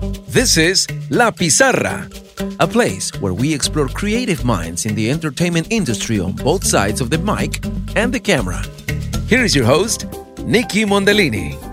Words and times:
This 0.00 0.56
is 0.56 0.86
La 1.10 1.30
Pizarra, 1.30 2.08
a 2.60 2.66
place 2.66 3.10
where 3.20 3.34
we 3.34 3.52
explore 3.52 3.88
creative 3.88 4.44
minds 4.44 4.86
in 4.86 4.94
the 4.94 5.10
entertainment 5.10 5.68
industry 5.70 6.20
on 6.20 6.32
both 6.32 6.64
sides 6.64 7.00
of 7.00 7.10
the 7.10 7.18
mic 7.18 7.64
and 7.96 8.12
the 8.12 8.20
camera. 8.20 8.62
Here 9.26 9.44
is 9.44 9.54
your 9.54 9.66
host, 9.66 10.06
Nikki 10.44 10.84
Mondellini. 10.84 11.67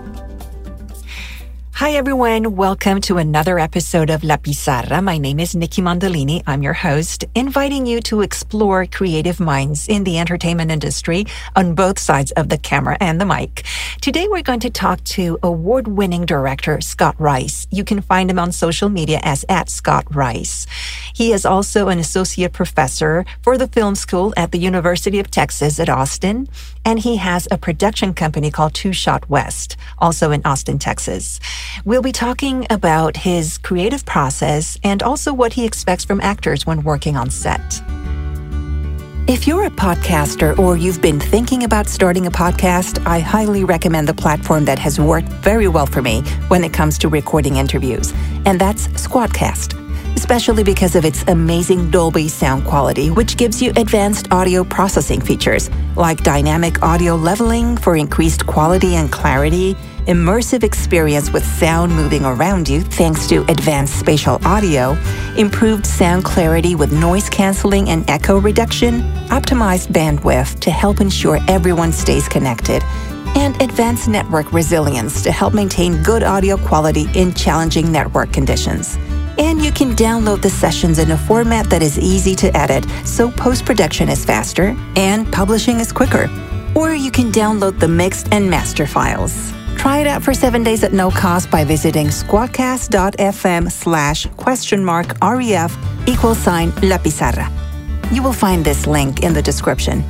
Hi, 1.78 1.90
everyone. 1.90 2.56
Welcome 2.56 3.02
to 3.02 3.18
another 3.18 3.58
episode 3.58 4.08
of 4.08 4.24
La 4.24 4.38
Pizarra. 4.38 5.02
My 5.02 5.18
name 5.18 5.38
is 5.38 5.54
Nikki 5.54 5.82
Mondellini. 5.82 6.42
I'm 6.46 6.62
your 6.62 6.72
host, 6.72 7.26
inviting 7.34 7.84
you 7.84 8.00
to 8.00 8.22
explore 8.22 8.86
creative 8.86 9.40
minds 9.40 9.86
in 9.86 10.04
the 10.04 10.18
entertainment 10.18 10.70
industry 10.70 11.26
on 11.54 11.74
both 11.74 11.98
sides 11.98 12.32
of 12.32 12.48
the 12.48 12.56
camera 12.56 12.96
and 12.98 13.20
the 13.20 13.26
mic. 13.26 13.66
Today, 14.00 14.26
we're 14.26 14.40
going 14.40 14.60
to 14.60 14.70
talk 14.70 15.04
to 15.04 15.38
award 15.42 15.86
winning 15.86 16.24
director 16.24 16.80
Scott 16.80 17.14
Rice. 17.18 17.66
You 17.70 17.84
can 17.84 18.00
find 18.00 18.30
him 18.30 18.38
on 18.38 18.52
social 18.52 18.88
media 18.88 19.20
as 19.22 19.44
at 19.50 19.68
Scott 19.68 20.06
Rice. 20.14 20.66
He 21.14 21.30
is 21.34 21.44
also 21.44 21.88
an 21.88 21.98
associate 21.98 22.54
professor 22.54 23.26
for 23.42 23.58
the 23.58 23.68
film 23.68 23.96
school 23.96 24.32
at 24.34 24.50
the 24.50 24.58
University 24.58 25.20
of 25.20 25.30
Texas 25.30 25.78
at 25.78 25.90
Austin, 25.90 26.48
and 26.86 27.00
he 27.00 27.16
has 27.16 27.46
a 27.50 27.58
production 27.58 28.14
company 28.14 28.50
called 28.50 28.72
Two 28.72 28.94
Shot 28.94 29.28
West, 29.28 29.76
also 29.98 30.30
in 30.30 30.40
Austin, 30.46 30.78
Texas. 30.78 31.38
We'll 31.84 32.02
be 32.02 32.12
talking 32.12 32.66
about 32.70 33.16
his 33.16 33.58
creative 33.58 34.04
process 34.04 34.78
and 34.82 35.02
also 35.02 35.32
what 35.32 35.52
he 35.52 35.64
expects 35.64 36.04
from 36.04 36.20
actors 36.20 36.66
when 36.66 36.82
working 36.82 37.16
on 37.16 37.30
set. 37.30 37.82
If 39.28 39.46
you're 39.46 39.64
a 39.64 39.70
podcaster 39.70 40.56
or 40.58 40.76
you've 40.76 41.02
been 41.02 41.18
thinking 41.18 41.64
about 41.64 41.88
starting 41.88 42.26
a 42.26 42.30
podcast, 42.30 43.04
I 43.06 43.18
highly 43.18 43.64
recommend 43.64 44.06
the 44.06 44.14
platform 44.14 44.64
that 44.66 44.78
has 44.78 45.00
worked 45.00 45.28
very 45.28 45.66
well 45.66 45.86
for 45.86 46.00
me 46.00 46.22
when 46.48 46.62
it 46.62 46.72
comes 46.72 46.96
to 46.98 47.08
recording 47.08 47.56
interviews, 47.56 48.12
and 48.44 48.60
that's 48.60 48.86
Squadcast 48.88 49.86
especially 50.16 50.64
because 50.64 50.96
of 50.96 51.04
its 51.04 51.22
amazing 51.28 51.90
Dolby 51.90 52.26
sound 52.26 52.64
quality, 52.64 53.10
which 53.10 53.36
gives 53.36 53.62
you 53.62 53.70
advanced 53.76 54.32
audio 54.32 54.64
processing 54.64 55.20
features 55.20 55.70
like 55.94 56.24
dynamic 56.24 56.82
audio 56.82 57.14
leveling 57.14 57.76
for 57.76 57.96
increased 57.96 58.46
quality 58.46 58.96
and 58.96 59.12
clarity, 59.12 59.76
immersive 60.06 60.62
experience 60.62 61.32
with 61.32 61.44
sound 61.44 61.92
moving 61.92 62.24
around 62.24 62.68
you 62.68 62.80
thanks 62.80 63.26
to 63.26 63.42
advanced 63.50 63.98
spatial 63.98 64.38
audio, 64.46 64.96
improved 65.36 65.84
sound 65.84 66.24
clarity 66.24 66.76
with 66.76 66.92
noise 66.92 67.28
canceling 67.28 67.88
and 67.88 68.08
echo 68.08 68.38
reduction, 68.38 69.00
optimized 69.28 69.88
bandwidth 69.88 70.60
to 70.60 70.70
help 70.70 71.00
ensure 71.00 71.38
everyone 71.48 71.92
stays 71.92 72.28
connected, 72.28 72.82
and 73.36 73.60
advanced 73.60 74.08
network 74.08 74.52
resilience 74.52 75.22
to 75.22 75.32
help 75.32 75.52
maintain 75.52 76.00
good 76.04 76.22
audio 76.22 76.56
quality 76.56 77.06
in 77.14 77.34
challenging 77.34 77.90
network 77.90 78.32
conditions. 78.32 78.96
And 79.38 79.62
you 79.62 79.72
can 79.72 79.90
download 79.90 80.40
the 80.40 80.50
sessions 80.50 80.98
in 80.98 81.10
a 81.10 81.18
format 81.18 81.68
that 81.68 81.82
is 81.82 81.98
easy 81.98 82.34
to 82.36 82.56
edit, 82.56 82.86
so 83.04 83.30
post 83.30 83.66
production 83.66 84.08
is 84.08 84.24
faster 84.24 84.76
and 84.94 85.30
publishing 85.32 85.80
is 85.80 85.92
quicker. 85.92 86.30
Or 86.74 86.94
you 86.94 87.10
can 87.10 87.32
download 87.32 87.78
the 87.80 87.88
mixed 87.88 88.32
and 88.32 88.48
master 88.48 88.86
files. 88.86 89.52
Try 89.86 89.98
it 89.98 90.08
out 90.08 90.24
for 90.24 90.34
seven 90.34 90.64
days 90.64 90.82
at 90.82 90.92
no 90.92 91.12
cost 91.12 91.48
by 91.48 91.62
visiting 91.62 92.08
squadcast.fm 92.08 93.70
slash 93.70 94.26
question 94.36 94.84
mark 94.84 95.16
ref 95.22 95.78
equal 96.08 96.34
sign 96.34 96.72
La 96.82 96.98
Pizarra. 96.98 97.48
You 98.10 98.20
will 98.20 98.32
find 98.32 98.64
this 98.64 98.88
link 98.88 99.22
in 99.22 99.32
the 99.32 99.40
description. 99.40 100.02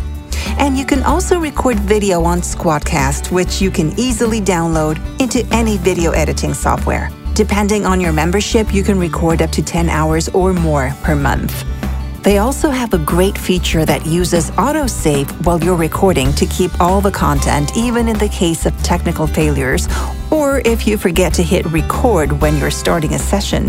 And 0.59 0.79
you 0.79 0.87
can 0.87 1.03
also 1.03 1.39
record 1.39 1.79
video 1.81 2.25
on 2.25 2.41
Squadcast, 2.41 3.31
which 3.31 3.61
you 3.61 3.71
can 3.71 3.93
easily 4.01 4.41
download 4.41 4.97
into 5.21 5.47
any 5.55 5.77
video 5.77 6.13
editing 6.13 6.55
software. 6.55 7.11
Depending 7.35 7.85
on 7.85 8.01
your 8.01 8.15
membership, 8.15 8.73
you 8.73 8.83
can 8.83 8.99
record 8.99 9.43
up 9.43 9.51
to 9.51 9.63
10 9.63 9.91
hours 9.91 10.31
or 10.31 10.55
more 10.55 10.95
per 11.03 11.15
month. 11.15 11.67
They 12.27 12.39
also 12.39 12.71
have 12.71 12.93
a 12.93 12.99
great 12.99 13.39
feature 13.39 13.85
that 13.85 14.05
uses 14.05 14.51
autosave 14.51 15.31
while 15.47 15.63
you're 15.63 15.77
recording 15.77 16.33
to 16.33 16.45
keep 16.47 16.73
all 16.81 17.01
the 17.01 17.13
content, 17.13 17.77
even 17.77 18.09
in 18.09 18.19
the 18.19 18.29
case 18.29 18.67
of 18.67 18.77
technical 18.83 19.29
failures, 19.29 19.87
or 20.33 20.61
if 20.65 20.89
you 20.89 20.99
forget 20.99 21.33
to 21.35 21.45
hit 21.45 21.65
record 21.67 22.33
when 22.41 22.57
you're 22.57 22.73
starting 22.73 23.15
a 23.15 23.19
session. 23.21 23.69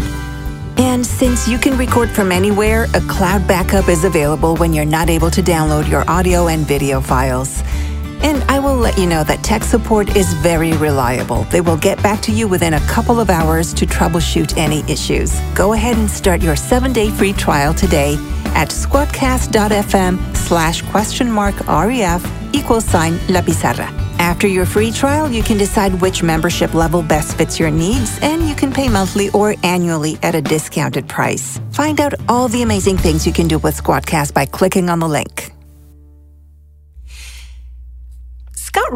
And 0.78 1.06
since 1.06 1.47
you 1.47 1.59
can 1.59 1.78
record 1.78 2.09
from 2.09 2.31
anywhere, 2.31 2.88
a 2.96 3.01
cloud 3.01 3.47
backup 3.47 3.90
is 3.90 4.06
available 4.06 4.56
when 4.56 4.73
you're 4.73 4.85
not 4.85 5.07
able 5.07 5.29
to 5.29 5.44
download 5.44 5.88
your 5.88 6.03
audio 6.09 6.47
and 6.47 6.66
video 6.66 7.00
files. 7.00 7.62
And 8.23 8.41
I 8.50 8.57
will 8.57 8.75
let 8.75 8.97
you 8.97 9.06
know 9.06 9.23
that 9.23 9.44
tech 9.44 9.63
support 9.63 10.17
is 10.17 10.34
very 10.34 10.73
reliable. 10.78 11.44
They 11.51 11.62
will 11.62 11.78
get 11.78 12.01
back 12.01 12.23
to 12.23 12.31
you 12.31 12.47
within 12.47 12.73
a 12.73 12.79
couple 12.88 13.19
of 13.19 13.29
hours 13.29 13.72
to 13.75 13.85
troubleshoot 13.85 14.57
any 14.57 14.79
issues. 14.91 15.40
Go 15.53 15.73
ahead 15.73 15.97
and 15.97 16.09
start 16.09 16.41
your 16.41 16.56
seven-day 16.56 17.12
free 17.12 17.34
trial 17.34 17.75
today 17.75 18.17
at 18.56 18.69
squadcast.fm 18.69 20.35
slash 20.35 20.81
question 20.84 21.31
mark 21.31 21.56
ref 21.68 22.24
equals 22.53 22.85
sign 22.85 23.19
La 23.30 23.41
Pizarra. 23.41 23.91
After 24.19 24.47
your 24.47 24.66
free 24.66 24.91
trial, 24.91 25.31
you 25.31 25.44
can 25.44 25.58
decide 25.58 26.02
which 26.02 26.24
membership 26.24 26.74
level 26.74 27.02
best 27.02 27.38
fits 27.38 27.59
your 27.59 27.72
needs, 27.72 28.19
and 28.22 28.47
you 28.50 28.56
can 28.56 28.74
pay 28.74 28.90
monthly 28.90 29.30
or 29.30 29.56
annually 29.63 30.18
at 30.24 30.35
a 30.35 30.41
discounted 30.41 31.08
price. 31.08 31.59
Find 31.72 32.02
out 32.02 32.13
all 32.28 32.47
the 32.47 32.63
amazing 32.63 32.97
things 32.97 33.28
you 33.28 33.34
can 33.34 33.47
do 33.47 33.59
with 33.59 33.81
Squadcast 33.81 34.34
by 34.34 34.46
clicking 34.46 34.90
on 34.90 35.00
the 35.00 35.08
link. 35.08 35.36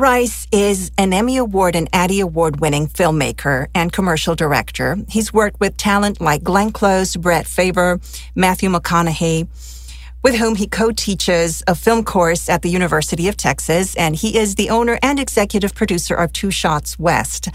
Rice 0.02 0.48
is 0.52 0.90
an 0.98 1.14
Emmy 1.14 1.38
Award 1.38 1.76
and 1.76 1.88
Addy 1.94 2.22
Award 2.22 2.60
winning 2.60 2.88
filmmaker 2.88 3.68
and 3.76 3.94
commercial 3.94 4.34
director. 4.34 4.98
He's 5.08 5.32
worked 5.32 5.60
with 5.60 5.78
talent 5.78 6.20
like 6.20 6.42
Glenn 6.42 6.72
Close, 6.72 7.16
Brett 7.16 7.46
Favre, 7.46 8.00
Matthew 8.34 8.72
McConaughey, 8.72 9.48
with 10.24 10.34
whom 10.34 10.56
he 10.56 10.66
co 10.66 10.90
teaches 10.92 11.62
a 11.68 11.76
film 11.76 12.04
course 12.04 12.50
at 12.50 12.64
the 12.64 12.70
University 12.72 13.28
of 13.28 13.38
Texas, 13.38 13.96
and 13.96 14.16
he 14.16 14.40
is 14.40 14.56
the 14.56 14.72
owner 14.72 14.98
and 15.04 15.20
executive 15.20 15.76
producer 15.76 16.16
of 16.16 16.34
Two 16.34 16.50
Shots 16.50 16.98
West 16.98 17.50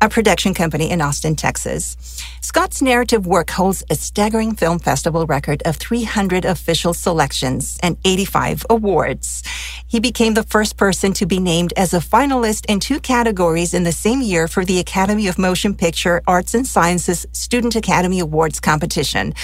a 0.00 0.08
production 0.08 0.54
company 0.54 0.90
in 0.90 1.00
Austin, 1.00 1.36
Texas. 1.36 1.96
Scott's 2.40 2.82
narrative 2.82 3.26
work 3.26 3.50
holds 3.50 3.82
a 3.88 3.94
staggering 3.94 4.54
film 4.54 4.78
festival 4.78 5.26
record 5.26 5.62
of 5.64 5.76
300 5.76 6.44
official 6.44 6.92
selections 6.92 7.78
and 7.82 7.96
85 8.04 8.66
awards. 8.68 9.42
He 9.86 10.00
became 10.00 10.34
the 10.34 10.42
first 10.42 10.76
person 10.76 11.12
to 11.14 11.26
be 11.26 11.38
named 11.38 11.72
as 11.76 11.94
a 11.94 11.98
finalist 11.98 12.66
in 12.66 12.80
two 12.80 13.00
categories 13.00 13.72
in 13.72 13.84
the 13.84 13.92
same 13.92 14.20
year 14.20 14.48
for 14.48 14.64
the 14.64 14.78
Academy 14.78 15.28
of 15.28 15.38
Motion 15.38 15.74
Picture 15.74 16.20
Arts 16.26 16.54
and 16.54 16.66
Sciences 16.66 17.26
Student 17.32 17.76
Academy 17.76 18.20
Awards 18.20 18.60
competition. 18.60 19.34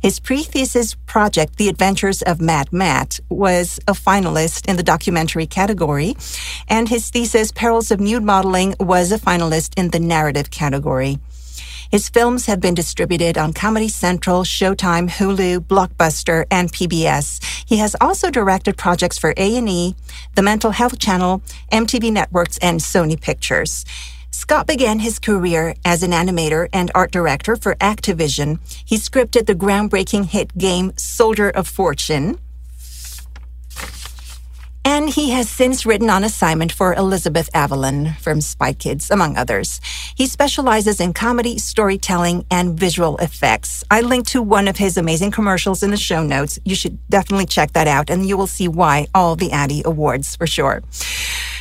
His 0.00 0.18
pre-thesis 0.18 0.94
project, 1.06 1.56
The 1.56 1.68
Adventures 1.68 2.22
of 2.22 2.40
Mad 2.40 2.72
Matt, 2.72 3.20
was 3.28 3.78
a 3.86 3.92
finalist 3.92 4.68
in 4.68 4.76
the 4.76 4.82
documentary 4.82 5.46
category, 5.46 6.16
and 6.68 6.88
his 6.88 7.10
thesis, 7.10 7.52
Perils 7.52 7.90
of 7.90 8.00
Nude 8.00 8.22
Modeling, 8.22 8.74
was 8.80 9.12
a 9.12 9.18
finalist 9.18 9.78
in 9.78 9.90
the 9.90 9.97
narrative 10.00 10.50
category. 10.50 11.18
His 11.90 12.10
films 12.10 12.44
have 12.46 12.60
been 12.60 12.74
distributed 12.74 13.38
on 13.38 13.54
Comedy 13.54 13.88
Central, 13.88 14.42
Showtime, 14.42 15.08
Hulu, 15.08 15.60
Blockbuster, 15.60 16.44
and 16.50 16.70
PBS. 16.70 17.42
He 17.66 17.78
has 17.78 17.96
also 17.98 18.30
directed 18.30 18.76
projects 18.76 19.16
for 19.16 19.32
A&E, 19.38 19.94
the 20.34 20.42
Mental 20.42 20.72
Health 20.72 20.98
Channel, 20.98 21.40
MTV 21.72 22.12
Networks, 22.12 22.58
and 22.58 22.80
Sony 22.80 23.18
Pictures. 23.18 23.86
Scott 24.30 24.66
began 24.66 24.98
his 24.98 25.18
career 25.18 25.74
as 25.84 26.02
an 26.02 26.10
animator 26.10 26.68
and 26.74 26.90
art 26.94 27.10
director 27.10 27.56
for 27.56 27.74
Activision. 27.76 28.58
He 28.84 28.96
scripted 28.96 29.46
the 29.46 29.54
groundbreaking 29.54 30.26
hit 30.26 30.56
game 30.58 30.92
Soldier 30.96 31.48
of 31.48 31.66
Fortune, 31.66 32.38
and 34.88 35.10
he 35.10 35.28
has 35.28 35.50
since 35.50 35.84
written 35.84 36.08
on 36.08 36.24
assignment 36.24 36.72
for 36.72 36.94
Elizabeth 36.94 37.52
Avellán 37.52 38.16
from 38.16 38.40
Spy 38.40 38.72
Kids, 38.72 39.10
among 39.10 39.36
others. 39.36 39.82
He 40.16 40.26
specializes 40.26 40.98
in 40.98 41.12
comedy, 41.12 41.58
storytelling, 41.58 42.46
and 42.50 42.80
visual 42.80 43.18
effects. 43.18 43.84
I 43.90 44.00
linked 44.00 44.30
to 44.30 44.40
one 44.40 44.66
of 44.66 44.78
his 44.78 44.96
amazing 44.96 45.30
commercials 45.30 45.82
in 45.82 45.90
the 45.90 45.98
show 45.98 46.22
notes. 46.22 46.58
You 46.64 46.74
should 46.74 46.98
definitely 47.10 47.44
check 47.44 47.72
that 47.72 47.86
out, 47.86 48.08
and 48.08 48.26
you 48.26 48.38
will 48.38 48.46
see 48.46 48.66
why 48.66 49.08
all 49.14 49.36
the 49.36 49.52
Addy 49.52 49.82
Awards 49.84 50.36
for 50.36 50.46
sure. 50.46 50.82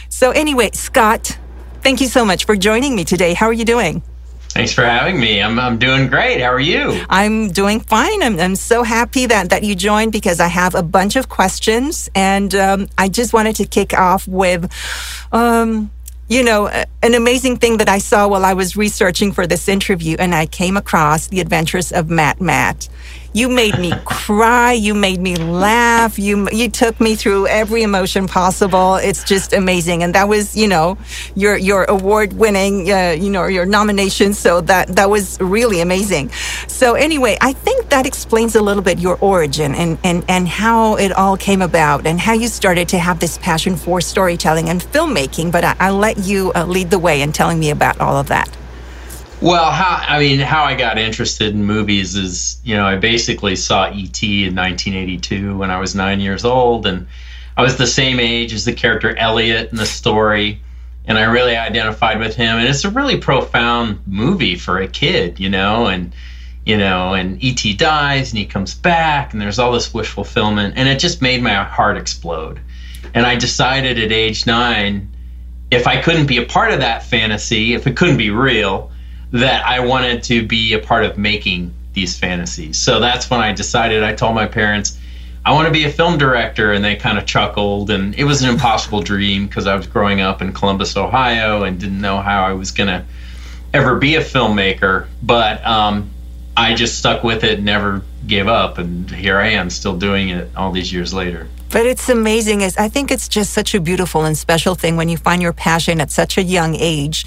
So, 0.07 0.31
anyway, 0.31 0.69
Scott, 0.72 1.38
thank 1.81 2.00
you 2.00 2.07
so 2.07 2.24
much 2.24 2.46
for 2.46 2.56
joining 2.56 2.96
me 2.96 3.04
today. 3.04 3.34
How 3.34 3.48
are 3.48 3.60
you 3.62 3.66
doing? 3.66 4.04
Thanks 4.50 4.74
for 4.74 4.84
having 4.84 5.20
me. 5.20 5.42
I'm, 5.42 5.60
I'm 5.60 5.78
doing 5.78 6.08
great. 6.08 6.42
How 6.42 6.52
are 6.52 6.60
you? 6.60 7.04
I'm 7.10 7.50
doing 7.50 7.80
fine. 7.80 8.24
I'm, 8.24 8.40
I'm 8.40 8.56
so 8.56 8.84
happy 8.84 9.26
that, 9.28 9.52
that 9.52 9.64
you 9.64 9.76
joined 9.76 10.12
because 10.12 10.40
I 10.40 10.48
have 10.48 10.74
a 10.74 10.82
bunch 10.82 11.16
of 11.16 11.30
questions. 11.30 12.10
And 12.16 12.56
um, 12.56 12.88
I 12.98 13.10
just 13.10 13.34
wanted 13.34 13.56
to 13.58 13.66
kick 13.66 13.94
off 13.94 14.28
with, 14.28 14.72
um, 15.32 15.92
you 16.28 16.44
know, 16.44 16.68
an 16.68 17.14
amazing 17.14 17.58
thing 17.58 17.78
that 17.78 17.90
I 17.90 18.00
saw 18.00 18.28
while 18.28 18.46
I 18.46 18.54
was 18.54 18.76
researching 18.76 19.32
for 19.32 19.46
this 19.46 19.68
interview. 19.68 20.18
And 20.18 20.34
I 20.34 20.48
came 20.48 20.76
across 20.76 21.28
the 21.28 21.40
adventures 21.40 21.92
of 21.92 22.10
Mad 22.10 22.42
Matt. 22.42 22.90
You 23.38 23.50
made 23.50 23.78
me 23.78 23.94
cry. 24.04 24.72
You 24.72 24.95
made 24.95 25.19
me 25.19 25.36
laugh. 25.36 26.18
You 26.18 26.50
you 26.51 26.72
took 26.72 27.00
me 27.00 27.16
through 27.16 27.45
every 27.45 27.84
emotion 27.84 28.28
possible. 28.28 28.95
It's 28.95 29.24
just 29.24 29.54
amazing, 29.54 30.01
and 30.01 30.16
that 30.16 30.28
was 30.28 30.57
you 30.57 30.68
know 30.68 30.98
your 31.36 31.56
your 31.56 31.84
award 31.84 32.34
winning 32.34 32.92
uh, 32.92 33.12
you 33.12 33.30
know 33.30 33.45
your 33.45 33.68
nomination. 33.68 34.34
So 34.34 34.62
that 34.62 34.88
that 34.95 35.12
was 35.12 35.39
really 35.39 35.81
amazing. 35.81 36.31
So 36.68 36.95
anyway, 36.95 37.38
I 37.39 37.54
think 37.54 37.89
that 37.89 38.07
explains 38.07 38.56
a 38.56 38.62
little 38.63 38.81
bit 38.81 38.98
your 38.98 39.19
origin 39.22 39.75
and 39.75 40.00
and 40.04 40.25
and 40.28 40.48
how 40.48 40.95
it 40.95 41.12
all 41.12 41.38
came 41.38 41.62
about 41.62 42.07
and 42.07 42.19
how 42.19 42.33
you 42.33 42.48
started 42.48 42.90
to 42.90 42.98
have 42.98 43.19
this 43.19 43.38
passion 43.38 43.75
for 43.75 44.01
storytelling 44.01 44.68
and 44.68 44.81
filmmaking. 44.81 45.51
But 45.51 45.63
I, 45.63 45.92
will 45.92 46.00
let 46.00 46.18
you 46.18 46.51
uh, 46.56 46.66
lead 46.66 46.90
the 46.90 46.98
way 46.98 47.22
in 47.22 47.33
telling 47.33 47.60
me 47.60 47.69
about 47.69 48.01
all 48.01 48.18
of 48.18 48.30
that. 48.30 48.50
Well, 49.39 49.69
how 49.69 50.04
I 50.07 50.18
mean, 50.18 50.39
how 50.39 50.63
I 50.63 50.74
got 50.74 50.98
interested 50.98 51.54
in 51.54 51.63
movies 51.63 52.16
is, 52.16 52.60
you 52.63 52.75
know, 52.75 52.86
I 52.86 52.95
basically 52.95 53.56
saw 53.56 53.92
E.T. 53.94 54.45
in 54.45 54.56
1982 54.56 55.56
when 55.56 55.69
I 55.69 55.80
was 55.80 55.94
nine 55.94 56.19
years 56.19 56.44
old, 56.44 56.88
and 56.88 57.06
I 57.56 57.62
was 57.62 57.78
the 57.78 57.86
same 57.86 58.19
age 58.19 58.51
as 58.51 58.66
the 58.66 58.74
character 58.74 59.16
Elliot 59.16 59.69
in 59.69 59.78
the 59.78 59.86
story, 59.86 60.60
and 61.06 61.19
I 61.19 61.25
really 61.25 61.56
identified 61.56 62.19
with 62.19 62.36
him. 62.36 62.57
And 62.57 62.68
it's 62.68 62.84
a 62.84 62.89
really 62.89 63.18
profound 63.18 64.00
movie 64.07 64.56
for 64.56 64.80
a 64.80 64.88
kid, 64.88 65.40
you 65.40 65.50
know, 65.50 65.86
and 65.86 66.16
you 66.66 66.75
know, 66.75 67.13
and 67.13 67.42
E.T. 67.42 67.75
dies 67.75 68.31
and 68.31 68.40
he 68.40 68.45
comes 68.45 68.74
back, 68.74 69.33
and 69.33 69.42
there's 69.42 69.60
all 69.60 69.72
this 69.72 69.94
wish 69.94 70.10
fulfillment, 70.10 70.74
and 70.78 70.90
it 70.90 70.98
just 70.98 71.22
made 71.22 71.44
my 71.44 71.63
heart 71.63 71.95
explode. 71.95 72.60
And 73.13 73.24
I 73.24 73.36
decided 73.36 74.00
at 74.00 74.12
age 74.12 74.48
nine, 74.48 75.10
if 75.69 75.86
I 75.86 76.01
couldn't 76.01 76.25
be 76.25 76.38
a 76.38 76.45
part 76.45 76.72
of 76.72 76.80
that 76.80 77.04
fantasy, 77.04 77.75
if 77.75 77.86
it 77.86 77.95
couldn't 77.95 78.18
be 78.18 78.31
real 78.31 78.92
that 79.32 79.66
I 79.66 79.80
wanted 79.80 80.24
to 80.24 80.46
be 80.46 80.74
a 80.74 80.80
part 80.80 81.04
of 81.04 81.18
making 81.18 81.74
these 81.94 82.18
fantasies. 82.18 82.78
So 82.78 83.00
that's 83.00 83.30
when 83.30 83.40
I 83.40 83.54
decided, 83.54 84.04
I 84.04 84.14
told 84.14 84.36
my 84.36 84.46
parents, 84.46 85.00
I 85.46 85.52
want 85.54 85.68
to 85.68 85.72
be 85.72 85.86
a 85.86 85.90
film 85.90 86.18
director. 86.18 86.74
And 86.74 86.84
they 86.84 86.96
kind 86.96 87.18
of 87.18 87.26
chuckled. 87.26 87.90
And 87.90 88.16
it 88.16 88.24
was 88.24 88.42
an 88.42 88.50
impossible 88.50 89.02
dream 89.02 89.48
because 89.48 89.68
I 89.68 89.76
was 89.76 89.88
growing 89.88 90.22
up 90.22 90.42
in 90.42 90.54
Columbus, 90.54 90.96
Ohio, 90.96 91.64
and 91.64 91.80
didn't 91.80 92.02
know 92.02 92.20
how 92.20 92.44
I 92.44 92.54
was 92.54 92.72
going 92.72 92.88
to 92.88 93.04
ever 93.74 93.98
be 93.98 94.16
a 94.16 94.22
filmmaker. 94.22 95.08
But 95.24 95.66
um, 95.66 96.12
I 96.56 96.76
just 96.76 96.98
stuck 96.98 97.24
with 97.24 97.44
it, 97.44 97.62
never 97.62 98.04
gave 98.28 98.48
up. 98.48 98.78
And 98.78 99.10
here 99.10 99.38
I 99.38 99.50
am, 99.50 99.70
still 99.70 99.98
doing 99.98 100.30
it 100.30 100.50
all 100.56 100.72
these 100.72 100.94
years 100.94 101.14
later. 101.14 101.48
But 101.70 101.86
it's 101.86 102.08
amazing. 102.08 102.64
I 102.64 102.88
think 102.88 103.12
it's 103.12 103.28
just 103.28 103.54
such 103.54 103.76
a 103.76 103.82
beautiful 103.82 104.24
and 104.24 104.38
special 104.38 104.74
thing 104.74 104.96
when 104.96 105.10
you 105.10 105.18
find 105.18 105.42
your 105.42 105.52
passion 105.52 106.00
at 106.00 106.12
such 106.12 106.38
a 106.38 106.44
young 106.44 106.76
age 106.76 107.26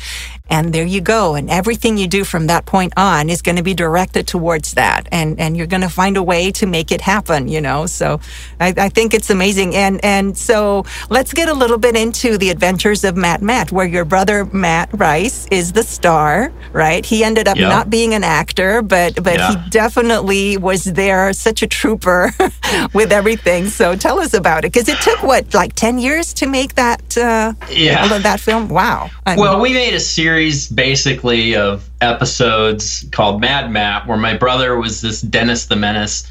and 0.50 0.72
there 0.72 0.84
you 0.84 1.00
go. 1.00 1.36
And 1.36 1.48
everything 1.48 1.96
you 1.96 2.08
do 2.08 2.24
from 2.24 2.48
that 2.48 2.66
point 2.66 2.92
on 2.96 3.30
is 3.30 3.40
going 3.40 3.56
to 3.56 3.62
be 3.62 3.72
directed 3.72 4.26
towards 4.26 4.74
that. 4.74 5.08
And, 5.12 5.38
and 5.38 5.56
you're 5.56 5.68
going 5.68 5.82
to 5.82 5.88
find 5.88 6.16
a 6.16 6.22
way 6.22 6.50
to 6.52 6.66
make 6.66 6.90
it 6.90 7.00
happen, 7.00 7.46
you 7.46 7.60
know? 7.60 7.86
So 7.86 8.20
I, 8.58 8.74
I, 8.76 8.88
think 8.88 9.14
it's 9.14 9.30
amazing. 9.30 9.76
And, 9.76 10.04
and 10.04 10.36
so 10.36 10.84
let's 11.08 11.32
get 11.32 11.48
a 11.48 11.54
little 11.54 11.78
bit 11.78 11.96
into 11.96 12.36
the 12.36 12.50
adventures 12.50 13.04
of 13.04 13.16
Mad 13.16 13.42
Matt, 13.42 13.70
where 13.70 13.86
your 13.86 14.04
brother 14.04 14.44
Matt 14.46 14.90
Rice 14.92 15.46
is 15.52 15.72
the 15.72 15.84
star, 15.84 16.52
right? 16.72 17.06
He 17.06 17.22
ended 17.22 17.46
up 17.46 17.56
not 17.56 17.88
being 17.88 18.12
an 18.14 18.24
actor, 18.24 18.82
but, 18.82 19.22
but 19.22 19.34
yeah. 19.34 19.64
he 19.64 19.70
definitely 19.70 20.56
was 20.56 20.84
there, 20.84 21.32
such 21.32 21.62
a 21.62 21.68
trooper 21.68 22.32
with 22.92 23.12
everything. 23.12 23.68
So 23.68 23.94
tell 23.94 24.18
us 24.18 24.34
about 24.34 24.64
it. 24.64 24.72
Cause 24.72 24.88
it 24.88 25.00
took 25.00 25.22
what, 25.22 25.54
like 25.54 25.74
10 25.74 26.00
years 26.00 26.34
to 26.34 26.46
make 26.46 26.74
that, 26.74 27.16
uh, 27.16 27.52
yeah. 27.70 28.18
that 28.18 28.40
film? 28.40 28.68
Wow. 28.68 29.10
I 29.24 29.36
well, 29.36 29.54
mean, 29.54 29.62
we 29.62 29.72
made 29.74 29.94
a 29.94 30.00
series 30.00 30.39
series 30.40 30.68
basically 30.68 31.54
of 31.54 31.86
episodes 32.00 33.04
called 33.12 33.42
Mad 33.42 33.70
Matt, 33.70 34.06
where 34.06 34.16
my 34.16 34.34
brother 34.34 34.74
was 34.78 35.02
this 35.02 35.20
Dennis 35.20 35.66
the 35.66 35.76
Menace 35.76 36.30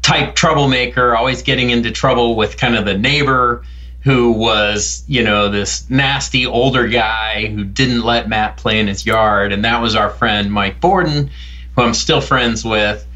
type 0.00 0.34
troublemaker, 0.34 1.14
always 1.14 1.42
getting 1.42 1.68
into 1.68 1.90
trouble 1.90 2.36
with 2.36 2.56
kind 2.56 2.74
of 2.74 2.86
the 2.86 2.96
neighbor 2.96 3.62
who 4.02 4.32
was, 4.32 5.04
you 5.08 5.22
know, 5.22 5.50
this 5.50 5.84
nasty 5.90 6.46
older 6.46 6.88
guy 6.88 7.48
who 7.48 7.62
didn't 7.62 8.00
let 8.00 8.30
Matt 8.30 8.56
play 8.56 8.80
in 8.80 8.86
his 8.86 9.04
yard. 9.04 9.52
And 9.52 9.62
that 9.62 9.82
was 9.82 9.94
our 9.94 10.08
friend 10.08 10.50
Mike 10.50 10.80
Borden, 10.80 11.30
who 11.76 11.82
I'm 11.82 11.92
still 11.92 12.22
friends 12.22 12.64
with. 12.64 13.06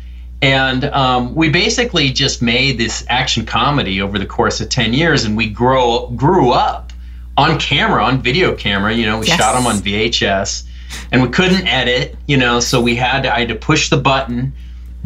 And 0.43 0.85
um, 0.85 1.35
we 1.35 1.49
basically 1.49 2.11
just 2.11 2.43
made 2.43 2.77
this 2.77 3.03
action 3.09 3.47
comedy 3.47 4.03
over 4.03 4.19
the 4.19 4.27
course 4.27 4.61
of 4.61 4.69
10 4.69 4.93
years, 4.93 5.25
and 5.25 5.39
we 5.39 5.49
grow, 5.49 6.09
grew 6.09 6.51
up 6.51 6.93
on 7.37 7.59
camera, 7.59 8.05
on 8.05 8.23
video 8.23 8.55
camera. 8.55 8.93
You 8.93 9.07
know, 9.07 9.19
we 9.19 9.27
yes. 9.27 9.39
shot 9.39 9.55
them 9.55 9.67
on 9.67 9.77
VHS, 9.77 10.65
and 11.13 11.23
we 11.23 11.29
couldn't 11.29 11.67
edit. 11.67 12.17
You 12.27 12.37
know, 12.37 12.61
so 12.61 12.81
we 12.81 12.97
had 12.97 13.23
to 13.23 13.35
I 13.35 13.41
had 13.41 13.49
to 13.49 13.55
push 13.55 13.91
the 13.91 13.97
button, 13.97 14.53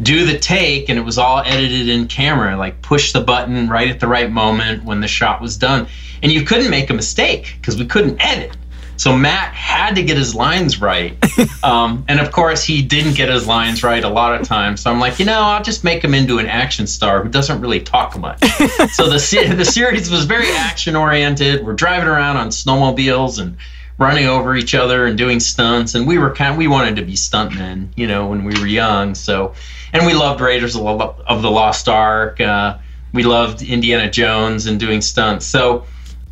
do 0.02 0.24
the 0.24 0.38
take, 0.38 0.88
and 0.88 0.98
it 0.98 1.02
was 1.02 1.18
all 1.18 1.40
edited 1.40 1.88
in 1.88 2.06
camera. 2.06 2.56
Like 2.56 2.82
push 2.82 3.12
the 3.12 3.20
button 3.20 3.68
right 3.68 3.88
at 3.88 4.00
the 4.00 4.08
right 4.08 4.30
moment 4.30 4.84
when 4.84 5.00
the 5.00 5.08
shot 5.08 5.40
was 5.40 5.56
done, 5.56 5.86
and 6.22 6.30
you 6.30 6.44
couldn't 6.44 6.70
make 6.70 6.90
a 6.90 6.94
mistake 6.94 7.56
because 7.60 7.76
we 7.76 7.86
couldn't 7.86 8.20
edit. 8.20 8.56
So 8.98 9.16
Matt 9.16 9.54
had 9.54 9.94
to 9.94 10.02
get 10.02 10.16
his 10.16 10.34
lines 10.34 10.80
right. 10.80 11.16
Um, 11.62 12.04
and 12.08 12.20
of 12.20 12.30
course, 12.30 12.62
he 12.62 12.82
didn't 12.82 13.14
get 13.14 13.28
his 13.28 13.46
lines 13.46 13.82
right 13.82 14.02
a 14.02 14.08
lot 14.08 14.40
of 14.40 14.46
times. 14.46 14.80
So 14.80 14.90
I'm 14.90 15.00
like, 15.00 15.18
you 15.18 15.24
know, 15.24 15.40
I'll 15.40 15.62
just 15.62 15.82
make 15.82 16.02
him 16.02 16.14
into 16.14 16.38
an 16.38 16.46
action 16.46 16.86
star 16.86 17.22
who 17.22 17.28
doesn't 17.28 17.60
really 17.60 17.80
talk 17.80 18.16
much. 18.16 18.40
so 18.92 19.08
the, 19.08 19.54
the 19.56 19.64
series 19.64 20.08
was 20.08 20.24
very 20.24 20.50
action 20.52 20.94
oriented. 20.94 21.66
We're 21.66 21.74
driving 21.74 22.08
around 22.08 22.36
on 22.36 22.48
snowmobiles 22.50 23.40
and 23.40 23.56
running 23.98 24.26
over 24.26 24.54
each 24.56 24.74
other 24.74 25.06
and 25.06 25.18
doing 25.18 25.40
stunts. 25.40 25.94
And 25.94 26.06
we 26.06 26.18
were 26.18 26.30
kind 26.34 26.52
of, 26.52 26.58
we 26.58 26.68
wanted 26.68 26.96
to 26.96 27.02
be 27.02 27.14
stuntmen, 27.14 27.88
you 27.96 28.06
know, 28.06 28.26
when 28.28 28.44
we 28.44 28.58
were 28.58 28.66
young. 28.66 29.14
So, 29.14 29.54
and 29.92 30.06
we 30.06 30.14
loved 30.14 30.40
Raiders 30.40 30.76
of 30.76 31.42
the 31.42 31.50
Lost 31.50 31.88
Ark. 31.88 32.40
Uh, 32.40 32.78
we 33.12 33.24
loved 33.24 33.62
Indiana 33.62 34.10
Jones 34.10 34.66
and 34.66 34.78
doing 34.78 35.00
stunts. 35.00 35.44
So, 35.46 35.84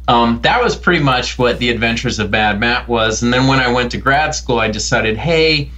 um, 0.09 0.41
that 0.43 0.63
was 0.63 0.77
pretty 0.77 1.03
much 1.03 1.39
what 1.39 1.59
the 1.59 1.71
Adventures 1.71 2.19
of 2.19 2.31
Mad 2.31 2.61
Matt 2.61 2.89
was. 2.89 3.23
And 3.23 3.33
then 3.33 3.47
when 3.47 3.59
I 3.59 3.73
went 3.73 3.91
to 3.93 3.99
grad 3.99 4.35
school, 4.35 4.59
I 4.59 4.69
decided, 4.69 5.17
hey, 5.17 5.71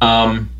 um, 0.00 0.50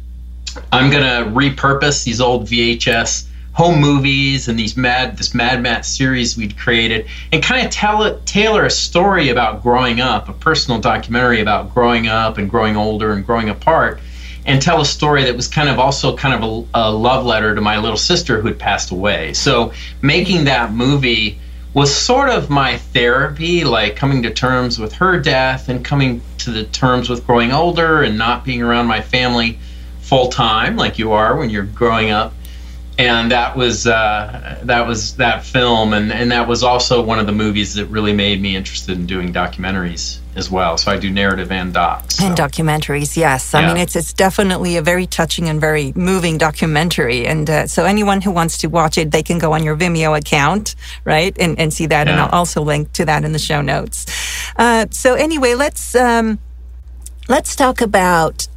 I'm 0.72 0.90
gonna 0.90 1.30
repurpose 1.30 2.04
these 2.04 2.20
old 2.20 2.46
VHS 2.46 3.26
home 3.52 3.80
movies 3.80 4.48
and 4.48 4.58
these 4.58 4.76
mad 4.76 5.16
this 5.16 5.34
Mad 5.34 5.62
Matt 5.62 5.86
series 5.86 6.36
we'd 6.36 6.58
created, 6.58 7.06
and 7.32 7.42
kind 7.42 7.64
of 7.64 7.72
tell 7.72 8.02
it, 8.02 8.24
tailor 8.26 8.66
a 8.66 8.70
story 8.70 9.30
about 9.30 9.62
growing 9.62 10.00
up, 10.00 10.28
a 10.28 10.32
personal 10.34 10.78
documentary 10.78 11.40
about 11.40 11.72
growing 11.72 12.06
up 12.06 12.36
and 12.36 12.50
growing 12.50 12.76
older 12.76 13.12
and 13.12 13.24
growing 13.24 13.48
apart, 13.48 13.98
and 14.44 14.60
tell 14.60 14.80
a 14.80 14.84
story 14.84 15.24
that 15.24 15.34
was 15.34 15.48
kind 15.48 15.70
of 15.70 15.78
also 15.78 16.14
kind 16.16 16.34
of 16.34 16.42
a, 16.74 16.80
a 16.80 16.90
love 16.90 17.24
letter 17.24 17.54
to 17.54 17.60
my 17.62 17.78
little 17.78 17.96
sister 17.96 18.40
who 18.40 18.48
had 18.48 18.58
passed 18.58 18.90
away. 18.90 19.32
So 19.32 19.72
making 20.02 20.44
that 20.44 20.72
movie 20.72 21.38
was 21.76 21.94
sort 21.94 22.30
of 22.30 22.48
my 22.48 22.78
therapy, 22.78 23.62
like 23.62 23.96
coming 23.96 24.22
to 24.22 24.30
terms 24.32 24.78
with 24.78 24.94
her 24.94 25.20
death 25.20 25.68
and 25.68 25.84
coming 25.84 26.22
to 26.38 26.50
the 26.50 26.64
terms 26.64 27.10
with 27.10 27.26
growing 27.26 27.52
older 27.52 28.02
and 28.02 28.16
not 28.16 28.46
being 28.46 28.62
around 28.62 28.86
my 28.86 29.02
family 29.02 29.58
full 30.00 30.28
time, 30.28 30.76
like 30.78 30.98
you 30.98 31.12
are 31.12 31.36
when 31.36 31.50
you're 31.50 31.64
growing 31.64 32.10
up. 32.10 32.32
And 32.98 33.30
that 33.30 33.54
was 33.56 33.86
uh, 33.86 34.58
that 34.62 34.86
was 34.86 35.16
that 35.16 35.44
film, 35.44 35.92
and, 35.92 36.10
and 36.10 36.32
that 36.32 36.48
was 36.48 36.62
also 36.62 37.02
one 37.02 37.18
of 37.18 37.26
the 37.26 37.32
movies 37.32 37.74
that 37.74 37.86
really 37.86 38.14
made 38.14 38.40
me 38.40 38.56
interested 38.56 38.96
in 38.96 39.04
doing 39.04 39.34
documentaries 39.34 40.20
as 40.34 40.50
well. 40.50 40.78
So 40.78 40.92
I 40.92 40.96
do 40.96 41.10
narrative 41.10 41.52
and 41.52 41.74
docs. 41.74 42.16
So. 42.16 42.26
And 42.26 42.36
documentaries, 42.36 43.16
yes. 43.16 43.52
I 43.52 43.66
mean, 43.66 43.76
it's 43.76 43.96
it's 43.96 44.14
definitely 44.14 44.78
a 44.78 44.82
very 44.82 45.06
touching 45.06 45.48
and 45.48 45.60
very 45.60 45.92
moving 45.94 46.38
documentary. 46.38 47.26
And 47.26 47.50
uh, 47.50 47.66
so 47.66 47.84
anyone 47.84 48.22
who 48.22 48.30
wants 48.30 48.56
to 48.58 48.68
watch 48.68 48.96
it, 48.96 49.10
they 49.10 49.22
can 49.22 49.38
go 49.38 49.52
on 49.52 49.62
your 49.62 49.76
Vimeo 49.76 50.16
account, 50.16 50.74
right, 51.04 51.36
and 51.38 51.58
and 51.58 51.74
see 51.74 51.86
that. 51.86 52.06
Yeah. 52.06 52.12
And 52.14 52.20
I'll 52.22 52.40
also 52.40 52.62
link 52.62 52.92
to 52.94 53.04
that 53.04 53.24
in 53.24 53.32
the 53.32 53.38
show 53.38 53.60
notes. 53.60 54.06
Uh, 54.56 54.86
so 54.90 55.14
anyway, 55.14 55.54
let's 55.54 55.94
um, 55.94 56.38
let's 57.28 57.54
talk 57.54 57.82
about 57.82 58.48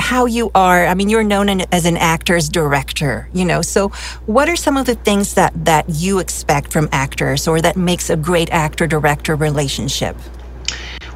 how 0.00 0.26
you 0.26 0.50
are 0.54 0.86
i 0.86 0.94
mean 0.94 1.08
you're 1.08 1.22
known 1.22 1.48
as 1.72 1.86
an 1.86 1.96
actor's 1.96 2.48
director 2.48 3.28
you 3.32 3.44
know 3.44 3.62
so 3.62 3.88
what 4.26 4.48
are 4.48 4.56
some 4.56 4.76
of 4.76 4.86
the 4.86 4.94
things 4.94 5.34
that 5.34 5.52
that 5.64 5.84
you 5.88 6.18
expect 6.18 6.72
from 6.72 6.88
actors 6.90 7.46
or 7.46 7.60
that 7.60 7.76
makes 7.76 8.10
a 8.10 8.16
great 8.16 8.50
actor 8.50 8.86
director 8.86 9.36
relationship 9.36 10.16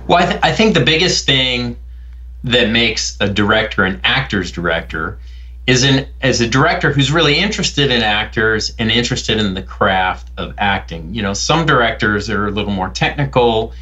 well, 0.07 0.19
I, 0.19 0.27
th- 0.27 0.41
I 0.43 0.53
think 0.53 0.75
the 0.75 0.85
biggest 0.85 1.25
thing 1.25 1.77
that 2.45 2.69
makes 2.69 3.17
a 3.21 3.29
director 3.29 3.85
an 3.85 4.01
actor's 4.05 4.53
director 4.53 5.19
is 5.67 5.83
an 5.83 6.07
as 6.21 6.43
a 6.43 6.47
director 6.47 6.93
who's 6.93 7.11
really 7.11 7.39
interested 7.39 7.91
in 7.91 8.03
actors 8.03 8.75
and 8.79 8.91
interested 8.91 9.39
in 9.39 9.55
the 9.55 9.63
craft 9.63 10.31
of 10.37 10.55
acting. 10.59 11.15
You 11.15 11.23
know, 11.23 11.33
some 11.33 11.65
directors 11.65 12.29
are 12.29 12.47
a 12.47 12.51
little 12.51 12.73
more 12.73 12.91
technical. 12.91 13.73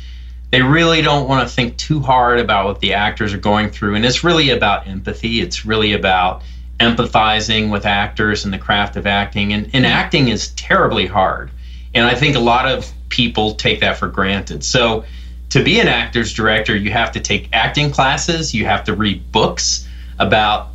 They 0.52 0.60
really 0.60 1.00
don't 1.00 1.28
want 1.28 1.48
to 1.48 1.52
think 1.52 1.78
too 1.78 2.00
hard 2.00 2.38
about 2.38 2.66
what 2.66 2.80
the 2.80 2.92
actors 2.92 3.32
are 3.32 3.38
going 3.38 3.70
through, 3.70 3.94
and 3.94 4.04
it's 4.04 4.22
really 4.22 4.50
about 4.50 4.86
empathy. 4.86 5.40
It's 5.40 5.64
really 5.64 5.94
about 5.94 6.42
empathizing 6.78 7.70
with 7.70 7.86
actors 7.86 8.44
and 8.44 8.52
the 8.52 8.58
craft 8.58 8.96
of 8.96 9.06
acting. 9.06 9.54
And, 9.54 9.70
and 9.72 9.86
acting 9.86 10.28
is 10.28 10.48
terribly 10.50 11.06
hard, 11.06 11.50
and 11.94 12.06
I 12.06 12.14
think 12.14 12.36
a 12.36 12.40
lot 12.40 12.68
of 12.68 12.92
people 13.08 13.54
take 13.54 13.80
that 13.80 13.96
for 13.96 14.08
granted. 14.08 14.62
So 14.62 15.04
to 15.48 15.64
be 15.64 15.80
an 15.80 15.88
actor's 15.88 16.34
director, 16.34 16.76
you 16.76 16.90
have 16.90 17.12
to 17.12 17.20
take 17.20 17.48
acting 17.54 17.90
classes, 17.90 18.52
you 18.52 18.66
have 18.66 18.84
to 18.84 18.94
read 18.94 19.32
books 19.32 19.88
about 20.18 20.68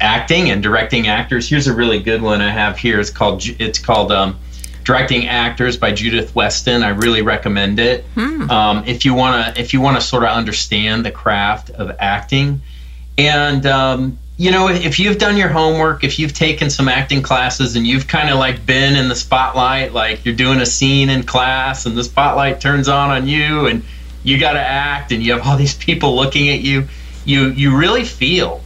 acting 0.00 0.50
and 0.50 0.62
directing 0.62 1.08
actors. 1.08 1.48
Here's 1.48 1.66
a 1.66 1.74
really 1.74 2.00
good 2.00 2.22
one 2.22 2.40
I 2.40 2.50
have 2.50 2.78
here. 2.78 3.00
It's 3.00 3.10
called 3.10 3.44
it's 3.44 3.80
called 3.80 4.12
um, 4.12 4.38
Directing 4.84 5.26
Actors 5.28 5.78
by 5.78 5.92
Judith 5.92 6.34
Weston. 6.34 6.82
I 6.82 6.90
really 6.90 7.22
recommend 7.22 7.80
it. 7.80 8.04
Hmm. 8.14 8.50
Um, 8.50 8.84
if 8.86 9.04
you 9.04 9.14
wanna 9.14 9.54
if 9.56 9.72
you 9.72 9.80
wanna 9.80 10.00
sort 10.00 10.24
of 10.24 10.28
understand 10.30 11.06
the 11.06 11.10
craft 11.10 11.70
of 11.70 11.96
acting, 11.98 12.60
and 13.16 13.64
um, 13.64 14.18
you 14.36 14.50
know 14.50 14.68
if 14.68 14.98
you've 14.98 15.16
done 15.16 15.38
your 15.38 15.48
homework, 15.48 16.04
if 16.04 16.18
you've 16.18 16.34
taken 16.34 16.68
some 16.68 16.88
acting 16.88 17.22
classes, 17.22 17.76
and 17.76 17.86
you've 17.86 18.06
kind 18.06 18.28
of 18.28 18.38
like 18.38 18.66
been 18.66 18.94
in 18.94 19.08
the 19.08 19.16
spotlight, 19.16 19.94
like 19.94 20.24
you're 20.26 20.34
doing 20.34 20.60
a 20.60 20.66
scene 20.66 21.08
in 21.08 21.22
class, 21.22 21.86
and 21.86 21.96
the 21.96 22.04
spotlight 22.04 22.60
turns 22.60 22.86
on 22.86 23.10
on 23.10 23.26
you, 23.26 23.66
and 23.66 23.82
you 24.22 24.38
got 24.38 24.52
to 24.52 24.60
act, 24.60 25.12
and 25.12 25.22
you 25.22 25.32
have 25.32 25.46
all 25.46 25.56
these 25.64 25.74
people 25.74 26.14
looking 26.14 26.50
at 26.50 26.60
you. 26.60 26.86
You 27.24 27.48
you 27.48 27.74
really 27.74 28.04
feel 28.04 28.60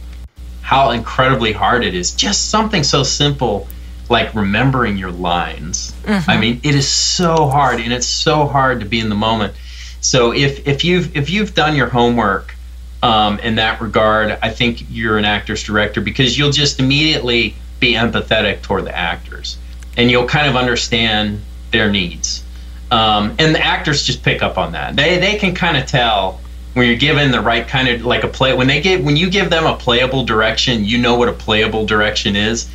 how 0.61 0.91
incredibly 0.91 1.53
hard 1.53 1.85
it 1.85 1.95
is. 1.95 2.11
Just 2.11 2.49
something 2.49 2.83
so 2.83 3.03
simple 3.03 3.69
like 4.09 4.33
remembering 4.33 4.97
your 4.97 5.11
lines. 5.11 5.93
Mm-hmm. 6.09 6.31
I 6.31 6.37
mean, 6.39 6.59
it 6.63 6.73
is 6.73 6.87
so 6.87 7.47
hard 7.47 7.79
and 7.79 7.93
it's 7.93 8.07
so 8.07 8.47
hard 8.47 8.79
to 8.79 8.85
be 8.85 8.99
in 8.99 9.09
the 9.09 9.15
moment. 9.15 9.53
So 10.01 10.33
if 10.33 10.67
if 10.67 10.83
you've 10.83 11.15
if 11.15 11.29
you've 11.29 11.53
done 11.53 11.75
your 11.75 11.87
homework 11.87 12.55
um, 13.03 13.37
in 13.39 13.55
that 13.55 13.79
regard, 13.79 14.37
I 14.41 14.49
think 14.49 14.85
you're 14.89 15.19
an 15.19 15.25
actor's 15.25 15.63
director 15.63 16.01
because 16.01 16.35
you'll 16.35 16.51
just 16.51 16.79
immediately 16.79 17.53
be 17.79 17.93
empathetic 17.93 18.63
toward 18.63 18.85
the 18.85 18.97
actors 18.97 19.57
and 19.97 20.09
you'll 20.09 20.27
kind 20.27 20.47
of 20.47 20.55
understand 20.55 21.41
their 21.69 21.91
needs. 21.91 22.43
Um, 22.89 23.35
and 23.37 23.53
the 23.53 23.63
actors 23.63 24.03
just 24.03 24.23
pick 24.23 24.41
up 24.41 24.57
on 24.57 24.71
that. 24.71 24.95
They 24.95 25.19
they 25.19 25.37
can 25.37 25.53
kind 25.53 25.77
of 25.77 25.85
tell 25.85 26.41
when 26.73 26.87
you're 26.87 26.95
given 26.95 27.29
the 27.29 27.41
right 27.41 27.67
kind 27.67 27.87
of 27.87 28.03
like 28.03 28.23
a 28.23 28.27
play 28.27 28.53
when 28.53 28.65
they 28.65 28.81
give 28.81 29.03
when 29.03 29.15
you 29.15 29.29
give 29.29 29.49
them 29.49 29.65
a 29.65 29.75
playable 29.75 30.23
direction 30.23 30.85
you 30.85 30.97
know 30.97 31.15
what 31.15 31.27
a 31.27 31.33
playable 31.33 31.85
direction 31.85 32.35
is 32.35 32.69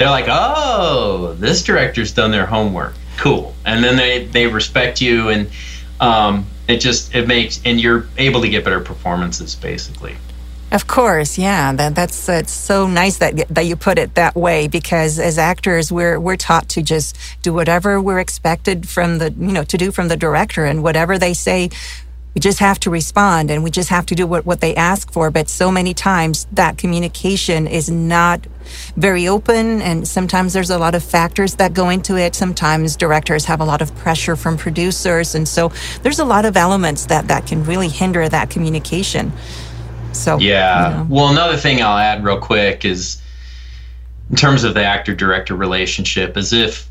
they're 0.00 0.08
like 0.08 0.24
oh 0.28 1.36
this 1.38 1.62
director's 1.62 2.12
done 2.12 2.30
their 2.30 2.46
homework. 2.46 2.94
Cool. 3.18 3.54
And 3.66 3.84
then 3.84 3.96
they 3.96 4.24
they 4.24 4.46
respect 4.46 5.02
you 5.02 5.28
and 5.28 5.50
um, 6.00 6.46
it 6.66 6.78
just 6.78 7.14
it 7.14 7.28
makes 7.28 7.60
and 7.66 7.78
you're 7.78 8.08
able 8.16 8.40
to 8.40 8.48
get 8.48 8.64
better 8.64 8.80
performances 8.80 9.54
basically. 9.54 10.16
Of 10.72 10.86
course, 10.86 11.36
yeah. 11.36 11.74
That 11.74 11.94
that's 11.94 12.30
it's 12.30 12.50
so 12.52 12.88
nice 12.88 13.18
that 13.18 13.46
that 13.50 13.66
you 13.66 13.76
put 13.76 13.98
it 13.98 14.14
that 14.14 14.34
way 14.34 14.68
because 14.68 15.18
as 15.18 15.36
actors 15.36 15.92
we're 15.92 16.18
we're 16.18 16.36
taught 16.36 16.70
to 16.70 16.82
just 16.82 17.18
do 17.42 17.52
whatever 17.52 18.00
we're 18.00 18.20
expected 18.20 18.88
from 18.88 19.18
the 19.18 19.32
you 19.32 19.52
know 19.52 19.64
to 19.64 19.76
do 19.76 19.92
from 19.92 20.08
the 20.08 20.16
director 20.16 20.64
and 20.64 20.82
whatever 20.82 21.18
they 21.18 21.34
say 21.34 21.68
we 22.34 22.40
just 22.40 22.60
have 22.60 22.78
to 22.80 22.90
respond 22.90 23.50
and 23.50 23.64
we 23.64 23.70
just 23.70 23.88
have 23.88 24.06
to 24.06 24.14
do 24.14 24.26
what, 24.26 24.46
what 24.46 24.60
they 24.60 24.74
ask 24.76 25.12
for. 25.12 25.30
But 25.30 25.48
so 25.48 25.70
many 25.70 25.94
times 25.94 26.46
that 26.52 26.78
communication 26.78 27.66
is 27.66 27.90
not 27.90 28.46
very 28.96 29.26
open. 29.26 29.82
And 29.82 30.06
sometimes 30.06 30.52
there's 30.52 30.70
a 30.70 30.78
lot 30.78 30.94
of 30.94 31.02
factors 31.02 31.56
that 31.56 31.74
go 31.74 31.88
into 31.88 32.16
it. 32.16 32.34
Sometimes 32.34 32.96
directors 32.96 33.46
have 33.46 33.60
a 33.60 33.64
lot 33.64 33.82
of 33.82 33.94
pressure 33.96 34.36
from 34.36 34.56
producers. 34.56 35.34
And 35.34 35.48
so 35.48 35.72
there's 36.02 36.20
a 36.20 36.24
lot 36.24 36.44
of 36.44 36.56
elements 36.56 37.06
that, 37.06 37.28
that 37.28 37.46
can 37.46 37.64
really 37.64 37.88
hinder 37.88 38.28
that 38.28 38.50
communication. 38.50 39.32
So, 40.12 40.38
yeah. 40.38 40.90
You 40.90 40.96
know. 40.96 41.06
Well, 41.08 41.28
another 41.28 41.56
thing 41.56 41.82
I'll 41.82 41.98
add 41.98 42.22
real 42.22 42.38
quick 42.38 42.84
is 42.84 43.20
in 44.30 44.36
terms 44.36 44.62
of 44.62 44.74
the 44.74 44.84
actor 44.84 45.14
director 45.14 45.56
relationship, 45.56 46.36
is 46.36 46.52
if 46.52 46.88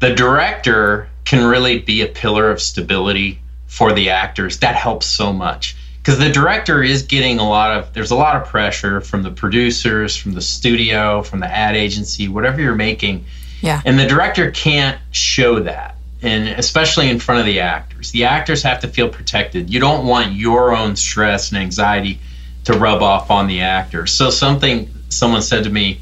the 0.00 0.12
director 0.14 1.08
can 1.24 1.46
really 1.48 1.78
be 1.78 2.02
a 2.02 2.06
pillar 2.06 2.50
of 2.50 2.60
stability 2.60 3.40
for 3.74 3.92
the 3.92 4.08
actors, 4.08 4.58
that 4.58 4.76
helps 4.76 5.04
so 5.04 5.32
much 5.32 5.74
because 5.98 6.16
the 6.16 6.30
director 6.30 6.80
is 6.80 7.02
getting 7.02 7.40
a 7.40 7.48
lot 7.48 7.76
of 7.76 7.92
there's 7.92 8.12
a 8.12 8.14
lot 8.14 8.36
of 8.36 8.46
pressure 8.46 9.00
from 9.00 9.24
the 9.24 9.32
producers, 9.32 10.16
from 10.16 10.30
the 10.32 10.40
studio, 10.40 11.22
from 11.22 11.40
the 11.40 11.48
ad 11.48 11.74
agency, 11.74 12.28
whatever 12.28 12.60
you're 12.60 12.76
making. 12.76 13.24
Yeah. 13.62 13.82
And 13.84 13.98
the 13.98 14.06
director 14.06 14.52
can't 14.52 15.00
show 15.10 15.58
that. 15.58 15.96
And 16.22 16.48
especially 16.50 17.10
in 17.10 17.18
front 17.18 17.40
of 17.40 17.46
the 17.46 17.58
actors. 17.58 18.12
The 18.12 18.26
actors 18.26 18.62
have 18.62 18.78
to 18.80 18.88
feel 18.88 19.08
protected. 19.08 19.68
You 19.68 19.80
don't 19.80 20.06
want 20.06 20.34
your 20.34 20.76
own 20.76 20.94
stress 20.94 21.50
and 21.50 21.58
anxiety 21.58 22.20
to 22.64 22.74
rub 22.74 23.02
off 23.02 23.28
on 23.28 23.48
the 23.48 23.62
actors. 23.62 24.12
So 24.12 24.30
something 24.30 24.88
someone 25.08 25.42
said 25.42 25.64
to 25.64 25.70
me 25.70 25.98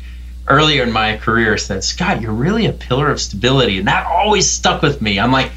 earlier 0.46 0.82
in 0.82 0.92
my 0.92 1.16
career 1.16 1.56
said, 1.56 1.82
Scott, 1.84 2.20
you're 2.20 2.32
really 2.32 2.66
a 2.66 2.72
pillar 2.72 3.10
of 3.10 3.18
stability. 3.18 3.78
And 3.78 3.88
that 3.88 4.06
always 4.06 4.50
stuck 4.50 4.82
with 4.82 5.00
me. 5.00 5.18
I'm 5.18 5.32
like, 5.32 5.52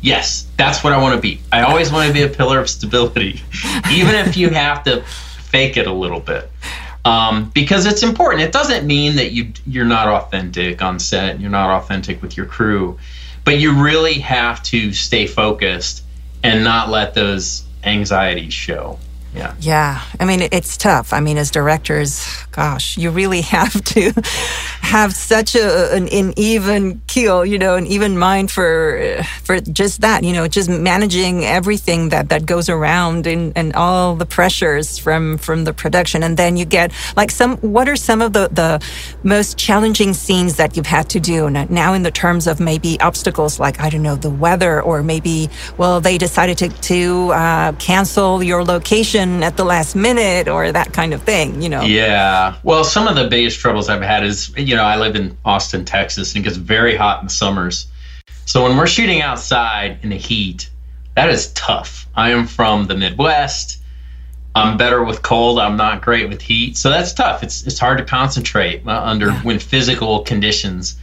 Yes, 0.00 0.46
that's 0.56 0.84
what 0.84 0.92
I 0.92 0.98
want 0.98 1.16
to 1.16 1.20
be. 1.20 1.40
I 1.50 1.62
always 1.62 1.90
want 1.90 2.06
to 2.08 2.14
be 2.14 2.22
a 2.22 2.28
pillar 2.28 2.60
of 2.60 2.70
stability, 2.70 3.42
even 3.90 4.14
if 4.14 4.36
you 4.36 4.50
have 4.50 4.84
to 4.84 5.02
fake 5.02 5.76
it 5.76 5.86
a 5.86 5.92
little 5.92 6.20
bit. 6.20 6.50
Um, 7.04 7.50
because 7.54 7.86
it's 7.86 8.02
important. 8.02 8.42
It 8.42 8.52
doesn't 8.52 8.86
mean 8.86 9.16
that 9.16 9.32
you 9.32 9.52
you're 9.66 9.84
not 9.84 10.08
authentic 10.08 10.82
on 10.82 10.98
set. 10.98 11.40
You're 11.40 11.50
not 11.50 11.70
authentic 11.70 12.20
with 12.20 12.36
your 12.36 12.46
crew, 12.46 12.98
but 13.44 13.58
you 13.58 13.82
really 13.82 14.14
have 14.14 14.62
to 14.64 14.92
stay 14.92 15.26
focused 15.26 16.04
and 16.42 16.62
not 16.62 16.90
let 16.90 17.14
those 17.14 17.64
anxieties 17.84 18.52
show. 18.52 18.98
Yeah. 19.34 19.54
Yeah. 19.60 20.02
I 20.18 20.24
mean, 20.24 20.48
it's 20.52 20.76
tough. 20.76 21.12
I 21.12 21.20
mean, 21.20 21.36
as 21.36 21.50
directors, 21.50 22.26
gosh, 22.50 22.96
you 22.96 23.10
really 23.10 23.40
have 23.56 23.72
to 23.84 24.12
have 24.80 25.14
such 25.14 25.54
a, 25.54 25.94
an, 25.94 26.08
an 26.08 26.32
even 26.36 27.00
keel, 27.06 27.44
you 27.44 27.58
know, 27.58 27.76
an 27.76 27.86
even 27.86 28.18
mind 28.18 28.50
for 28.50 29.22
for 29.44 29.60
just 29.60 30.00
that, 30.00 30.24
you 30.24 30.32
know, 30.32 30.48
just 30.48 30.68
managing 30.70 31.44
everything 31.44 32.08
that 32.08 32.30
that 32.30 32.46
goes 32.46 32.68
around 32.68 33.26
and, 33.26 33.52
and 33.54 33.74
all 33.74 34.16
the 34.16 34.26
pressures 34.26 34.98
from 34.98 35.36
from 35.38 35.64
the 35.64 35.74
production. 35.74 36.22
And 36.22 36.36
then 36.36 36.56
you 36.56 36.64
get 36.64 36.92
like 37.16 37.30
some. 37.30 37.58
What 37.58 37.88
are 37.88 37.96
some 37.96 38.22
of 38.22 38.32
the 38.32 38.48
the 38.50 38.82
most 39.22 39.58
challenging 39.58 40.14
scenes 40.14 40.56
that 40.56 40.76
you've 40.76 40.86
had 40.86 41.10
to 41.10 41.20
do 41.20 41.50
now 41.50 41.92
in 41.92 42.02
the 42.02 42.10
terms 42.10 42.46
of 42.46 42.60
maybe 42.60 42.98
obstacles 43.00 43.60
like 43.60 43.80
I 43.80 43.90
don't 43.90 44.02
know 44.02 44.16
the 44.16 44.30
weather 44.30 44.80
or 44.80 45.02
maybe 45.02 45.50
well 45.76 46.00
they 46.00 46.16
decided 46.18 46.56
to 46.58 46.68
to 46.68 47.32
uh, 47.32 47.72
cancel 47.72 48.42
your 48.42 48.64
location 48.64 49.17
at 49.18 49.56
the 49.56 49.64
last 49.64 49.94
minute 49.96 50.48
or 50.48 50.72
that 50.72 50.92
kind 50.92 51.12
of 51.12 51.22
thing, 51.22 51.60
you 51.60 51.68
know? 51.68 51.82
Yeah. 51.82 52.56
Well, 52.62 52.84
some 52.84 53.08
of 53.08 53.16
the 53.16 53.28
biggest 53.28 53.58
troubles 53.58 53.88
I've 53.88 54.02
had 54.02 54.24
is, 54.24 54.52
you 54.56 54.76
know, 54.76 54.84
I 54.84 54.96
live 54.96 55.16
in 55.16 55.36
Austin, 55.44 55.84
Texas, 55.84 56.34
and 56.34 56.44
it 56.44 56.48
gets 56.48 56.56
very 56.56 56.96
hot 56.96 57.20
in 57.20 57.26
the 57.26 57.32
summers. 57.32 57.88
So 58.46 58.62
when 58.62 58.76
we're 58.76 58.86
shooting 58.86 59.20
outside 59.20 59.98
in 60.02 60.10
the 60.10 60.16
heat, 60.16 60.70
that 61.16 61.30
is 61.30 61.52
tough. 61.52 62.08
I 62.14 62.30
am 62.30 62.46
from 62.46 62.86
the 62.86 62.96
Midwest. 62.96 63.82
I'm 64.54 64.76
better 64.76 65.04
with 65.04 65.22
cold. 65.22 65.58
I'm 65.58 65.76
not 65.76 66.02
great 66.02 66.28
with 66.28 66.40
heat. 66.40 66.76
So 66.76 66.90
that's 66.90 67.12
tough. 67.12 67.42
It's, 67.42 67.66
it's 67.66 67.78
hard 67.78 67.98
to 67.98 68.04
concentrate 68.04 68.86
uh, 68.86 69.02
under 69.04 69.28
yeah. 69.28 69.42
when 69.42 69.58
physical 69.58 70.20
conditions 70.20 70.98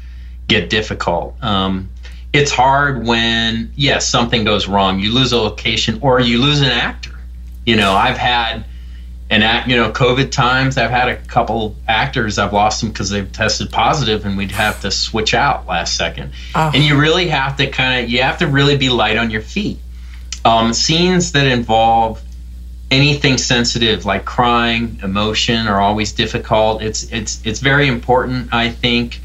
get 0.47 0.69
difficult. 0.69 1.41
Um, 1.43 1.89
it's 2.33 2.51
hard 2.51 3.05
when, 3.05 3.71
yes, 3.75 4.07
something 4.07 4.43
goes 4.43 4.67
wrong. 4.67 4.99
You 4.99 5.13
lose 5.13 5.31
a 5.31 5.37
location 5.37 5.99
or 6.01 6.19
you 6.19 6.41
lose 6.41 6.61
an 6.61 6.71
actor 6.71 7.14
you 7.65 7.75
know, 7.75 7.93
I've 7.93 8.17
had 8.17 8.65
an 9.29 9.41
act, 9.41 9.67
you 9.67 9.75
know, 9.75 9.91
COVID 9.91 10.31
times, 10.31 10.77
I've 10.77 10.91
had 10.91 11.09
a 11.09 11.15
couple 11.15 11.75
actors, 11.87 12.37
I've 12.37 12.53
lost 12.53 12.81
them 12.81 12.91
because 12.91 13.09
they've 13.09 13.31
tested 13.31 13.71
positive 13.71 14.25
and 14.25 14.37
we'd 14.37 14.51
have 14.51 14.81
to 14.81 14.91
switch 14.91 15.33
out 15.33 15.65
last 15.65 15.95
second. 15.95 16.31
Oh. 16.53 16.71
And 16.73 16.83
you 16.83 16.99
really 16.99 17.27
have 17.29 17.57
to 17.57 17.67
kind 17.67 18.03
of, 18.03 18.09
you 18.09 18.21
have 18.21 18.37
to 18.39 18.47
really 18.47 18.77
be 18.77 18.89
light 18.89 19.17
on 19.17 19.31
your 19.31 19.41
feet. 19.41 19.79
Um, 20.43 20.73
scenes 20.73 21.31
that 21.31 21.47
involve 21.47 22.21
anything 22.91 23.39
sensitive 23.39 24.05
like 24.05 24.25
crying, 24.25 24.99
emotion 25.01 25.67
are 25.67 25.81
always 25.81 26.13
difficult. 26.13 26.83
It's, 26.83 27.11
it's, 27.11 27.43
it's 27.43 27.59
very 27.59 27.87
important, 27.87 28.53
I 28.53 28.69
think, 28.69 29.21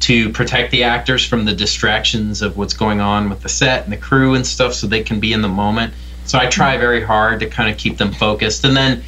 to 0.00 0.30
protect 0.30 0.72
the 0.72 0.82
actors 0.82 1.24
from 1.24 1.44
the 1.44 1.54
distractions 1.54 2.42
of 2.42 2.56
what's 2.56 2.74
going 2.74 3.00
on 3.00 3.30
with 3.30 3.42
the 3.42 3.48
set 3.48 3.84
and 3.84 3.92
the 3.92 3.96
crew 3.96 4.34
and 4.34 4.44
stuff 4.44 4.74
so 4.74 4.88
they 4.88 5.04
can 5.04 5.20
be 5.20 5.32
in 5.32 5.42
the 5.42 5.48
moment 5.48 5.94
so 6.24 6.38
I 6.38 6.46
try 6.46 6.76
very 6.76 7.02
hard 7.02 7.40
to 7.40 7.46
kind 7.48 7.70
of 7.70 7.78
keep 7.78 7.98
them 7.98 8.12
focused. 8.12 8.64
And 8.64 8.76
then 8.76 9.02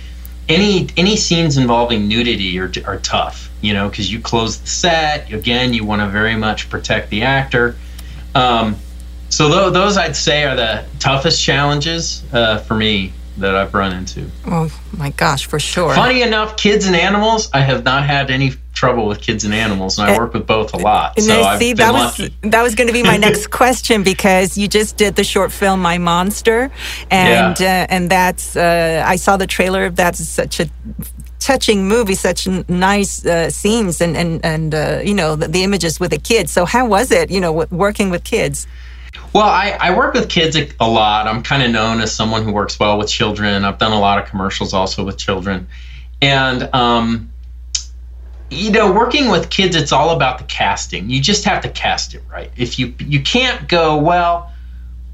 any 0.49 0.89
any 0.97 1.17
scenes 1.17 1.57
involving 1.57 2.09
nudity 2.09 2.59
are, 2.59 2.71
are 2.87 2.99
tough, 2.99 3.51
you 3.61 3.75
know, 3.75 3.89
because 3.89 4.13
you 4.13 4.21
close 4.21 4.61
the 4.61 4.67
set. 4.67 5.33
Again, 5.33 5.73
you 5.73 5.85
want 5.85 6.03
to 6.03 6.09
very 6.09 6.37
much 6.37 6.71
protect 6.71 7.11
the 7.11 7.23
actor. 7.23 7.77
Um, 8.35 8.77
so 9.29 9.49
th- 9.49 9.73
those 9.73 9.97
I'd 9.97 10.17
say 10.17 10.45
are 10.45 10.57
the 10.57 10.85
toughest 10.99 11.43
challenges 11.43 12.23
uh, 12.33 12.59
for 12.59 12.75
me 12.75 13.13
that 13.39 13.55
I've 13.55 13.75
run 13.75 13.93
into. 13.93 14.31
Oh 14.47 14.71
my 14.93 15.11
gosh, 15.11 15.47
for 15.47 15.59
sure. 15.59 15.95
Funny 15.95 16.23
enough, 16.23 16.57
kids 16.57 16.87
and 16.87 16.97
animals, 16.97 17.51
I 17.53 17.61
have 17.61 17.85
not 17.85 18.05
had 18.05 18.31
any 18.31 18.53
trouble 18.77 19.07
with 19.07 19.21
kids 19.21 19.45
and 19.45 19.53
animals, 19.53 19.99
and 19.99 20.09
I 20.09 20.17
work 20.19 20.35
with 20.35 20.47
both 20.47 20.75
a 20.75 20.77
lot. 20.77 21.19
So 21.19 21.43
I 21.43 21.59
see, 21.59 21.73
that 21.73 21.93
was 21.93 22.19
lucky. 22.21 22.35
that 22.43 22.63
was 22.63 22.75
going 22.77 22.87
to 22.87 22.93
be 22.93 23.03
my 23.03 23.17
next 23.27 23.49
question 23.49 24.05
because 24.05 24.57
you 24.57 24.69
just 24.69 24.97
did 24.97 25.17
the 25.17 25.25
short 25.25 25.51
film 25.51 25.81
My 25.81 25.99
Monster, 25.99 26.71
and 27.11 27.59
yeah. 27.59 27.87
uh, 27.91 27.93
and 27.95 28.11
that's 28.11 28.55
uh, 28.55 29.03
I 29.05 29.17
saw 29.17 29.37
the 29.37 29.47
trailer. 29.47 29.87
Of 29.87 29.97
that's 29.97 30.25
such 30.29 30.61
a 30.61 30.69
touching 31.41 31.89
movie, 31.89 32.15
such 32.15 32.47
nice 32.69 33.25
uh, 33.27 33.51
scenes, 33.51 34.01
and 34.01 34.17
and 34.17 34.45
and 34.45 34.75
uh, 34.75 35.01
you 35.03 35.15
know 35.15 35.35
the, 35.35 35.49
the, 35.49 35.65
images 35.65 35.99
with 35.99 36.11
the 36.11 36.19
kids. 36.19 36.53
So 36.53 36.65
how 36.67 36.87
was 36.87 37.11
it? 37.11 37.31
You 37.31 37.41
know, 37.41 37.53
working 37.71 38.11
with 38.11 38.23
kids. 38.23 38.67
Well, 39.33 39.47
I, 39.47 39.77
I 39.81 39.97
work 39.97 40.13
with 40.13 40.29
kids 40.29 40.57
a, 40.57 40.69
a 40.79 40.89
lot. 40.89 41.27
I'm 41.27 41.43
kind 41.43 41.63
of 41.63 41.71
known 41.71 42.01
as 42.01 42.15
someone 42.15 42.45
who 42.45 42.53
works 42.53 42.79
well 42.79 42.99
with 42.99 43.09
children. 43.09 43.65
I've 43.65 43.79
done 43.79 43.93
a 43.93 43.99
lot 43.99 44.19
of 44.19 44.29
commercials 44.29 44.75
also 44.75 45.05
with 45.05 45.17
children, 45.17 45.69
and 46.21 46.69
um, 46.75 47.31
you 48.51 48.71
know, 48.71 48.93
working 48.93 49.31
with 49.31 49.51
kids, 49.51 49.75
it's 49.75 49.93
all 49.93 50.11
about 50.11 50.39
the 50.39 50.45
casting. 50.45 51.11
You 51.11 51.21
just 51.21 51.45
have 51.45 51.63
to 51.63 51.69
cast 51.69 52.15
it 52.15 52.23
right. 52.31 52.51
If 52.57 52.79
you 52.79 52.95
you 52.99 53.21
can't 53.23 53.69
go, 53.69 53.99
well, 53.99 54.53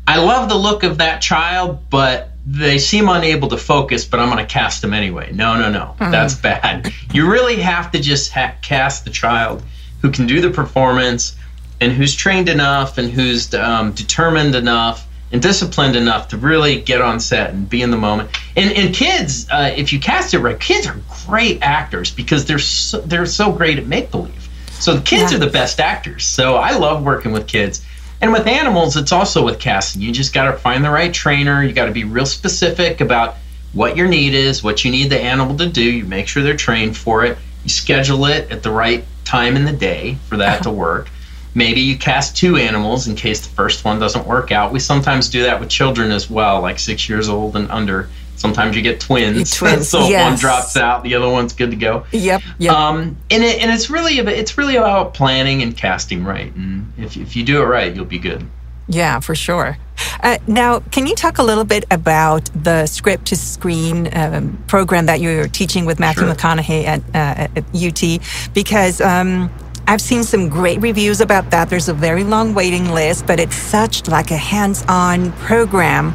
I 0.07 0.19
love 0.19 0.49
the 0.49 0.57
look 0.57 0.83
of 0.83 0.99
that 0.99 1.23
child, 1.23 1.89
but 1.91 2.31
they 2.45 2.79
seem 2.79 3.09
unable 3.09 3.49
to 3.49 3.57
focus, 3.57 4.05
but 4.05 4.19
I'm 4.19 4.29
going 4.29 4.45
to 4.45 4.53
cast 4.53 4.83
them 4.83 4.93
anyway. 4.93 5.31
No, 5.33 5.57
no, 5.59 5.71
no. 5.71 5.95
Mm-hmm. 5.99 6.11
That's 6.11 6.35
bad. 6.35 6.93
You 7.13 7.31
really 7.31 7.57
have 7.57 7.93
to 7.93 8.01
just 8.01 8.33
ha- 8.33 8.55
cast 8.63 9.05
the 9.05 9.11
child 9.11 9.63
who 10.01 10.11
can 10.11 10.27
do 10.27 10.41
the 10.41 10.51
performance 10.51 11.37
and 11.81 11.93
who's 11.93 12.15
trained 12.15 12.49
enough 12.49 12.99
and 12.99 13.11
who's 13.11 13.55
um, 13.55 13.93
determined 13.93 14.55
enough 14.55 15.07
and 15.33 15.41
disciplined 15.41 15.97
enough 15.97 16.29
to 16.29 16.37
really 16.37 16.81
get 16.81 17.01
on 17.01 17.19
set 17.19 17.51
and 17.51 17.69
be 17.69 17.83
in 17.83 17.91
the 17.91 17.97
moment. 17.97 18.31
And, 18.55 18.71
and 18.73 18.95
kids, 18.95 19.49
uh, 19.51 19.73
if 19.75 19.93
you 19.93 19.99
cast 19.99 20.35
it 20.35 20.39
right, 20.39 20.59
kids 20.61 20.87
are 20.87 21.01
great 21.27 21.63
actors 21.63 22.11
because 22.11 22.45
they're 22.45 22.59
so, 22.59 23.01
they're 23.01 23.27
so 23.27 23.51
great 23.51 23.79
at 23.79 23.87
make 23.87 24.11
believe. 24.11 24.49
So 24.73 24.95
the 24.95 25.03
kids 25.03 25.33
yeah. 25.33 25.39
are 25.39 25.41
the 25.41 25.51
best 25.51 25.81
actors. 25.81 26.25
So 26.25 26.57
I 26.57 26.77
love 26.77 27.03
working 27.03 27.33
with 27.33 27.47
kids. 27.47 27.85
And 28.21 28.33
with 28.33 28.47
animals, 28.47 28.97
it's 28.97 29.11
also 29.11 29.45
with 29.45 29.59
casting. 29.59 30.03
You 30.03 30.13
just 30.13 30.33
got 30.33 30.51
to 30.51 30.57
find 30.57 30.85
the 30.85 30.91
right 30.91 31.13
trainer. 31.13 31.63
You 31.65 31.73
got 31.73 31.87
to 31.87 31.93
be 31.93 32.05
real 32.05 32.27
specific 32.27 33.01
about 33.01 33.37
what 33.73 33.97
your 33.97 34.07
need 34.07 34.35
is, 34.35 34.63
what 34.63 34.85
you 34.85 34.91
need 34.91 35.11
the 35.11 35.21
animal 35.21 35.57
to 35.57 35.67
do. 35.67 35.83
You 35.83 36.05
make 36.05 36.29
sure 36.29 36.43
they're 36.43 36.57
trained 36.57 36.97
for 36.97 37.25
it. 37.25 37.39
You 37.65 37.71
schedule 37.71 38.27
it 38.27 38.51
at 38.53 38.63
the 38.63 38.71
right 38.71 39.05
time 39.25 39.57
in 39.57 39.65
the 39.65 39.73
day 39.73 40.17
for 40.29 40.37
that 40.37 40.63
to 40.65 40.71
work. 40.85 41.09
Maybe 41.55 41.81
you 41.81 41.99
cast 41.99 42.37
two 42.37 42.57
animals 42.57 43.09
in 43.09 43.15
case 43.15 43.47
the 43.47 43.55
first 43.55 43.85
one 43.85 43.99
doesn't 43.99 44.27
work 44.27 44.53
out. 44.53 44.73
We 44.73 44.81
sometimes 44.81 45.29
do 45.29 45.43
that 45.43 45.61
with 45.61 45.69
children 45.69 46.11
as 46.11 46.31
well, 46.31 46.61
like 46.61 46.79
six 46.79 47.09
years 47.09 47.29
old 47.29 47.57
and 47.57 47.71
under. 47.71 48.09
Sometimes 48.37 48.75
you 48.75 48.83
get 48.83 49.01
twins. 49.01 49.55
Twins. 49.57 49.89
so 49.91 50.09
yes. 50.09 50.31
one 50.31 50.39
drops 50.39 50.77
out, 50.77 51.03
the 51.05 51.15
other 51.15 51.29
one's 51.29 51.53
good 51.53 51.71
to 51.71 51.77
go. 51.77 52.07
Yep. 52.13 52.43
Yep. 52.59 52.73
Um, 52.73 53.17
and 53.31 53.45
it, 53.45 53.61
and 53.61 53.71
it's 53.71 53.91
really 53.91 54.19
about, 54.19 54.35
it's 54.35 54.57
really 54.57 54.77
about 54.77 55.15
planning 55.15 55.63
and 55.63 55.77
casting 55.77 56.25
right. 56.25 56.53
And 56.55 56.93
if 56.97 57.17
if 57.17 57.37
you 57.37 57.45
do 57.45 57.63
it 57.63 57.67
right, 57.67 57.95
you'll 57.95 58.05
be 58.05 58.19
good. 58.19 58.47
Yeah, 58.89 59.21
for 59.21 59.35
sure. 59.35 59.79
Uh, 60.23 60.39
now, 60.47 60.81
can 60.81 61.07
you 61.07 61.15
talk 61.15 61.39
a 61.39 61.43
little 61.43 61.65
bit 61.65 61.85
about 61.91 62.51
the 62.55 62.87
script 62.87 63.27
to 63.27 63.37
screen 63.37 64.09
um, 64.13 64.63
program 64.67 65.07
that 65.07 65.21
you're 65.21 65.49
teaching 65.49 65.85
with 65.85 66.01
Matthew 66.01 66.27
sure. 66.27 66.35
McConaughey 66.35 66.85
at, 66.85 67.01
uh, 67.15 67.49
at 67.57 67.65
UT? 67.75 68.53
Because 68.53 69.01
um, 69.01 69.51
I've 69.93 70.01
seen 70.01 70.25
some 70.25 70.49
great 70.49 70.81
reviews 70.81 71.21
about 71.21 71.51
that. 71.51 71.69
There's 71.69 71.91
a 71.91 71.93
very 71.93 72.25
long 72.25 72.55
waiting 72.55 72.93
list, 72.93 73.27
but 73.27 73.39
it's 73.39 73.55
such 73.55 74.09
like 74.09 74.31
a 74.31 74.39
hands-on 74.39 75.33
program 75.33 76.15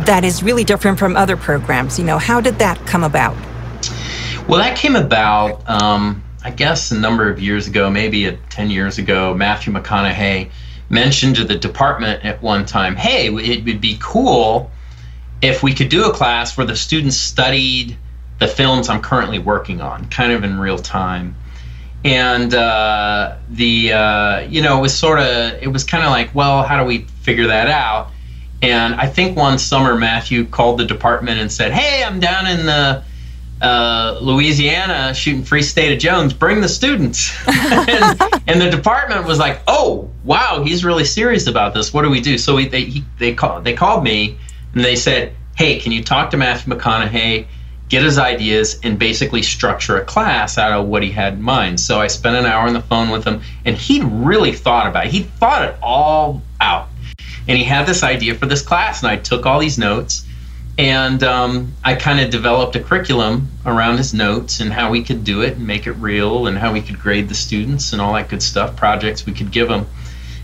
that 0.00 0.22
is 0.22 0.42
really 0.42 0.64
different 0.64 0.98
from 0.98 1.16
other 1.16 1.34
programs. 1.34 1.98
You 1.98 2.04
know, 2.04 2.18
how 2.18 2.42
did 2.42 2.58
that 2.58 2.76
come 2.86 3.02
about? 3.02 3.34
Well, 4.46 4.58
that 4.58 4.76
came 4.76 4.96
about, 4.96 5.66
um, 5.66 6.22
I 6.44 6.50
guess, 6.50 6.90
a 6.90 6.94
number 6.94 7.30
of 7.30 7.40
years 7.40 7.66
ago, 7.66 7.88
maybe 7.88 8.26
a, 8.26 8.36
10 8.36 8.68
years 8.68 8.98
ago. 8.98 9.32
Matthew 9.32 9.72
McConaughey 9.72 10.50
mentioned 10.90 11.36
to 11.36 11.44
the 11.44 11.56
department 11.56 12.22
at 12.22 12.42
one 12.42 12.66
time, 12.66 12.96
hey, 12.96 13.28
it 13.28 13.64
would 13.64 13.80
be 13.80 13.96
cool 14.02 14.70
if 15.40 15.62
we 15.62 15.72
could 15.72 15.88
do 15.88 16.04
a 16.04 16.12
class 16.12 16.54
where 16.54 16.66
the 16.66 16.76
students 16.76 17.16
studied 17.16 17.96
the 18.40 18.46
films 18.46 18.90
I'm 18.90 19.00
currently 19.00 19.38
working 19.38 19.80
on, 19.80 20.04
kind 20.10 20.32
of 20.32 20.44
in 20.44 20.60
real 20.60 20.76
time. 20.76 21.34
And 22.04 22.54
uh, 22.54 23.36
the, 23.50 23.92
uh, 23.92 24.40
you 24.48 24.62
know, 24.62 24.78
it 24.78 24.80
was 24.80 24.96
sort 24.96 25.18
of, 25.18 25.62
it 25.62 25.70
was 25.70 25.84
kind 25.84 26.02
of 26.02 26.10
like, 26.10 26.34
well, 26.34 26.62
how 26.62 26.80
do 26.80 26.86
we 26.86 27.00
figure 27.22 27.48
that 27.48 27.68
out? 27.68 28.10
And 28.62 28.94
I 28.94 29.06
think 29.06 29.36
one 29.36 29.58
summer 29.58 29.96
Matthew 29.96 30.44
called 30.44 30.78
the 30.78 30.84
department 30.84 31.40
and 31.40 31.50
said, 31.50 31.72
"Hey, 31.72 32.04
I'm 32.04 32.20
down 32.20 32.46
in 32.46 32.66
the 32.66 33.02
uh, 33.62 34.18
Louisiana 34.20 35.14
shooting 35.14 35.44
Free 35.44 35.62
State 35.62 35.92
of 35.92 35.98
Jones. 35.98 36.34
Bring 36.34 36.60
the 36.60 36.68
students." 36.68 37.34
and, 37.46 38.20
and, 38.46 38.60
the 38.60 38.70
department 38.70 39.26
was 39.26 39.38
like, 39.38 39.60
"Oh, 39.66 40.10
wow, 40.24 40.62
he's 40.62 40.84
really 40.84 41.06
serious 41.06 41.46
about 41.46 41.72
this. 41.72 41.94
What 41.94 42.02
do 42.02 42.10
we 42.10 42.20
do?" 42.20 42.36
So 42.36 42.56
we, 42.56 42.68
they 42.68 42.84
he, 42.84 43.04
they 43.18 43.32
called 43.32 43.64
they 43.64 43.72
called 43.72 44.04
me 44.04 44.38
and 44.74 44.84
they 44.84 44.96
said, 44.96 45.34
"Hey, 45.56 45.78
can 45.80 45.92
you 45.92 46.04
talk 46.04 46.30
to 46.32 46.36
Matthew 46.36 46.74
McConaughey?" 46.74 47.46
Get 47.90 48.02
his 48.02 48.18
ideas 48.18 48.80
and 48.82 48.98
basically 48.98 49.42
structure 49.42 49.98
a 49.98 50.04
class 50.04 50.56
out 50.56 50.72
of 50.72 50.86
what 50.86 51.02
he 51.02 51.10
had 51.10 51.34
in 51.34 51.42
mind. 51.42 51.78
So 51.78 52.00
I 52.00 52.06
spent 52.06 52.36
an 52.36 52.46
hour 52.46 52.66
on 52.66 52.72
the 52.72 52.80
phone 52.80 53.10
with 53.10 53.24
him, 53.24 53.42
and 53.66 53.76
he 53.76 54.00
really 54.00 54.52
thought 54.52 54.86
about 54.86 55.06
it. 55.06 55.12
He 55.12 55.24
thought 55.24 55.68
it 55.68 55.76
all 55.82 56.40
out 56.62 56.88
and 57.48 57.58
he 57.58 57.64
had 57.64 57.86
this 57.86 58.02
idea 58.02 58.34
for 58.34 58.46
this 58.46 58.62
class, 58.62 59.02
and 59.02 59.10
I 59.10 59.16
took 59.16 59.46
all 59.46 59.58
these 59.58 59.78
notes, 59.78 60.24
and 60.78 61.22
um, 61.24 61.74
I 61.82 61.94
kind 61.94 62.20
of 62.20 62.30
developed 62.30 62.76
a 62.76 62.80
curriculum 62.80 63.48
around 63.66 63.96
his 63.96 64.14
notes 64.14 64.60
and 64.60 64.72
how 64.72 64.90
we 64.90 65.02
could 65.02 65.24
do 65.24 65.42
it 65.42 65.56
and 65.56 65.66
make 65.66 65.86
it 65.86 65.92
real, 65.92 66.46
and 66.46 66.56
how 66.56 66.72
we 66.72 66.80
could 66.80 67.00
grade 67.00 67.28
the 67.28 67.34
students 67.34 67.92
and 67.92 68.00
all 68.00 68.12
that 68.14 68.28
good 68.28 68.42
stuff, 68.42 68.76
projects 68.76 69.26
we 69.26 69.32
could 69.32 69.50
give 69.50 69.68
them, 69.68 69.86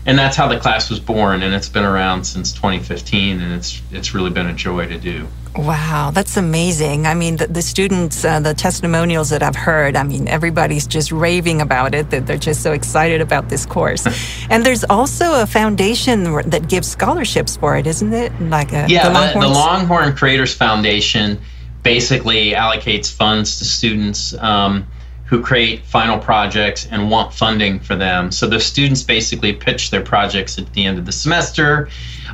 and 0.07 0.17
that's 0.17 0.37
how 0.37 0.47
the 0.47 0.57
class 0.57 0.89
was 0.89 1.01
born, 1.01 1.43
and 1.43 1.53
it's 1.53 1.67
been 1.67 1.83
around 1.83 2.23
since 2.23 2.53
2015, 2.53 3.41
and 3.41 3.53
it's 3.53 3.81
it's 3.91 4.15
really 4.15 4.29
been 4.29 4.47
a 4.47 4.53
joy 4.53 4.87
to 4.87 4.97
do. 4.97 5.27
Wow, 5.57 6.11
that's 6.13 6.37
amazing. 6.37 7.05
I 7.05 7.13
mean, 7.13 7.35
the, 7.37 7.47
the 7.47 7.61
students, 7.61 8.23
uh, 8.23 8.39
the 8.39 8.53
testimonials 8.53 9.31
that 9.31 9.43
I've 9.43 9.55
heard, 9.55 9.95
I 9.95 10.03
mean, 10.03 10.27
everybody's 10.27 10.87
just 10.87 11.11
raving 11.11 11.61
about 11.61 11.93
it, 11.93 12.09
that 12.11 12.25
they're 12.25 12.37
just 12.37 12.61
so 12.63 12.71
excited 12.71 13.21
about 13.21 13.49
this 13.49 13.65
course. 13.65 14.07
and 14.49 14.65
there's 14.65 14.85
also 14.85 15.41
a 15.41 15.45
foundation 15.47 16.23
that 16.49 16.69
gives 16.69 16.87
scholarships 16.87 17.57
for 17.57 17.75
it, 17.75 17.87
isn't 17.87 18.13
it? 18.13 18.31
Like 18.39 18.71
a, 18.71 18.85
yeah, 18.87 19.09
the, 19.09 19.39
the, 19.39 19.47
the 19.47 19.51
Longhorn 19.51 20.15
Creators 20.15 20.53
Foundation 20.53 21.39
basically 21.83 22.51
allocates 22.51 23.11
funds 23.11 23.57
to 23.57 23.65
students 23.65 24.35
um, 24.35 24.85
who 25.27 25.41
create 25.41 25.85
final 25.85 26.17
projects 26.17 26.87
and 26.89 27.11
want 27.11 27.33
funding 27.33 27.79
for 27.79 27.95
them. 27.95 28.31
So 28.31 28.47
the 28.47 28.59
students 28.59 29.03
basically 29.03 29.53
pitch 29.53 29.91
their 29.91 30.03
projects 30.03 30.57
at 30.57 30.71
the 30.73 30.85
end 30.85 30.97
of 30.97 31.05
the 31.05 31.11
semester. 31.11 31.89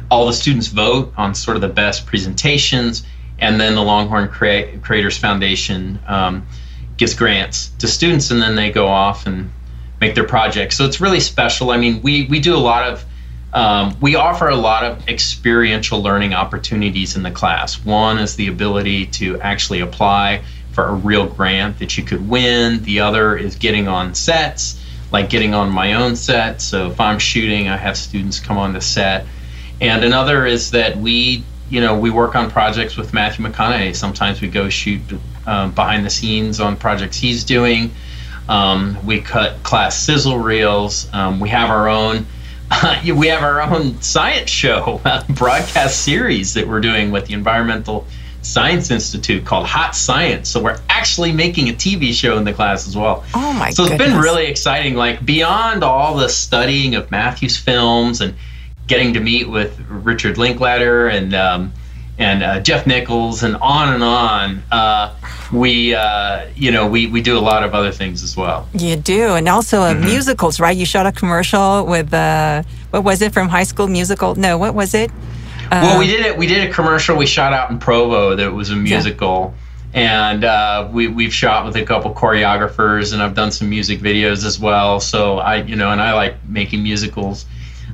All 0.09 0.27
the 0.27 0.33
students 0.33 0.67
vote 0.67 1.11
on 1.17 1.35
sort 1.35 1.57
of 1.57 1.61
the 1.61 1.69
best 1.69 2.05
presentations 2.05 3.03
and 3.39 3.59
then 3.59 3.75
the 3.75 3.81
Longhorn 3.81 4.29
Creators 4.29 5.17
Foundation 5.17 5.99
um, 6.07 6.47
gives 6.97 7.13
grants 7.13 7.69
to 7.79 7.87
students, 7.87 8.31
and 8.31 8.41
then 8.41 8.55
they 8.55 8.71
go 8.71 8.87
off 8.87 9.25
and 9.25 9.51
make 9.99 10.15
their 10.15 10.23
projects. 10.23 10.77
So 10.77 10.85
it's 10.85 11.01
really 11.01 11.19
special. 11.19 11.71
I 11.71 11.77
mean, 11.77 12.01
we 12.01 12.25
we 12.27 12.39
do 12.39 12.55
a 12.55 12.57
lot 12.57 12.87
of 12.87 13.05
um, 13.53 13.97
we 13.99 14.15
offer 14.15 14.47
a 14.47 14.55
lot 14.55 14.83
of 14.83 15.07
experiential 15.09 16.01
learning 16.01 16.33
opportunities 16.33 17.15
in 17.15 17.23
the 17.23 17.31
class. 17.31 17.83
One 17.83 18.17
is 18.17 18.35
the 18.35 18.47
ability 18.47 19.07
to 19.07 19.39
actually 19.41 19.81
apply 19.81 20.41
for 20.73 20.85
a 20.85 20.93
real 20.93 21.27
grant 21.27 21.79
that 21.79 21.97
you 21.97 22.03
could 22.03 22.27
win. 22.27 22.83
The 22.83 22.99
other 22.99 23.37
is 23.37 23.55
getting 23.55 23.87
on 23.87 24.15
sets, 24.15 24.83
like 25.11 25.29
getting 25.29 25.53
on 25.53 25.71
my 25.71 25.93
own 25.93 26.15
set. 26.15 26.61
So 26.61 26.89
if 26.89 26.99
I'm 26.99 27.19
shooting, 27.19 27.69
I 27.69 27.77
have 27.77 27.97
students 27.97 28.39
come 28.39 28.57
on 28.57 28.73
the 28.73 28.81
set. 28.81 29.25
And 29.81 30.03
another 30.03 30.45
is 30.45 30.71
that 30.71 30.97
we 30.97 31.43
you 31.69 31.81
know, 31.81 31.97
we 31.97 32.11
work 32.11 32.35
on 32.35 32.51
projects 32.51 32.97
with 32.97 33.13
Matthew 33.13 33.43
McConaughey. 33.43 33.95
Sometimes 33.95 34.41
we 34.41 34.47
go 34.47 34.69
shoot 34.69 35.01
um, 35.47 35.71
behind 35.71 36.05
the 36.05 36.09
scenes 36.09 36.59
on 36.59 36.75
projects 36.75 37.17
he's 37.17 37.43
doing. 37.43 37.91
Um, 38.47 39.03
we 39.05 39.21
cut 39.21 39.63
class 39.63 39.97
sizzle 39.97 40.37
reels. 40.37 41.11
Um, 41.13 41.39
we 41.39 41.49
have 41.49 41.71
our 41.71 41.87
own. 41.87 42.27
we 43.03 43.27
have 43.27 43.41
our 43.41 43.61
own 43.61 43.99
science 44.01 44.51
show, 44.51 45.01
broadcast 45.29 46.01
series 46.01 46.53
that 46.53 46.67
we're 46.67 46.81
doing 46.81 47.11
with 47.11 47.25
the 47.25 47.33
Environmental 47.33 48.05
Science 48.43 48.91
Institute 48.91 49.45
called 49.45 49.65
Hot 49.65 49.95
Science. 49.95 50.49
So 50.49 50.61
we're 50.61 50.79
actually 50.89 51.31
making 51.31 51.69
a 51.69 51.73
TV 51.73 52.13
show 52.13 52.37
in 52.37 52.43
the 52.43 52.53
class 52.53 52.87
as 52.87 52.95
well. 52.95 53.23
Oh 53.33 53.53
my! 53.53 53.71
So 53.71 53.83
it's 53.83 53.91
goodness. 53.91 54.11
been 54.11 54.19
really 54.19 54.45
exciting. 54.45 54.95
Like 54.95 55.25
beyond 55.25 55.83
all 55.83 56.15
the 56.15 56.29
studying 56.29 56.95
of 56.95 57.09
Matthew's 57.09 57.57
films 57.57 58.21
and 58.21 58.35
getting 58.87 59.13
to 59.13 59.19
meet 59.19 59.49
with 59.49 59.79
Richard 59.89 60.37
Linklater 60.37 61.07
and 61.07 61.33
um, 61.33 61.73
and 62.17 62.43
uh, 62.43 62.59
Jeff 62.59 62.85
Nichols 62.85 63.43
and 63.43 63.55
on 63.57 63.93
and 63.93 64.03
on. 64.03 64.63
Uh, 64.71 65.15
we 65.51 65.95
uh, 65.95 66.47
you 66.55 66.71
know 66.71 66.87
we 66.87 67.07
we 67.07 67.21
do 67.21 67.37
a 67.37 67.41
lot 67.41 67.63
of 67.63 67.73
other 67.73 67.91
things 67.91 68.23
as 68.23 68.35
well. 68.35 68.67
You 68.73 68.95
do, 68.95 69.33
and 69.33 69.47
also 69.47 69.81
uh, 69.81 69.93
mm-hmm. 69.93 70.05
musicals, 70.05 70.59
right? 70.59 70.75
You 70.75 70.85
shot 70.85 71.05
a 71.05 71.11
commercial 71.11 71.85
with 71.85 72.13
uh, 72.13 72.63
what 72.91 73.03
was 73.03 73.21
it 73.21 73.33
from 73.33 73.49
High 73.49 73.63
School 73.63 73.87
Musical? 73.87 74.35
No, 74.35 74.57
what 74.57 74.75
was 74.75 74.93
it? 74.93 75.11
Well, 75.81 75.99
we 75.99 76.05
uh, 76.05 76.17
did 76.17 76.25
it. 76.25 76.37
We 76.37 76.47
did 76.47 76.69
a 76.69 76.73
commercial 76.73 77.17
we 77.17 77.25
shot 77.25 77.53
out 77.53 77.71
in 77.71 77.79
Provo 77.79 78.35
that 78.35 78.51
was 78.51 78.69
a 78.69 78.75
musical. 78.75 79.53
Yeah. 79.53 79.59
And 79.95 80.43
uh, 80.43 80.89
we 80.91 81.07
we've 81.07 81.33
shot 81.33 81.65
with 81.65 81.75
a 81.75 81.85
couple 81.85 82.13
choreographers, 82.15 83.13
and 83.13 83.21
I've 83.21 83.35
done 83.35 83.51
some 83.51 83.69
music 83.69 83.99
videos 83.99 84.43
as 84.43 84.59
well. 84.59 84.99
So 84.99 85.37
I, 85.37 85.57
you 85.57 85.75
know, 85.75 85.91
and 85.91 86.01
I 86.01 86.13
like 86.13 86.43
making 86.47 86.81
musicals. 86.81 87.45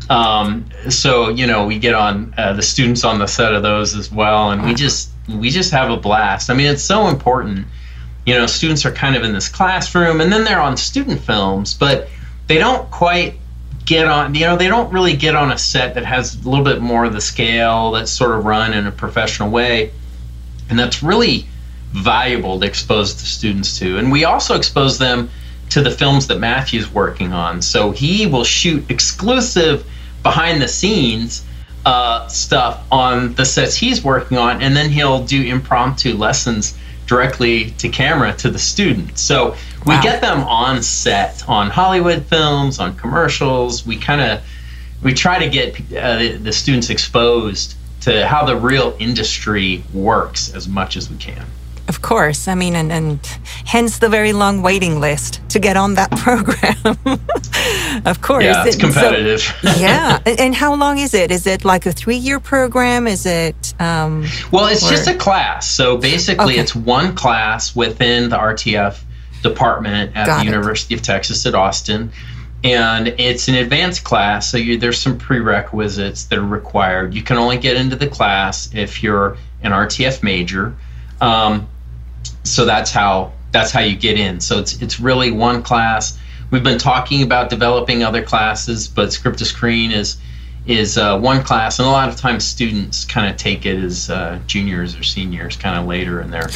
Um, 0.09 0.65
so 0.89 1.29
you 1.29 1.45
know, 1.45 1.65
we 1.65 1.77
get 1.77 1.93
on 1.93 2.33
uh, 2.37 2.53
the 2.53 2.61
students 2.61 3.03
on 3.03 3.19
the 3.19 3.27
set 3.27 3.53
of 3.53 3.63
those 3.63 3.95
as 3.95 4.09
well, 4.09 4.51
and 4.51 4.65
we 4.65 4.73
just 4.73 5.11
we 5.27 5.49
just 5.49 5.71
have 5.71 5.91
a 5.91 5.97
blast. 5.97 6.49
I 6.49 6.53
mean, 6.53 6.67
it's 6.67 6.83
so 6.83 7.07
important. 7.07 7.67
You 8.25 8.35
know, 8.35 8.45
students 8.45 8.85
are 8.85 8.91
kind 8.91 9.15
of 9.15 9.23
in 9.23 9.33
this 9.33 9.49
classroom, 9.49 10.21
and 10.21 10.31
then 10.31 10.45
they're 10.45 10.61
on 10.61 10.77
student 10.77 11.19
films, 11.19 11.73
but 11.73 12.09
they 12.47 12.57
don't 12.57 12.89
quite 12.91 13.39
get 13.89 14.07
on. 14.07 14.35
You 14.35 14.45
know, 14.45 14.55
they 14.55 14.67
don't 14.67 14.93
really 14.93 15.15
get 15.15 15.35
on 15.35 15.51
a 15.51 15.57
set 15.57 15.95
that 15.95 16.05
has 16.05 16.35
a 16.35 16.47
little 16.47 16.63
bit 16.63 16.79
more 16.79 17.05
of 17.05 17.13
the 17.13 17.19
scale 17.19 17.91
that's 17.91 18.11
sort 18.11 18.37
of 18.37 18.45
run 18.45 18.71
in 18.73 18.85
a 18.85 18.91
professional 18.91 19.49
way, 19.49 19.91
and 20.69 20.77
that's 20.77 21.01
really 21.01 21.47
valuable 21.91 22.59
to 22.59 22.67
expose 22.67 23.15
the 23.15 23.25
students 23.25 23.79
to. 23.79 23.97
And 23.97 24.11
we 24.11 24.25
also 24.25 24.55
expose 24.55 24.99
them 24.99 25.31
to 25.71 25.81
the 25.81 25.89
films 25.89 26.27
that 26.27 26.39
Matthew's 26.39 26.91
working 26.91 27.33
on. 27.33 27.63
So 27.63 27.89
he 27.89 28.27
will 28.27 28.43
shoot 28.43 28.89
exclusive 28.91 29.83
behind 30.21 30.61
the 30.61 30.67
scenes 30.67 31.43
uh, 31.83 32.27
stuff 32.27 32.85
on 32.91 33.33
the 33.33 33.45
sets 33.45 33.75
he's 33.75 34.03
working 34.03 34.37
on, 34.37 34.61
and 34.61 34.77
then 34.77 34.91
he'll 34.91 35.23
do 35.23 35.41
impromptu 35.41 36.13
lessons 36.15 36.77
directly 37.07 37.71
to 37.71 37.89
camera 37.89 38.33
to 38.33 38.51
the 38.51 38.59
students. 38.59 39.19
So 39.21 39.55
we 39.85 39.93
wow. 39.93 40.01
get 40.01 40.21
them 40.21 40.41
on 40.41 40.83
set 40.83 41.47
on 41.47 41.69
Hollywood 41.69 42.25
films, 42.25 42.79
on 42.79 42.95
commercials. 42.95 43.85
We 43.85 43.97
kind 43.97 44.21
of 44.21 44.43
we 45.01 45.13
try 45.13 45.39
to 45.39 45.49
get 45.49 45.79
uh, 45.93 46.37
the, 46.43 46.51
students 46.51 46.89
exposed 46.89 47.75
to 48.01 48.27
how 48.27 48.45
the 48.45 48.55
real 48.55 48.95
industry 48.99 49.83
works 49.93 50.53
as 50.53 50.67
much 50.67 50.97
as 50.97 51.09
we 51.09 51.17
can. 51.17 51.45
Of 51.87 52.03
course. 52.03 52.47
I 52.47 52.53
mean, 52.53 52.75
and, 52.75 52.91
and 52.91 53.25
hence 53.65 53.97
the 53.97 54.09
very 54.09 54.31
long 54.31 54.61
waiting 54.61 54.99
list 54.99 55.41
to 55.49 55.59
get 55.59 55.75
on 55.75 55.95
that 55.95 56.11
program. 56.17 58.05
of 58.05 58.21
course. 58.21 58.43
Yeah, 58.43 58.65
it's 58.65 58.75
competitive. 58.75 59.41
So, 59.41 59.55
yeah. 59.79 60.19
And 60.25 60.53
how 60.53 60.75
long 60.75 60.99
is 60.99 61.13
it? 61.13 61.31
Is 61.31 61.47
it 61.47 61.65
like 61.65 61.87
a 61.87 61.91
three 61.91 62.17
year 62.17 62.39
program? 62.39 63.07
Is 63.07 63.25
it. 63.25 63.73
Um, 63.81 64.25
well, 64.51 64.67
it's 64.67 64.85
or... 64.85 64.91
just 64.91 65.07
a 65.07 65.15
class. 65.15 65.67
So 65.67 65.97
basically, 65.97 66.53
okay. 66.53 66.61
it's 66.61 66.75
one 66.75 67.15
class 67.15 67.75
within 67.75 68.29
the 68.29 68.37
RTF 68.37 68.99
department 69.41 70.15
at 70.15 70.25
Got 70.25 70.37
the 70.37 70.41
it. 70.43 70.45
University 70.45 70.95
of 70.95 71.01
Texas 71.01 71.45
at 71.45 71.55
Austin. 71.55 72.11
And 72.63 73.07
it's 73.17 73.47
an 73.47 73.55
advanced 73.55 74.03
class, 74.03 74.51
so 74.51 74.57
you, 74.57 74.77
there's 74.77 74.99
some 74.99 75.17
prerequisites 75.17 76.25
that 76.25 76.37
are 76.37 76.45
required. 76.45 77.13
You 77.13 77.23
can 77.23 77.37
only 77.37 77.57
get 77.57 77.77
into 77.77 77.95
the 77.95 78.07
class 78.07 78.69
if 78.73 79.01
you're 79.01 79.37
an 79.63 79.71
RTF 79.71 80.23
major. 80.23 80.75
Um, 81.21 81.69
so 82.43 82.65
that's 82.65 82.91
how 82.91 83.31
that's 83.51 83.71
how 83.71 83.79
you 83.79 83.95
get 83.95 84.19
in. 84.19 84.41
So 84.41 84.59
it's 84.59 84.81
it's 84.81 84.99
really 84.99 85.31
one 85.31 85.63
class. 85.63 86.19
We've 86.51 86.63
been 86.63 86.79
talking 86.79 87.23
about 87.23 87.49
developing 87.49 88.03
other 88.03 88.23
classes, 88.23 88.87
but 88.87 89.13
script 89.13 89.39
to 89.39 89.45
screen 89.45 89.91
is 89.91 90.17
is 90.65 90.97
uh, 90.97 91.17
one 91.17 91.43
class, 91.43 91.79
and 91.79 91.87
a 91.87 91.91
lot 91.91 92.09
of 92.09 92.15
times 92.15 92.43
students 92.43 93.05
kind 93.05 93.29
of 93.29 93.37
take 93.37 93.65
it 93.65 93.81
as 93.81 94.09
uh, 94.09 94.39
juniors 94.47 94.95
or 94.95 95.03
seniors, 95.03 95.55
kind 95.55 95.79
of 95.79 95.87
later 95.87 96.21
in 96.21 96.29
their 96.29 96.49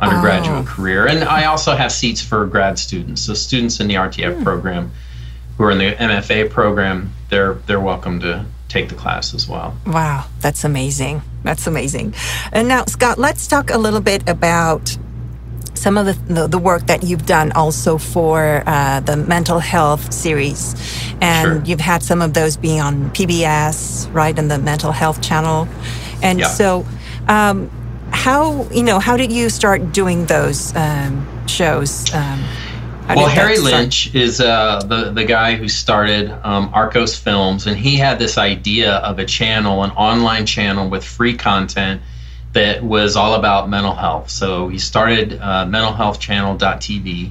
undergraduate 0.00 0.64
oh. 0.64 0.68
career. 0.68 1.06
And 1.06 1.24
I 1.24 1.44
also 1.46 1.74
have 1.74 1.92
seats 1.92 2.20
for 2.22 2.46
grad 2.46 2.78
students, 2.78 3.22
so 3.22 3.34
students 3.34 3.80
in 3.80 3.88
the 3.88 3.94
RTF 3.94 4.38
hmm. 4.38 4.44
program 4.44 4.90
who 5.56 5.64
are 5.64 5.72
in 5.72 5.78
the 5.78 5.92
MFA 5.92 6.50
program, 6.50 7.12
they're 7.30 7.54
they're 7.66 7.80
welcome 7.80 8.20
to 8.20 8.46
take 8.68 8.88
the 8.88 8.94
class 8.94 9.34
as 9.34 9.48
well. 9.48 9.76
Wow, 9.86 10.26
that's 10.40 10.64
amazing. 10.64 11.22
That's 11.42 11.66
amazing. 11.66 12.14
And 12.52 12.68
now, 12.68 12.84
Scott, 12.84 13.18
let's 13.18 13.46
talk 13.46 13.70
a 13.70 13.78
little 13.78 14.00
bit 14.00 14.28
about 14.28 14.96
some 15.74 15.96
of 15.96 16.06
the, 16.06 16.34
the, 16.34 16.46
the 16.48 16.58
work 16.58 16.86
that 16.86 17.02
you've 17.02 17.24
done 17.24 17.52
also 17.52 17.98
for 17.98 18.62
uh, 18.66 19.00
the 19.00 19.16
mental 19.16 19.58
health 19.58 20.12
series. 20.12 20.74
And 21.20 21.46
sure. 21.46 21.64
you've 21.64 21.80
had 21.80 22.02
some 22.02 22.20
of 22.20 22.34
those 22.34 22.56
being 22.56 22.80
on 22.80 23.10
PBS, 23.10 24.12
right, 24.12 24.36
in 24.38 24.48
the 24.48 24.58
mental 24.58 24.92
health 24.92 25.22
channel. 25.22 25.68
And 26.22 26.40
yeah. 26.40 26.48
so, 26.48 26.84
um, 27.28 27.70
how, 28.18 28.68
you 28.70 28.82
know, 28.82 28.98
how 28.98 29.16
did 29.16 29.30
you 29.30 29.48
start 29.48 29.92
doing 29.92 30.26
those 30.26 30.74
um, 30.74 31.26
shows? 31.46 32.12
Um, 32.12 32.42
well, 33.08 33.26
Harry 33.26 33.58
Lynch 33.58 34.14
is 34.14 34.40
uh, 34.40 34.80
the 34.80 35.12
the 35.12 35.24
guy 35.24 35.54
who 35.54 35.66
started 35.68 36.30
um, 36.44 36.70
Arcos 36.74 37.16
Films, 37.16 37.66
and 37.66 37.76
he 37.76 37.96
had 37.96 38.18
this 38.18 38.36
idea 38.36 38.96
of 38.96 39.18
a 39.18 39.24
channel, 39.24 39.82
an 39.82 39.92
online 39.92 40.44
channel 40.44 40.90
with 40.90 41.04
free 41.04 41.34
content 41.34 42.02
that 42.52 42.82
was 42.82 43.16
all 43.16 43.34
about 43.34 43.70
mental 43.70 43.94
health. 43.94 44.28
So 44.28 44.68
he 44.68 44.78
started 44.78 45.34
uh, 45.40 45.64
mentalhealthchannel.tv, 45.66 47.30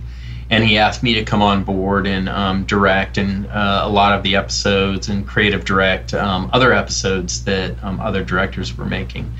and 0.49 0.63
he 0.63 0.77
asked 0.79 1.03
me 1.03 1.13
to 1.15 1.23
come 1.23 1.43
on 1.43 1.63
board 1.63 2.07
and 2.07 2.27
um, 2.27 2.63
direct 2.63 3.17
and 3.19 3.45
uh, 3.47 3.81
a 3.83 3.89
lot 3.89 4.17
of 4.17 4.23
the 4.23 4.35
episodes 4.35 5.09
and 5.09 5.27
creative 5.27 5.63
direct 5.63 6.13
um, 6.13 6.49
other 6.53 6.73
episodes 6.73 7.43
that 7.43 7.83
um, 7.83 7.99
other 7.99 8.23
directors 8.23 8.75
were 8.75 8.85
making. 8.85 9.31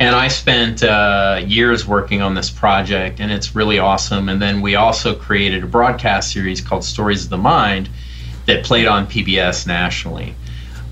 And 0.00 0.14
I 0.14 0.28
spent 0.28 0.82
uh, 0.82 1.40
years 1.46 1.86
working 1.86 2.20
on 2.20 2.34
this 2.34 2.50
project, 2.50 3.20
and 3.20 3.30
it's 3.30 3.54
really 3.54 3.78
awesome. 3.78 4.28
And 4.28 4.42
then 4.42 4.60
we 4.60 4.74
also 4.74 5.14
created 5.14 5.62
a 5.62 5.66
broadcast 5.66 6.32
series 6.32 6.60
called 6.60 6.84
Stories 6.84 7.24
of 7.24 7.30
the 7.30 7.38
Mind 7.38 7.88
that 8.46 8.64
played 8.64 8.86
on 8.86 9.06
PBS 9.06 9.66
nationally. 9.66 10.34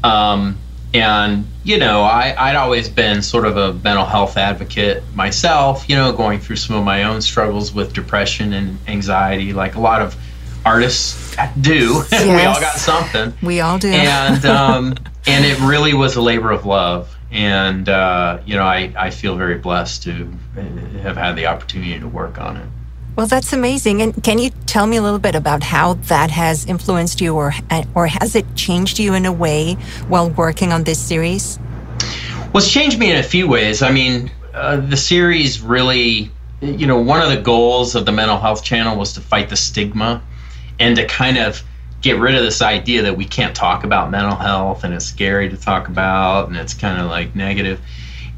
Um, 0.05 0.59
and, 0.95 1.47
you 1.65 1.79
know, 1.79 2.03
I, 2.03 2.35
I'd 2.39 2.57
always 2.57 2.89
been 2.89 3.23
sort 3.23 3.47
of 3.47 3.57
a 3.57 3.73
mental 3.73 4.05
health 4.05 4.37
advocate 4.37 5.03
myself, 5.15 5.89
you 5.89 5.97
know, 5.97 6.13
going 6.13 6.39
through 6.39 6.57
some 6.57 6.77
of 6.77 6.85
my 6.85 7.05
own 7.05 7.23
struggles 7.23 7.73
with 7.73 7.95
depression 7.95 8.53
and 8.53 8.79
anxiety, 8.87 9.53
like 9.53 9.75
a 9.75 9.81
lot 9.81 10.03
of 10.03 10.17
artists 10.65 11.35
do. 11.61 12.05
Yes. 12.13 12.25
we 12.27 12.45
all 12.45 12.61
got 12.61 12.77
something. 12.77 13.33
We 13.43 13.61
all 13.61 13.79
do. 13.79 13.89
And, 13.89 14.45
um, 14.45 14.95
and 15.27 15.45
it 15.45 15.59
really 15.61 15.95
was 15.95 16.15
a 16.17 16.23
labor 16.23 16.53
of 16.53 16.67
love 16.67 17.12
and 17.33 17.89
uh, 17.89 18.39
you 18.45 18.55
know 18.55 18.65
I, 18.65 18.93
I 18.97 19.11
feel 19.11 19.37
very 19.37 19.59
blessed 19.59 20.03
to 20.05 20.31
have 21.03 21.17
had 21.17 21.35
the 21.35 21.47
opportunity 21.47 21.99
to 21.99 22.07
work 22.07 22.39
on 22.39 22.59
it. 22.59 22.69
Well 23.17 23.27
that's 23.27 23.53
amazing. 23.53 24.01
And 24.03 24.23
can 24.23 24.39
you 24.39 24.51
tell 24.67 24.87
me 24.87 24.97
a 24.97 25.03
little 25.03 25.19
bit 25.19 25.35
about 25.35 25.63
how 25.63 25.95
that 25.95 26.31
has 26.31 26.67
influenced 26.67 27.21
you 27.21 27.35
or 27.35 27.55
or 27.95 28.07
has 28.07 28.37
it 28.37 28.55
changed 28.55 28.99
you 28.99 29.15
in 29.15 29.27
a 29.27 29.33
way 29.33 29.75
while 30.09 30.31
working 30.31 30.73
on 30.73 30.85
this 30.85 31.01
series? 31.01 31.59
Well 32.53 32.59
it's 32.59 32.71
changed 32.71 32.99
me 32.99 33.11
in 33.11 33.17
a 33.17 33.23
few 33.23 33.49
ways. 33.49 33.83
I 33.83 33.91
mean 33.91 34.31
uh, 34.53 34.77
the 34.77 34.97
series 34.97 35.63
really 35.63 36.31
you 36.61 36.87
know 36.87 37.01
one 37.01 37.23
of 37.23 37.31
the 37.31 37.41
goals 37.41 37.95
of 37.95 38.05
the 38.05 38.13
mental 38.13 38.39
health 38.39 38.63
channel 38.63 38.97
was 38.99 39.15
to 39.15 39.21
fight 39.23 39.49
the 39.49 39.57
stigma 39.57 40.23
and 40.79 40.97
to 40.97 41.07
kind 41.07 41.39
of 41.39 41.63
get 42.03 42.19
rid 42.19 42.35
of 42.35 42.43
this 42.43 42.61
idea 42.61 43.03
that 43.03 43.17
we 43.17 43.25
can't 43.25 43.55
talk 43.55 43.85
about 43.85 44.11
mental 44.11 44.37
health 44.37 44.85
and 44.85 44.93
it's 44.93 45.07
scary 45.07 45.49
to 45.49 45.57
talk 45.57 45.89
about 45.89 46.49
and 46.49 46.57
it's 46.57 46.75
kind 46.75 47.01
of 47.01 47.09
like 47.09 47.35
negative. 47.35 47.81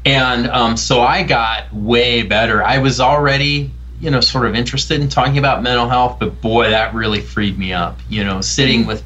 And 0.05 0.47
um, 0.47 0.77
so 0.77 1.01
I 1.01 1.23
got 1.23 1.73
way 1.73 2.21
better. 2.21 2.63
I 2.63 2.77
was 2.77 2.99
already, 2.99 3.71
you 3.99 4.11
know, 4.11 4.21
sort 4.21 4.45
of 4.45 4.53
interested 4.53 5.01
in 5.01 5.09
talking 5.09 5.39
about 5.39 5.63
mental 5.63 5.89
health, 5.89 6.19
but 6.19 6.39
boy, 6.41 6.69
that 6.69 6.93
really 6.93 7.21
freed 7.21 7.57
me 7.57 7.73
up. 7.73 7.99
You 8.07 8.23
know, 8.23 8.39
sitting 8.41 8.81
mm-hmm. 8.81 8.89
with 8.89 9.03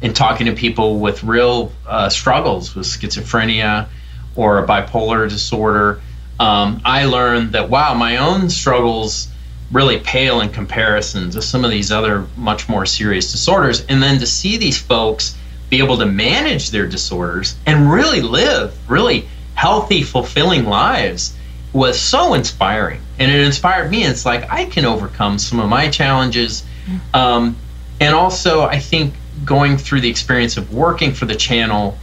and 0.00 0.14
talking 0.14 0.46
to 0.46 0.52
people 0.52 1.00
with 1.00 1.24
real 1.24 1.72
uh, 1.84 2.08
struggles 2.08 2.76
with 2.76 2.86
schizophrenia 2.86 3.88
or 4.36 4.62
a 4.62 4.66
bipolar 4.66 5.28
disorder. 5.28 6.00
Um, 6.38 6.80
I 6.84 7.06
learned 7.06 7.52
that 7.52 7.68
wow, 7.68 7.94
my 7.94 8.18
own 8.18 8.48
struggles 8.48 9.26
really 9.70 9.98
pale 10.00 10.40
in 10.40 10.48
comparison 10.48 11.30
to 11.30 11.42
some 11.42 11.64
of 11.64 11.70
these 11.70 11.92
other 11.92 12.26
much 12.36 12.68
more 12.68 12.86
serious 12.86 13.30
disorders. 13.30 13.84
And 13.86 14.02
then 14.02 14.18
to 14.18 14.26
see 14.26 14.56
these 14.56 14.78
folks 14.78 15.36
be 15.68 15.78
able 15.78 15.98
to 15.98 16.06
manage 16.06 16.70
their 16.70 16.86
disorders 16.86 17.56
and 17.66 17.92
really 17.92 18.22
live 18.22 18.74
really 18.90 19.28
healthy, 19.54 20.02
fulfilling 20.02 20.64
lives 20.64 21.34
was 21.72 22.00
so 22.00 22.34
inspiring. 22.34 23.00
And 23.18 23.30
it 23.30 23.40
inspired 23.40 23.90
me. 23.90 24.04
It's 24.04 24.24
like 24.24 24.50
I 24.50 24.64
can 24.64 24.84
overcome 24.84 25.38
some 25.38 25.60
of 25.60 25.68
my 25.68 25.90
challenges. 25.90 26.64
Um, 27.12 27.56
and 28.00 28.14
also, 28.14 28.62
I 28.62 28.78
think 28.78 29.14
going 29.44 29.76
through 29.76 30.00
the 30.00 30.08
experience 30.08 30.56
of 30.56 30.72
working 30.72 31.12
for 31.12 31.26
the 31.26 31.34
channel, 31.34 31.98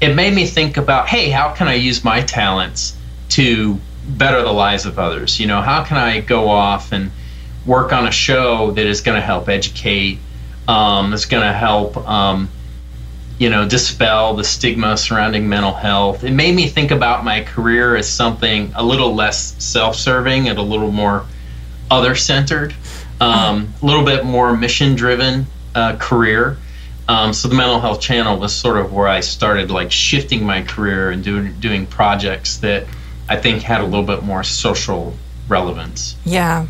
it 0.00 0.14
made 0.14 0.34
me 0.34 0.46
think 0.46 0.76
about 0.76 1.08
hey, 1.08 1.30
how 1.30 1.52
can 1.52 1.66
I 1.66 1.74
use 1.74 2.04
my 2.04 2.22
talents 2.22 2.96
to 3.30 3.80
better 4.16 4.42
the 4.42 4.52
lives 4.52 4.86
of 4.86 4.98
others. 4.98 5.40
You 5.40 5.46
know, 5.46 5.60
how 5.60 5.84
can 5.84 5.96
I 5.96 6.20
go 6.20 6.48
off 6.48 6.92
and 6.92 7.10
work 7.66 7.92
on 7.92 8.06
a 8.06 8.10
show 8.10 8.70
that 8.72 8.86
is 8.86 9.00
going 9.00 9.16
to 9.16 9.24
help 9.24 9.48
educate, 9.48 10.18
um, 10.68 11.10
that's 11.10 11.26
going 11.26 11.42
to 11.42 11.52
help, 11.52 11.96
um, 12.08 12.48
you 13.38 13.50
know, 13.50 13.68
dispel 13.68 14.34
the 14.34 14.44
stigma 14.44 14.96
surrounding 14.96 15.48
mental 15.48 15.72
health. 15.72 16.24
It 16.24 16.32
made 16.32 16.54
me 16.54 16.68
think 16.68 16.90
about 16.90 17.24
my 17.24 17.42
career 17.42 17.96
as 17.96 18.08
something 18.08 18.72
a 18.74 18.82
little 18.82 19.14
less 19.14 19.62
self-serving 19.62 20.48
and 20.48 20.58
a 20.58 20.62
little 20.62 20.90
more 20.90 21.24
other-centered, 21.90 22.74
um, 23.20 23.72
a 23.82 23.86
little 23.86 24.04
bit 24.04 24.24
more 24.24 24.56
mission-driven 24.56 25.46
uh, 25.74 25.96
career. 25.96 26.58
Um, 27.08 27.32
so 27.32 27.48
the 27.48 27.56
mental 27.56 27.80
health 27.80 28.00
channel 28.00 28.38
was 28.38 28.54
sort 28.54 28.76
of 28.76 28.92
where 28.92 29.08
I 29.08 29.20
started 29.20 29.70
like 29.70 29.90
shifting 29.90 30.44
my 30.44 30.62
career 30.62 31.10
and 31.10 31.24
doing 31.24 31.58
doing 31.58 31.86
projects 31.86 32.58
that 32.58 32.86
I 33.30 33.36
think 33.36 33.62
had 33.62 33.80
a 33.80 33.84
little 33.84 34.04
bit 34.04 34.24
more 34.24 34.42
social 34.42 35.14
relevance. 35.48 36.16
Yeah. 36.24 36.66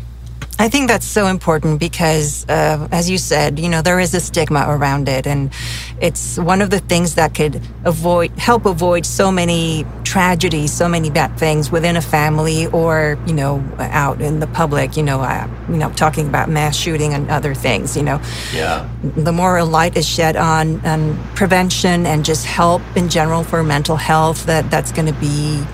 I 0.59 0.69
think 0.69 0.89
that's 0.89 1.07
so 1.07 1.25
important 1.25 1.79
because, 1.79 2.45
uh, 2.47 2.87
as 2.91 3.09
you 3.09 3.17
said, 3.17 3.57
you 3.57 3.67
know, 3.67 3.81
there 3.81 3.99
is 3.99 4.13
a 4.13 4.19
stigma 4.19 4.65
around 4.67 5.09
it, 5.09 5.25
and 5.25 5.51
it's 5.99 6.37
one 6.37 6.61
of 6.61 6.69
the 6.69 6.77
things 6.77 7.15
that 7.15 7.33
could 7.33 7.59
avoid, 7.83 8.29
help 8.37 8.67
avoid 8.67 9.07
so 9.07 9.31
many 9.31 9.87
tragedies, 10.03 10.71
so 10.71 10.87
many 10.87 11.09
bad 11.09 11.35
things 11.39 11.71
within 11.71 11.97
a 11.97 12.01
family, 12.01 12.67
or 12.67 13.17
you 13.25 13.33
know, 13.33 13.63
out 13.79 14.21
in 14.21 14.39
the 14.39 14.45
public. 14.45 14.95
You 14.95 15.01
know, 15.01 15.21
uh, 15.21 15.47
you 15.67 15.77
know, 15.77 15.91
talking 15.93 16.27
about 16.27 16.47
mass 16.47 16.75
shooting 16.75 17.15
and 17.15 17.27
other 17.31 17.55
things. 17.55 17.97
You 17.97 18.03
know, 18.03 18.21
yeah. 18.53 18.87
The 19.01 19.31
more 19.31 19.57
a 19.57 19.65
light 19.65 19.97
is 19.97 20.07
shed 20.07 20.35
on 20.35 20.85
on 20.85 21.17
prevention 21.33 22.05
and 22.05 22.23
just 22.23 22.45
help 22.45 22.83
in 22.95 23.09
general 23.09 23.43
for 23.43 23.63
mental 23.63 23.95
health, 23.95 24.45
that 24.45 24.69
that's 24.69 24.91
going 24.91 25.07
to 25.07 25.19
be 25.19 25.65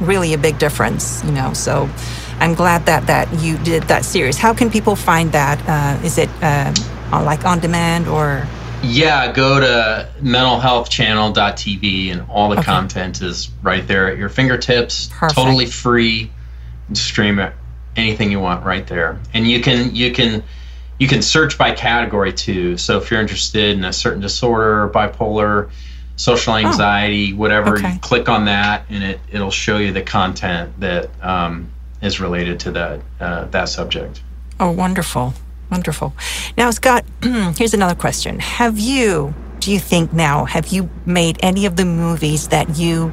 really 0.00 0.34
a 0.34 0.38
big 0.38 0.58
difference, 0.58 1.24
you 1.24 1.32
know. 1.32 1.52
So 1.52 1.88
I'm 2.38 2.54
glad 2.54 2.86
that 2.86 3.06
that 3.06 3.32
you 3.40 3.58
did 3.58 3.84
that 3.84 4.04
series. 4.04 4.38
How 4.38 4.54
can 4.54 4.70
people 4.70 4.96
find 4.96 5.32
that? 5.32 5.58
Uh, 5.68 6.04
is 6.04 6.18
it 6.18 6.28
uh, 6.42 6.72
like 7.12 7.44
on 7.44 7.60
demand 7.60 8.08
or? 8.08 8.46
Yeah, 8.80 9.32
go 9.32 9.58
to 9.58 10.08
mentalhealthchannel.tv 10.22 12.12
and 12.12 12.24
all 12.30 12.48
the 12.48 12.58
okay. 12.58 12.64
content 12.64 13.20
is 13.22 13.50
right 13.60 13.84
there 13.88 14.08
at 14.08 14.18
your 14.18 14.28
fingertips. 14.28 15.08
Perfect. 15.08 15.36
Totally 15.36 15.66
free. 15.66 16.30
Stream 16.92 17.40
it 17.40 17.52
anything 17.98 18.30
you 18.30 18.40
want 18.40 18.64
right 18.64 18.86
there. 18.86 19.18
And 19.34 19.46
you 19.46 19.60
can 19.60 19.94
you 19.94 20.12
can 20.12 20.42
you 20.98 21.08
can 21.08 21.20
search 21.20 21.58
by 21.58 21.72
category 21.72 22.32
too. 22.32 22.76
So 22.76 22.98
if 22.98 23.10
you're 23.10 23.20
interested 23.20 23.76
in 23.76 23.84
a 23.84 23.92
certain 23.92 24.20
disorder, 24.20 24.88
bipolar, 24.88 25.70
social 26.18 26.52
oh, 26.52 26.58
anxiety, 26.58 27.32
oh. 27.32 27.36
whatever, 27.36 27.78
okay. 27.78 27.94
you 27.94 27.98
click 28.00 28.28
on 28.28 28.44
that 28.44 28.84
and 28.90 29.02
it 29.02 29.20
it'll 29.32 29.50
show 29.50 29.78
you 29.78 29.92
the 29.92 30.02
content 30.02 30.78
that 30.80 31.08
um, 31.24 31.70
is 32.02 32.20
related 32.20 32.60
to 32.60 32.70
that 32.72 33.00
uh, 33.20 33.44
that 33.46 33.70
subject. 33.70 34.20
Oh, 34.60 34.70
wonderful. 34.70 35.32
Wonderful. 35.70 36.14
Now, 36.56 36.70
Scott, 36.70 37.04
here's 37.22 37.74
another 37.74 37.94
question. 37.94 38.40
Have 38.40 38.78
you, 38.78 39.34
do 39.60 39.70
you 39.70 39.78
think 39.78 40.12
now, 40.12 40.46
have 40.46 40.68
you 40.68 40.88
made 41.04 41.38
any 41.42 41.66
of 41.66 41.76
the 41.76 41.84
movies 41.84 42.48
that 42.48 42.78
you 42.78 43.12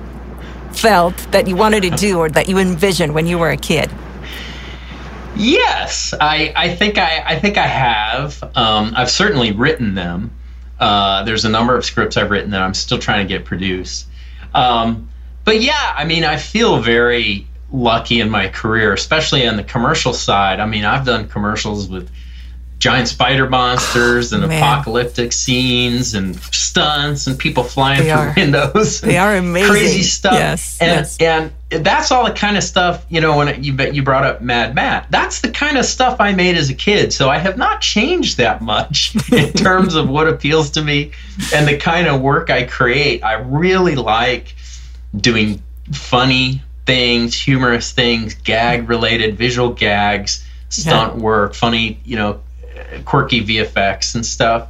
felt 0.71 1.15
that 1.31 1.47
you 1.47 1.55
wanted 1.55 1.83
to 1.83 1.89
do 1.91 2.19
or 2.19 2.29
that 2.29 2.47
you 2.47 2.57
envisioned 2.57 3.13
when 3.13 3.27
you 3.27 3.37
were 3.37 3.49
a 3.49 3.57
kid? 3.57 3.91
Yes, 5.35 6.13
I, 6.19 6.53
I 6.55 6.73
think 6.73 6.97
I, 6.97 7.23
I 7.25 7.39
think 7.39 7.57
I 7.57 7.67
have. 7.67 8.41
Um, 8.55 8.93
I've 8.95 9.11
certainly 9.11 9.51
written 9.51 9.95
them. 9.95 10.31
Uh, 10.79 11.23
there's 11.23 11.45
a 11.45 11.49
number 11.49 11.75
of 11.75 11.85
scripts 11.85 12.17
I've 12.17 12.31
written 12.31 12.51
that 12.51 12.61
I'm 12.61 12.73
still 12.73 12.99
trying 12.99 13.27
to 13.27 13.33
get 13.33 13.45
produced. 13.45 14.07
Um, 14.53 15.09
but 15.43 15.61
yeah, 15.61 15.93
I 15.95 16.05
mean, 16.05 16.23
I 16.23 16.37
feel 16.37 16.79
very 16.79 17.47
lucky 17.71 18.19
in 18.19 18.29
my 18.29 18.47
career, 18.47 18.93
especially 18.93 19.47
on 19.47 19.57
the 19.57 19.63
commercial 19.63 20.13
side. 20.13 20.59
I 20.59 20.65
mean, 20.65 20.85
I've 20.85 21.05
done 21.05 21.27
commercials 21.27 21.87
with 21.87 22.09
giant 22.77 23.07
spider 23.07 23.49
monsters 23.49 24.33
and 24.33 24.43
oh, 24.43 24.47
Man. 24.47 24.61
apocalyptic 24.61 25.31
scenes 25.31 26.13
and 26.13 26.35
stunts 26.35 27.25
and 27.25 27.37
people 27.39 27.63
flying 27.63 28.03
they 28.03 28.11
through 28.11 28.19
are. 28.19 28.33
windows. 28.35 29.01
They 29.01 29.17
are 29.17 29.35
amazing. 29.35 29.69
Crazy 29.69 30.03
stuff. 30.03 30.33
Yes, 30.33 30.77
and, 30.81 30.89
yes. 30.89 31.17
and 31.19 31.51
that's 31.83 32.11
all 32.11 32.25
the 32.25 32.33
kind 32.33 32.57
of 32.57 32.63
stuff, 32.63 33.05
you 33.09 33.21
know, 33.21 33.37
when 33.37 33.63
you 33.63 33.75
you 33.91 34.03
brought 34.03 34.23
up 34.23 34.41
Mad 34.41 34.75
Matt, 34.75 35.07
that's 35.09 35.41
the 35.41 35.49
kind 35.49 35.77
of 35.77 35.85
stuff 35.85 36.17
I 36.19 36.33
made 36.33 36.57
as 36.57 36.69
a 36.69 36.73
kid. 36.73 37.11
So 37.13 37.29
I 37.29 37.37
have 37.37 37.57
not 37.57 37.81
changed 37.81 38.37
that 38.37 38.61
much 38.61 39.15
in 39.31 39.51
terms 39.53 39.95
of 39.95 40.09
what 40.09 40.27
appeals 40.27 40.71
to 40.71 40.83
me 40.83 41.11
and 41.53 41.67
the 41.67 41.77
kind 41.77 42.07
of 42.07 42.21
work 42.21 42.49
I 42.49 42.63
create. 42.63 43.23
I 43.23 43.33
really 43.33 43.95
like 43.95 44.55
doing 45.15 45.61
funny 45.91 46.61
things, 46.85 47.39
humorous 47.39 47.91
things, 47.91 48.35
gag 48.35 48.87
related, 48.89 49.37
visual 49.37 49.71
gags, 49.73 50.45
stunt 50.69 51.15
yeah. 51.15 51.21
work, 51.21 51.55
funny, 51.55 51.99
you 52.05 52.15
know, 52.15 52.41
quirky 53.03 53.41
VFX 53.41 54.15
and 54.15 54.25
stuff. 54.25 54.69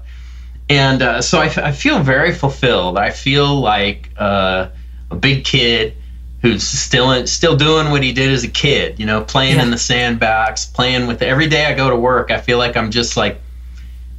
And 0.69 1.01
uh, 1.01 1.21
so 1.21 1.39
I, 1.39 1.45
I, 1.57 1.71
feel 1.71 1.99
very 1.99 2.33
fulfilled. 2.33 2.97
I 2.97 3.11
feel 3.11 3.59
like 3.59 4.09
uh, 4.17 4.69
a 5.11 5.15
big 5.15 5.45
kid 5.45 5.95
who's 6.41 6.67
still 6.67 7.11
in, 7.11 7.27
still 7.27 7.55
doing 7.55 7.91
what 7.91 8.01
he 8.01 8.11
did 8.13 8.31
as 8.31 8.43
a 8.43 8.47
kid. 8.47 8.99
You 8.99 9.05
know, 9.05 9.23
playing 9.23 9.57
yeah. 9.57 9.63
in 9.63 9.71
the 9.71 9.77
sandbox, 9.77 10.65
playing 10.65 11.05
with. 11.05 11.21
Every 11.21 11.47
day 11.47 11.65
I 11.65 11.73
go 11.75 11.89
to 11.89 11.95
work, 11.95 12.31
I 12.31 12.39
feel 12.39 12.57
like 12.57 12.75
I'm 12.75 12.89
just 12.89 13.15
like 13.15 13.39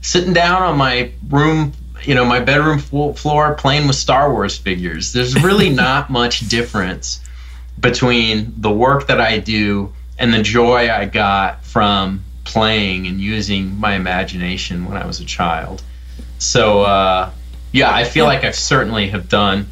sitting 0.03 0.33
down 0.33 0.63
on 0.63 0.79
my 0.79 1.11
room, 1.29 1.73
you 2.05 2.15
know, 2.15 2.25
my 2.25 2.39
bedroom 2.39 2.79
floor, 2.79 3.55
playing 3.55 3.89
with 3.89 3.97
Star 3.97 4.33
Wars 4.33 4.57
figures. 4.57 5.13
There's 5.13 5.43
really 5.43 5.71
not 5.85 6.11
much 6.11 6.49
difference 6.49 7.21
between 7.81 8.55
the 8.57 8.71
work 8.71 9.09
that 9.09 9.21
I 9.21 9.39
do 9.39 9.93
and 10.19 10.33
the 10.33 10.43
joy 10.43 10.91
I 10.91 11.05
got 11.07 11.65
from 11.65 12.23
playing 12.47 13.07
and 13.07 13.21
using 13.21 13.79
my 13.79 13.95
imagination 13.95 14.87
when 14.87 14.97
I 14.97 15.05
was 15.05 15.21
a 15.21 15.25
child. 15.25 15.83
So 16.39 16.83
uh, 16.83 17.31
yeah, 17.73 17.93
I 17.93 18.05
feel 18.05 18.25
like 18.25 18.45
I 18.45 18.53
certainly 18.53 19.09
have 19.09 19.29
done 19.29 19.67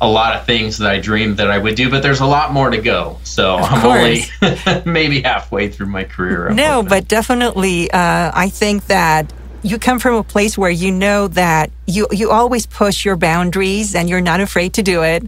a 0.00 0.08
lot 0.10 0.36
of 0.36 0.44
things 0.44 0.78
that 0.78 0.90
I 0.90 0.98
dreamed 0.98 1.36
that 1.36 1.50
I 1.50 1.58
would 1.58 1.76
do, 1.76 1.88
but 1.88 2.02
there's 2.02 2.20
a 2.20 2.26
lot 2.26 2.52
more 2.52 2.70
to 2.70 2.78
go. 2.78 3.18
So 3.22 3.58
of 3.58 3.64
I'm 3.64 3.80
course. 3.80 4.30
only 4.42 4.82
maybe 4.90 5.20
halfway 5.22 5.68
through 5.68 5.86
my 5.86 6.04
career. 6.04 6.48
I'm 6.48 6.56
no, 6.56 6.74
hoping. 6.74 6.88
but 6.88 7.08
definitely, 7.08 7.90
uh, 7.90 8.32
I 8.34 8.48
think 8.48 8.86
that 8.86 9.32
you 9.62 9.78
come 9.78 9.98
from 9.98 10.16
a 10.16 10.22
place 10.22 10.58
where 10.58 10.70
you 10.70 10.92
know 10.92 11.26
that 11.28 11.70
you 11.86 12.06
you 12.10 12.30
always 12.30 12.66
push 12.66 13.04
your 13.04 13.16
boundaries 13.16 13.94
and 13.94 14.10
you're 14.10 14.20
not 14.20 14.40
afraid 14.40 14.74
to 14.74 14.82
do 14.82 15.02
it 15.02 15.24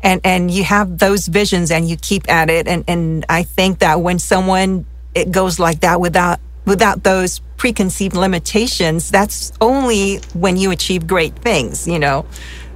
and 0.00 0.20
and 0.22 0.48
you 0.48 0.62
have 0.62 0.98
those 0.98 1.26
visions 1.26 1.72
and 1.72 1.88
you 1.88 1.96
keep 1.96 2.30
at 2.30 2.48
it 2.48 2.68
and 2.68 2.84
and 2.86 3.26
I 3.28 3.42
think 3.42 3.80
that 3.80 4.00
when 4.00 4.20
someone 4.20 4.86
it 5.14 5.30
goes 5.30 5.58
like 5.58 5.80
that 5.80 6.00
without 6.00 6.38
without 6.64 7.02
those 7.02 7.40
preconceived 7.56 8.16
limitations 8.16 9.10
that's 9.10 9.52
only 9.60 10.16
when 10.34 10.56
you 10.56 10.70
achieve 10.70 11.06
great 11.06 11.34
things 11.36 11.86
you 11.86 11.98
know 11.98 12.24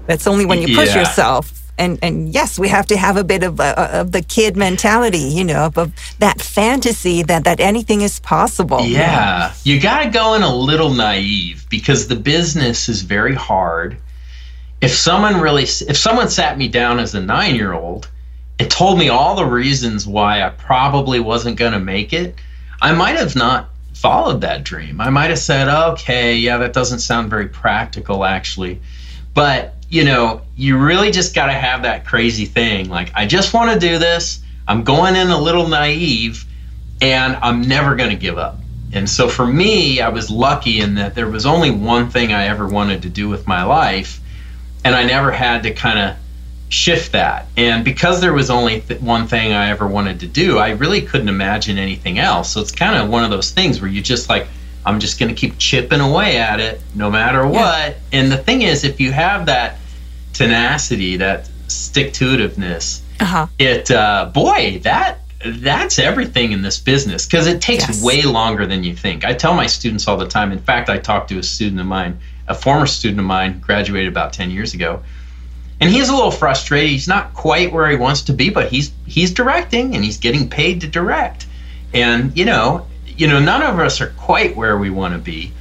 that's 0.06 0.26
only 0.26 0.44
when 0.44 0.60
you 0.60 0.76
push 0.76 0.88
yeah. 0.88 1.00
yourself 1.00 1.64
and 1.78 1.98
and 2.02 2.32
yes, 2.32 2.58
we 2.58 2.68
have 2.68 2.86
to 2.86 2.96
have 2.96 3.16
a 3.16 3.24
bit 3.24 3.42
of 3.42 3.60
uh, 3.60 3.74
of 3.92 4.12
the 4.12 4.22
kid 4.22 4.56
mentality, 4.56 5.18
you 5.18 5.44
know, 5.44 5.66
of, 5.66 5.78
of, 5.78 5.92
that 6.18 6.40
fantasy 6.40 7.22
that 7.24 7.44
that 7.44 7.60
anything 7.60 8.02
is 8.02 8.20
possible. 8.20 8.80
Yeah, 8.80 9.52
you 9.64 9.80
got 9.80 10.04
to 10.04 10.10
go 10.10 10.34
in 10.34 10.42
a 10.42 10.54
little 10.54 10.90
naive 10.90 11.66
because 11.68 12.08
the 12.08 12.16
business 12.16 12.88
is 12.88 13.02
very 13.02 13.34
hard. 13.34 13.96
If 14.80 14.92
someone 14.92 15.40
really, 15.40 15.64
if 15.64 15.96
someone 15.96 16.28
sat 16.28 16.58
me 16.58 16.68
down 16.68 16.98
as 16.98 17.14
a 17.14 17.20
nine 17.20 17.54
year 17.54 17.72
old 17.72 18.08
and 18.58 18.70
told 18.70 18.98
me 18.98 19.08
all 19.08 19.34
the 19.34 19.44
reasons 19.44 20.06
why 20.06 20.42
I 20.42 20.50
probably 20.50 21.20
wasn't 21.20 21.56
going 21.56 21.72
to 21.72 21.80
make 21.80 22.12
it, 22.12 22.36
I 22.80 22.92
might 22.92 23.16
have 23.16 23.34
not 23.34 23.68
followed 23.94 24.42
that 24.42 24.64
dream. 24.64 25.00
I 25.00 25.10
might 25.10 25.30
have 25.30 25.38
said, 25.38 25.68
okay, 25.68 26.36
yeah, 26.36 26.58
that 26.58 26.72
doesn't 26.72 26.98
sound 26.98 27.30
very 27.30 27.48
practical, 27.48 28.24
actually. 28.24 28.80
But, 29.32 29.74
you 29.88 30.04
know, 30.04 30.42
you 30.56 30.78
really 30.78 31.10
just 31.10 31.34
got 31.34 31.46
to 31.46 31.52
have 31.52 31.82
that 31.82 32.04
crazy 32.04 32.44
thing. 32.44 32.88
Like, 32.88 33.10
I 33.14 33.26
just 33.26 33.54
want 33.54 33.72
to 33.72 33.78
do 33.78 33.98
this. 33.98 34.40
I'm 34.68 34.84
going 34.84 35.16
in 35.16 35.28
a 35.28 35.38
little 35.38 35.68
naive 35.68 36.44
and 37.00 37.36
I'm 37.36 37.62
never 37.62 37.96
going 37.96 38.10
to 38.10 38.16
give 38.16 38.38
up. 38.38 38.58
And 38.92 39.10
so 39.10 39.28
for 39.28 39.46
me, 39.46 40.00
I 40.00 40.08
was 40.10 40.30
lucky 40.30 40.80
in 40.80 40.94
that 40.94 41.14
there 41.14 41.28
was 41.28 41.46
only 41.46 41.70
one 41.70 42.10
thing 42.10 42.32
I 42.32 42.46
ever 42.46 42.68
wanted 42.68 43.02
to 43.02 43.08
do 43.08 43.28
with 43.28 43.46
my 43.46 43.64
life. 43.64 44.20
And 44.84 44.94
I 44.94 45.04
never 45.04 45.32
had 45.32 45.64
to 45.64 45.72
kind 45.72 45.98
of 45.98 46.16
shift 46.68 47.12
that. 47.12 47.46
And 47.56 47.84
because 47.84 48.20
there 48.20 48.32
was 48.32 48.50
only 48.50 48.80
th- 48.80 49.00
one 49.00 49.26
thing 49.26 49.52
I 49.52 49.70
ever 49.70 49.86
wanted 49.86 50.20
to 50.20 50.26
do, 50.26 50.58
I 50.58 50.70
really 50.70 51.02
couldn't 51.02 51.28
imagine 51.28 51.78
anything 51.78 52.18
else. 52.18 52.52
So 52.52 52.60
it's 52.60 52.72
kind 52.72 52.96
of 52.96 53.10
one 53.10 53.24
of 53.24 53.30
those 53.30 53.50
things 53.50 53.80
where 53.80 53.90
you 53.90 54.02
just 54.02 54.28
like, 54.28 54.46
I'm 54.86 55.00
just 55.00 55.18
going 55.18 55.34
to 55.34 55.34
keep 55.34 55.58
chipping 55.58 56.00
away 56.00 56.36
at 56.36 56.60
it 56.60 56.80
no 56.94 57.10
matter 57.10 57.46
what. 57.46 57.90
Yeah. 57.90 57.96
And 58.12 58.32
the 58.32 58.36
thing 58.36 58.62
is, 58.62 58.84
if 58.84 59.00
you 59.00 59.12
have 59.12 59.46
that 59.46 59.78
tenacity, 60.32 61.16
that 61.18 61.48
stick 61.68 62.12
to 62.14 62.36
itiveness, 62.36 63.00
uh-huh. 63.20 63.46
it, 63.58 63.90
uh, 63.90 64.30
boy, 64.34 64.80
that 64.82 65.20
that's 65.46 65.98
everything 65.98 66.52
in 66.52 66.62
this 66.62 66.80
business 66.80 67.26
because 67.26 67.46
it 67.46 67.60
takes 67.60 67.86
yes. 67.86 68.02
way 68.02 68.22
longer 68.22 68.66
than 68.66 68.82
you 68.82 68.96
think. 68.96 69.24
I 69.24 69.34
tell 69.34 69.54
my 69.54 69.66
students 69.66 70.08
all 70.08 70.16
the 70.16 70.26
time. 70.26 70.52
In 70.52 70.58
fact, 70.58 70.88
I 70.88 70.98
talked 70.98 71.28
to 71.28 71.38
a 71.38 71.42
student 71.42 71.80
of 71.80 71.86
mine, 71.86 72.18
a 72.48 72.54
former 72.54 72.86
student 72.86 73.20
of 73.20 73.26
mine, 73.26 73.60
graduated 73.60 74.08
about 74.08 74.32
10 74.32 74.50
years 74.50 74.72
ago 74.72 75.02
and 75.80 75.90
he's 75.90 76.08
a 76.08 76.14
little 76.14 76.30
frustrated. 76.30 76.90
He's 76.90 77.08
not 77.08 77.34
quite 77.34 77.72
where 77.72 77.88
he 77.90 77.96
wants 77.96 78.22
to 78.22 78.32
be, 78.32 78.50
but 78.50 78.70
he's 78.70 78.92
he's 79.06 79.32
directing 79.32 79.94
and 79.94 80.04
he's 80.04 80.18
getting 80.18 80.48
paid 80.48 80.80
to 80.82 80.86
direct. 80.86 81.46
And 81.92 82.36
you 82.36 82.44
know, 82.44 82.86
you 83.06 83.26
know, 83.26 83.40
none 83.40 83.62
of 83.62 83.78
us 83.78 84.00
are 84.00 84.10
quite 84.10 84.56
where 84.56 84.76
we 84.78 84.90
want 84.90 85.14
to 85.14 85.20
be. 85.20 85.52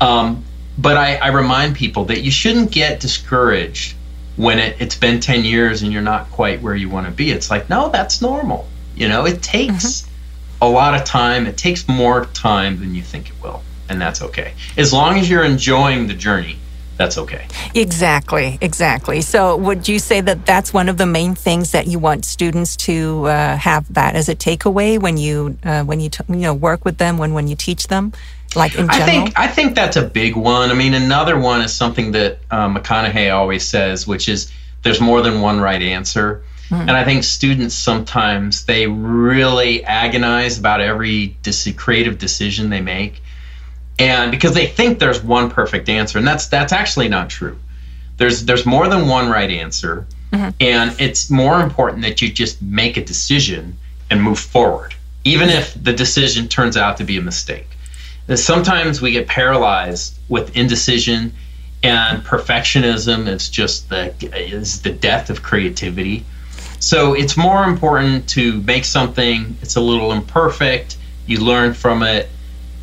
Um, 0.00 0.44
but 0.78 0.96
I, 0.96 1.16
I, 1.16 1.28
remind 1.28 1.76
people 1.76 2.06
that 2.06 2.22
you 2.22 2.30
shouldn't 2.30 2.72
get 2.72 2.98
discouraged 2.98 3.94
when 4.36 4.58
it, 4.58 4.76
has 4.78 4.96
been 4.96 5.20
10 5.20 5.44
years 5.44 5.82
and 5.82 5.92
you're 5.92 6.02
not 6.02 6.30
quite 6.30 6.60
where 6.60 6.74
you 6.74 6.88
want 6.88 7.06
to 7.06 7.12
be. 7.12 7.30
It's 7.30 7.50
like, 7.50 7.68
no, 7.68 7.88
that's 7.90 8.20
normal. 8.20 8.66
You 8.96 9.08
know, 9.08 9.26
it 9.26 9.42
takes 9.42 10.02
mm-hmm. 10.02 10.64
a 10.64 10.68
lot 10.68 10.94
of 10.94 11.04
time. 11.04 11.46
It 11.46 11.56
takes 11.56 11.86
more 11.86 12.24
time 12.26 12.80
than 12.80 12.94
you 12.94 13.02
think 13.02 13.28
it 13.28 13.40
will. 13.42 13.62
And 13.88 14.00
that's 14.00 14.22
okay. 14.22 14.54
As 14.76 14.92
long 14.92 15.18
as 15.18 15.28
you're 15.28 15.44
enjoying 15.44 16.08
the 16.08 16.14
journey 16.14 16.58
that's 17.02 17.18
okay. 17.18 17.44
Exactly, 17.74 18.58
exactly. 18.60 19.20
So, 19.22 19.56
would 19.56 19.88
you 19.88 19.98
say 19.98 20.20
that 20.20 20.46
that's 20.46 20.72
one 20.72 20.88
of 20.88 20.98
the 20.98 21.06
main 21.06 21.34
things 21.34 21.72
that 21.72 21.88
you 21.88 21.98
want 21.98 22.24
students 22.24 22.76
to 22.88 23.26
uh, 23.26 23.56
have 23.56 23.92
that 23.94 24.14
as 24.14 24.28
a 24.28 24.36
takeaway 24.36 25.00
when 25.00 25.16
you 25.16 25.58
uh, 25.64 25.82
when 25.82 25.98
you 25.98 26.10
t- 26.10 26.24
you 26.28 26.36
know 26.36 26.54
work 26.54 26.84
with 26.84 26.98
them 26.98 27.18
when 27.18 27.34
when 27.34 27.48
you 27.48 27.56
teach 27.56 27.88
them, 27.88 28.12
like 28.54 28.76
in 28.76 28.88
general? 28.88 29.02
I 29.02 29.06
think 29.06 29.38
I 29.38 29.48
think 29.48 29.74
that's 29.74 29.96
a 29.96 30.06
big 30.06 30.36
one. 30.36 30.70
I 30.70 30.74
mean, 30.74 30.94
another 30.94 31.36
one 31.38 31.60
is 31.60 31.74
something 31.74 32.12
that 32.12 32.38
uh, 32.52 32.68
McConaughey 32.68 33.34
always 33.34 33.66
says, 33.66 34.06
which 34.06 34.28
is 34.28 34.52
there's 34.82 35.00
more 35.00 35.22
than 35.22 35.40
one 35.40 35.60
right 35.60 35.82
answer. 35.82 36.44
Mm. 36.68 36.82
And 36.82 36.92
I 36.92 37.04
think 37.04 37.24
students 37.24 37.74
sometimes 37.74 38.64
they 38.66 38.86
really 38.86 39.84
agonize 39.84 40.56
about 40.56 40.80
every 40.80 41.36
dis- 41.42 41.72
creative 41.76 42.18
decision 42.18 42.70
they 42.70 42.80
make 42.80 43.22
and 43.98 44.30
because 44.30 44.54
they 44.54 44.66
think 44.66 44.98
there's 44.98 45.22
one 45.22 45.50
perfect 45.50 45.88
answer 45.88 46.18
and 46.18 46.26
that's 46.26 46.46
that's 46.48 46.72
actually 46.72 47.08
not 47.08 47.28
true 47.28 47.58
there's 48.16 48.44
there's 48.44 48.66
more 48.66 48.88
than 48.88 49.08
one 49.08 49.30
right 49.30 49.50
answer 49.50 50.06
mm-hmm. 50.32 50.48
and 50.60 50.98
it's 51.00 51.30
more 51.30 51.60
important 51.60 52.02
that 52.02 52.22
you 52.22 52.32
just 52.32 52.60
make 52.62 52.96
a 52.96 53.04
decision 53.04 53.76
and 54.10 54.22
move 54.22 54.38
forward 54.38 54.94
even 55.24 55.48
if 55.48 55.74
the 55.82 55.92
decision 55.92 56.48
turns 56.48 56.76
out 56.76 56.96
to 56.96 57.04
be 57.04 57.16
a 57.16 57.22
mistake. 57.22 57.66
Sometimes 58.34 59.02
we 59.02 59.12
get 59.12 59.26
paralyzed 59.26 60.18
with 60.28 60.56
indecision 60.56 61.32
and 61.82 62.24
perfectionism 62.24 63.26
is 63.26 63.48
just 63.48 63.88
the 63.88 64.14
is 64.34 64.82
the 64.82 64.90
death 64.90 65.30
of 65.30 65.42
creativity. 65.42 66.24
So 66.78 67.14
it's 67.14 67.36
more 67.36 67.64
important 67.64 68.28
to 68.30 68.60
make 68.62 68.84
something 68.84 69.56
it's 69.60 69.76
a 69.76 69.80
little 69.80 70.12
imperfect, 70.12 70.96
you 71.26 71.40
learn 71.40 71.74
from 71.74 72.02
it, 72.02 72.28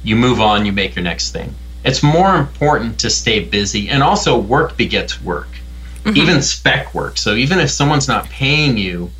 you 0.03 0.15
move 0.15 0.41
on, 0.41 0.65
you 0.65 0.71
make 0.71 0.95
your 0.95 1.03
next 1.03 1.31
thing. 1.31 1.53
It's 1.83 2.03
more 2.03 2.35
important 2.35 2.99
to 2.99 3.09
stay 3.09 3.43
busy 3.43 3.89
and 3.89 4.03
also 4.03 4.38
work 4.38 4.77
begets 4.77 5.21
work. 5.21 5.47
Mm-hmm. 6.03 6.17
Even 6.17 6.41
spec 6.41 6.93
work. 6.93 7.17
So 7.17 7.35
even 7.35 7.59
if 7.59 7.69
someone's 7.69 8.07
not 8.07 8.25
paying 8.29 8.77
you 8.77 9.12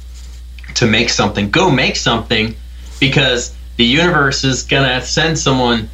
to 0.76 0.86
make 0.86 1.10
something, 1.10 1.50
go 1.50 1.70
make 1.70 1.96
something 1.96 2.56
because 3.00 3.56
the 3.78 3.86
universe 3.86 4.44
is 4.44 4.64
going 4.64 4.84
to 4.84 5.06
send 5.06 5.38
someone 5.38 5.90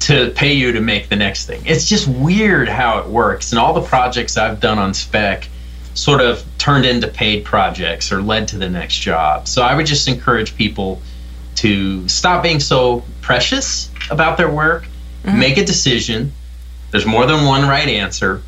to 0.00 0.30
pay 0.30 0.52
you 0.52 0.72
to 0.72 0.80
make 0.80 1.08
the 1.08 1.16
next 1.16 1.46
thing. 1.46 1.62
It's 1.64 1.88
just 1.88 2.06
weird 2.06 2.68
how 2.68 2.98
it 2.98 3.06
works. 3.06 3.52
And 3.52 3.58
all 3.58 3.72
the 3.72 3.82
projects 3.82 4.36
I've 4.36 4.60
done 4.60 4.78
on 4.78 4.92
spec 4.94 5.48
sort 5.94 6.20
of 6.20 6.44
turned 6.58 6.84
into 6.84 7.08
paid 7.08 7.44
projects 7.44 8.12
or 8.12 8.20
led 8.20 8.48
to 8.48 8.58
the 8.58 8.68
next 8.68 8.98
job. 8.98 9.48
So 9.48 9.62
I 9.62 9.74
would 9.74 9.86
just 9.86 10.08
encourage 10.08 10.54
people 10.56 11.00
to 11.56 12.06
stop 12.08 12.42
being 12.42 12.60
so 12.60 13.02
precious 13.22 13.90
about 14.10 14.36
their 14.36 14.50
work, 14.50 14.84
mm-hmm. 15.22 15.38
make 15.38 15.58
a 15.58 15.64
decision. 15.64 16.32
There's 16.90 17.06
more 17.06 17.26
than 17.26 17.44
one 17.44 17.68
right 17.68 17.88
answer, 17.88 18.42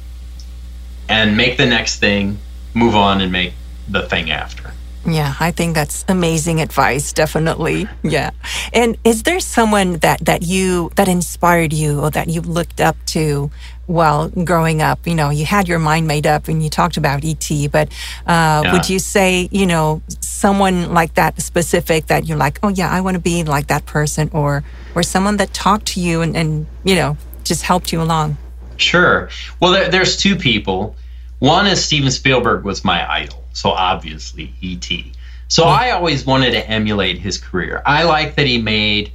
and 1.09 1.37
make 1.37 1.57
the 1.57 1.66
next 1.66 1.99
thing, 1.99 2.38
move 2.75 2.94
on, 2.94 3.21
and 3.21 3.33
make 3.33 3.55
the 3.88 4.03
thing 4.03 4.31
after. 4.31 4.73
Yeah, 5.07 5.35
I 5.40 5.53
think 5.53 5.75
that's 5.75 6.05
amazing 6.09 6.61
advice, 6.61 7.12
definitely. 7.12 7.88
Yeah. 8.03 8.31
And 8.73 8.97
is 9.05 9.25
there 9.25 9.40
someone 9.40 9.99
that 9.99 10.25
that 10.25 10.42
you 10.42 10.90
that 10.97 11.09
inspired 11.09 11.73
you 11.73 12.01
or 12.01 12.11
that 12.11 12.29
you 12.29 12.40
looked 12.40 12.81
up 12.81 12.97
to 13.07 13.51
while 13.88 14.29
growing 14.29 14.81
up? 14.81 15.07
You 15.07 15.16
know, 15.16 15.31
you 15.31 15.44
had 15.44 15.66
your 15.66 15.81
mind 15.81 16.07
made 16.07 16.27
up 16.27 16.46
and 16.46 16.62
you 16.62 16.70
talked 16.70 16.96
about 16.96 17.24
ET, 17.24 17.51
but 17.72 17.88
uh, 18.27 18.62
yeah. 18.64 18.72
would 18.72 18.88
you 18.88 19.01
say, 19.01 19.48
you 19.51 19.66
know, 19.66 20.01
someone 20.20 20.94
like 20.94 21.14
that 21.14 21.40
specific 21.42 22.07
that 22.07 22.27
you're 22.27 22.38
like, 22.38 22.61
oh 22.62 22.68
yeah, 22.68 22.88
I 22.88 23.01
want 23.01 23.16
to 23.16 23.20
be 23.20 23.42
like 23.42 23.66
that 23.66 23.87
person 23.87 24.31
or 24.33 24.62
or 24.94 25.03
someone 25.03 25.37
that 25.38 25.53
talked 25.53 25.87
to 25.94 26.01
you 26.01 26.22
and, 26.22 26.37
and 26.37 26.66
you 26.85 26.94
know, 26.94 27.16
just 27.42 27.62
helped 27.62 27.92
you 27.92 28.01
along? 28.01 28.37
Sure. 28.77 29.29
Well, 29.59 29.72
there, 29.72 29.88
there's 29.88 30.16
two 30.16 30.37
people. 30.37 30.94
One 31.40 31.66
is 31.66 31.85
Steven 31.85 32.12
Spielberg 32.12 32.64
was 32.64 32.85
my 32.85 33.11
idol 33.11 33.38
so 33.59 33.70
obviously 33.70 34.53
E.T. 34.61 35.12
So 35.48 35.64
yeah. 35.64 35.70
I 35.70 35.90
always 35.90 36.24
wanted 36.24 36.53
to 36.53 36.70
emulate 36.70 37.18
his 37.18 37.38
career. 37.38 37.83
I 37.85 38.05
like 38.05 38.37
that 38.37 38.46
he 38.46 38.62
made 38.62 39.12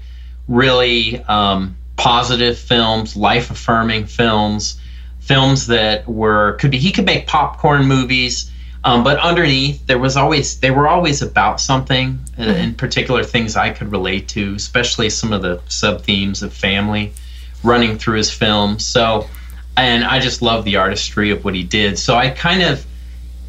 really 0.47 1.23
um, 1.23 1.77
positive 1.95 2.58
films, 2.58 3.15
life 3.15 3.51
affirming 3.51 4.06
films, 4.06 4.79
films 5.19 5.67
that 5.67 6.08
were 6.08 6.53
could 6.53 6.71
be 6.71 6.77
he 6.77 6.91
could 6.91 7.06
make 7.06 7.27
popcorn 7.27 7.86
movies. 7.86 8.49
Um, 8.86 9.06
but 9.06 9.17
underneath, 9.19 9.86
there 9.88 9.97
was 9.97 10.17
always 10.17 10.60
they 10.60 10.71
were 10.71 10.88
always 10.88 11.21
about 11.21 11.62
something, 11.62 12.19
uh, 12.38 12.41
mm-hmm. 12.41 12.49
in 12.51 12.75
particular 12.75 13.23
things 13.23 13.56
I 13.56 13.69
could 13.69 13.91
relate 13.91 14.27
to, 14.29 14.56
especially 14.56 15.10
some 15.10 15.32
of 15.32 15.41
the 15.41 15.62
sub 15.69 16.01
themes 16.01 16.43
of 16.43 16.53
family 16.53 17.13
running 17.63 17.97
through 17.97 18.17
his 18.17 18.29
films. 18.29 18.86
So, 18.86 19.29
and 19.77 20.03
I 20.03 20.19
just 20.19 20.41
love 20.41 20.65
the 20.65 20.75
artistry 20.75 21.32
of 21.32 21.45
what 21.45 21.56
he 21.56 21.63
did. 21.63 21.97
So 21.97 22.15
I 22.15 22.29
kind 22.29 22.62
of 22.62 22.86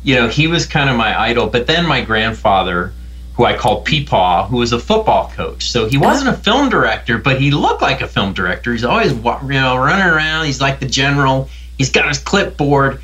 you 0.05 0.15
know, 0.15 0.29
he 0.29 0.47
was 0.47 0.67
kind 0.67 0.89
of 0.89 0.97
my 0.97 1.19
idol. 1.19 1.49
But 1.49 1.67
then 1.67 1.87
my 1.87 2.03
grandfather, 2.03 2.93
who 3.35 3.45
I 3.45 3.57
called 3.57 3.85
Peepaw, 3.85 4.49
who 4.49 4.59
was 4.59 4.73
a 4.73 4.79
football 4.79 5.31
coach. 5.31 5.71
So 5.71 5.87
he 5.87 5.99
wasn't 5.99 6.31
a 6.31 6.39
film 6.41 6.69
director, 6.69 7.19
but 7.19 7.41
he 7.41 7.51
looked 7.51 7.83
like 7.83 8.01
a 8.01 8.07
film 8.07 8.33
director. 8.33 8.73
He's 8.73 8.85
always, 8.85 9.13
you 9.13 9.21
know, 9.23 9.77
running 9.77 10.07
around. 10.07 10.47
He's 10.47 10.61
like 10.61 10.79
the 10.79 10.87
general. 10.87 11.49
He's 11.77 11.91
got 11.91 12.09
his 12.09 12.19
clipboard. 12.19 13.01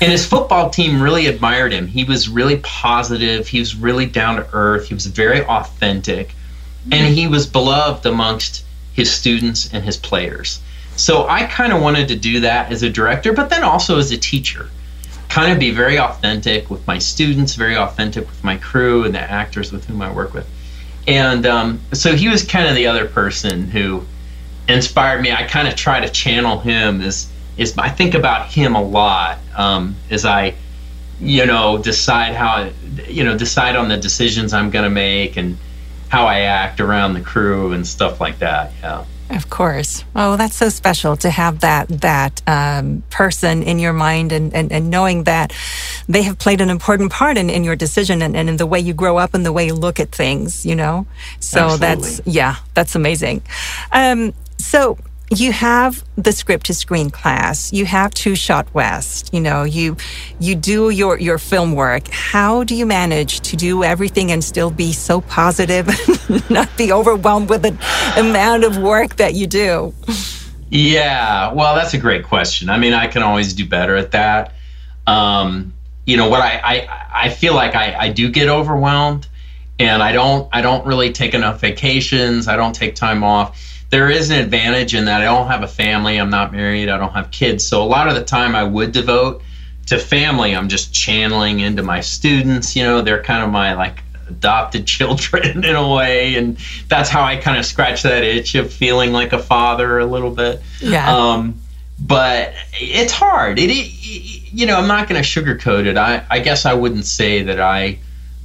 And 0.00 0.10
his 0.10 0.26
football 0.26 0.70
team 0.70 1.00
really 1.00 1.26
admired 1.26 1.72
him. 1.72 1.86
He 1.86 2.04
was 2.04 2.28
really 2.28 2.56
positive. 2.58 3.46
He 3.46 3.60
was 3.60 3.76
really 3.76 4.06
down 4.06 4.36
to 4.36 4.48
earth. 4.52 4.88
He 4.88 4.94
was 4.94 5.06
very 5.06 5.44
authentic. 5.44 6.34
And 6.90 7.14
he 7.14 7.28
was 7.28 7.46
beloved 7.46 8.06
amongst 8.06 8.64
his 8.94 9.12
students 9.12 9.72
and 9.72 9.84
his 9.84 9.96
players. 9.96 10.60
So 10.96 11.28
I 11.28 11.44
kind 11.44 11.72
of 11.72 11.80
wanted 11.80 12.08
to 12.08 12.16
do 12.16 12.40
that 12.40 12.72
as 12.72 12.82
a 12.82 12.90
director, 12.90 13.32
but 13.32 13.50
then 13.50 13.62
also 13.62 13.98
as 13.98 14.10
a 14.10 14.16
teacher 14.16 14.70
kind 15.28 15.52
of 15.52 15.58
be 15.58 15.70
very 15.70 15.98
authentic 15.98 16.70
with 16.70 16.86
my 16.86 16.98
students, 16.98 17.54
very 17.54 17.76
authentic 17.76 18.26
with 18.26 18.42
my 18.42 18.56
crew 18.56 19.04
and 19.04 19.14
the 19.14 19.20
actors 19.20 19.72
with 19.72 19.84
whom 19.84 20.02
I 20.02 20.12
work 20.12 20.32
with. 20.32 20.48
And 21.06 21.46
um, 21.46 21.80
so 21.92 22.14
he 22.14 22.28
was 22.28 22.44
kind 22.44 22.68
of 22.68 22.74
the 22.74 22.86
other 22.86 23.06
person 23.06 23.70
who 23.70 24.04
inspired 24.68 25.22
me. 25.22 25.32
I 25.32 25.44
kind 25.44 25.68
of 25.68 25.74
try 25.74 26.00
to 26.00 26.08
channel 26.08 26.58
him 26.58 27.00
as 27.00 27.30
is 27.56 27.76
I 27.76 27.88
think 27.88 28.14
about 28.14 28.46
him 28.46 28.76
a 28.76 28.82
lot 28.82 29.38
um, 29.56 29.96
as 30.10 30.24
I, 30.24 30.54
you 31.20 31.44
know, 31.44 31.76
decide 31.78 32.34
how 32.34 32.70
you 33.08 33.24
know 33.24 33.36
decide 33.36 33.74
on 33.74 33.88
the 33.88 33.96
decisions 33.96 34.52
I'm 34.52 34.70
going 34.70 34.84
to 34.84 34.90
make 34.90 35.36
and 35.36 35.58
how 36.08 36.26
I 36.26 36.40
act 36.40 36.80
around 36.80 37.14
the 37.14 37.20
crew 37.20 37.72
and 37.72 37.86
stuff 37.86 38.20
like 38.20 38.38
that. 38.38 38.72
Yeah. 38.80 39.04
Of 39.30 39.50
course. 39.50 40.04
Oh, 40.16 40.36
that's 40.36 40.56
so 40.56 40.70
special 40.70 41.16
to 41.18 41.28
have 41.28 41.60
that 41.60 41.88
that 41.88 42.40
um, 42.46 43.02
person 43.10 43.62
in 43.62 43.78
your 43.78 43.92
mind 43.92 44.32
and, 44.32 44.54
and, 44.54 44.72
and 44.72 44.88
knowing 44.88 45.24
that 45.24 45.52
they 46.08 46.22
have 46.22 46.38
played 46.38 46.62
an 46.62 46.70
important 46.70 47.12
part 47.12 47.36
in, 47.36 47.50
in 47.50 47.62
your 47.62 47.76
decision 47.76 48.22
and, 48.22 48.34
and 48.34 48.48
in 48.48 48.56
the 48.56 48.66
way 48.66 48.80
you 48.80 48.94
grow 48.94 49.18
up 49.18 49.34
and 49.34 49.44
the 49.44 49.52
way 49.52 49.66
you 49.66 49.74
look 49.74 50.00
at 50.00 50.12
things, 50.12 50.64
you 50.64 50.74
know? 50.74 51.06
So 51.40 51.60
Absolutely. 51.60 51.78
that's, 51.86 52.20
yeah, 52.24 52.56
that's 52.72 52.94
amazing. 52.94 53.42
Um, 53.92 54.32
so 54.56 54.96
you 55.30 55.52
have 55.52 56.04
the 56.16 56.32
script 56.32 56.66
to 56.66 56.74
screen 56.74 57.10
class. 57.10 57.72
You 57.72 57.84
have 57.86 58.12
two 58.12 58.34
shot 58.34 58.72
west 58.74 59.32
you 59.32 59.40
know 59.40 59.64
you 59.64 59.96
you 60.40 60.54
do 60.54 60.90
your 60.90 61.18
your 61.18 61.38
film 61.38 61.72
work. 61.72 62.08
How 62.08 62.64
do 62.64 62.74
you 62.74 62.86
manage 62.86 63.40
to 63.40 63.56
do 63.56 63.84
everything 63.84 64.32
and 64.32 64.42
still 64.42 64.70
be 64.70 64.92
so 64.92 65.20
positive 65.20 65.88
and 66.28 66.50
not 66.50 66.74
be 66.76 66.92
overwhelmed 66.92 67.50
with 67.50 67.62
the 67.62 67.76
amount 68.18 68.64
of 68.64 68.78
work 68.78 69.16
that 69.16 69.34
you 69.34 69.46
do? 69.46 69.94
Yeah 70.70 71.52
well 71.52 71.74
that's 71.74 71.94
a 71.94 71.98
great 71.98 72.24
question. 72.24 72.70
I 72.70 72.78
mean 72.78 72.94
i 72.94 73.06
can 73.06 73.22
always 73.22 73.52
do 73.52 73.66
better 73.66 73.96
at 73.96 74.12
that. 74.12 74.54
Um, 75.06 75.74
you 76.04 76.16
know 76.16 76.28
what 76.28 76.40
i 76.40 76.60
i, 76.64 77.26
I 77.26 77.30
feel 77.30 77.54
like 77.54 77.74
I, 77.74 77.94
I 77.94 78.08
do 78.10 78.30
get 78.30 78.48
overwhelmed 78.48 79.26
and 79.78 80.02
i 80.02 80.12
don't 80.12 80.48
i 80.52 80.62
don't 80.62 80.86
really 80.86 81.12
take 81.12 81.34
enough 81.34 81.60
vacations. 81.60 82.48
I 82.48 82.56
don't 82.56 82.74
take 82.74 82.94
time 82.94 83.22
off 83.22 83.67
there 83.90 84.10
is 84.10 84.30
an 84.30 84.38
advantage 84.38 84.94
in 84.94 85.06
that 85.06 85.22
I 85.22 85.24
don't 85.24 85.46
have 85.46 85.62
a 85.62 85.68
family, 85.68 86.18
I'm 86.18 86.30
not 86.30 86.52
married, 86.52 86.88
I 86.88 86.98
don't 86.98 87.12
have 87.12 87.30
kids. 87.30 87.66
So 87.66 87.82
a 87.82 87.86
lot 87.86 88.08
of 88.08 88.14
the 88.14 88.24
time 88.24 88.54
I 88.54 88.64
would 88.64 88.92
devote 88.92 89.42
to 89.86 89.98
family, 89.98 90.54
I'm 90.54 90.68
just 90.68 90.92
channeling 90.92 91.60
into 91.60 91.82
my 91.82 92.00
students, 92.00 92.76
you 92.76 92.82
know, 92.82 93.00
they're 93.00 93.22
kind 93.22 93.42
of 93.42 93.50
my 93.50 93.74
like 93.74 94.02
adopted 94.28 94.86
children 94.86 95.64
in 95.64 95.74
a 95.74 95.94
way 95.94 96.36
and 96.36 96.58
that's 96.88 97.08
how 97.08 97.22
I 97.22 97.36
kind 97.36 97.58
of 97.58 97.64
scratch 97.64 98.02
that 98.02 98.22
itch 98.22 98.54
of 98.54 98.72
feeling 98.72 99.12
like 99.12 99.32
a 99.32 99.38
father 99.38 99.98
a 99.98 100.06
little 100.06 100.30
bit. 100.30 100.62
Yeah. 100.80 101.16
Um, 101.16 101.60
but 102.00 102.52
it's 102.74 103.12
hard. 103.12 103.58
It, 103.58 103.70
it, 103.70 104.52
you 104.52 104.66
know, 104.66 104.76
I'm 104.76 104.86
not 104.86 105.08
going 105.08 105.20
to 105.20 105.28
sugarcoat 105.28 105.86
it. 105.86 105.96
I, 105.96 106.24
I 106.30 106.38
guess 106.40 106.64
I 106.64 106.74
wouldn't 106.74 107.06
say 107.06 107.42
that 107.44 107.58
I 107.58 107.98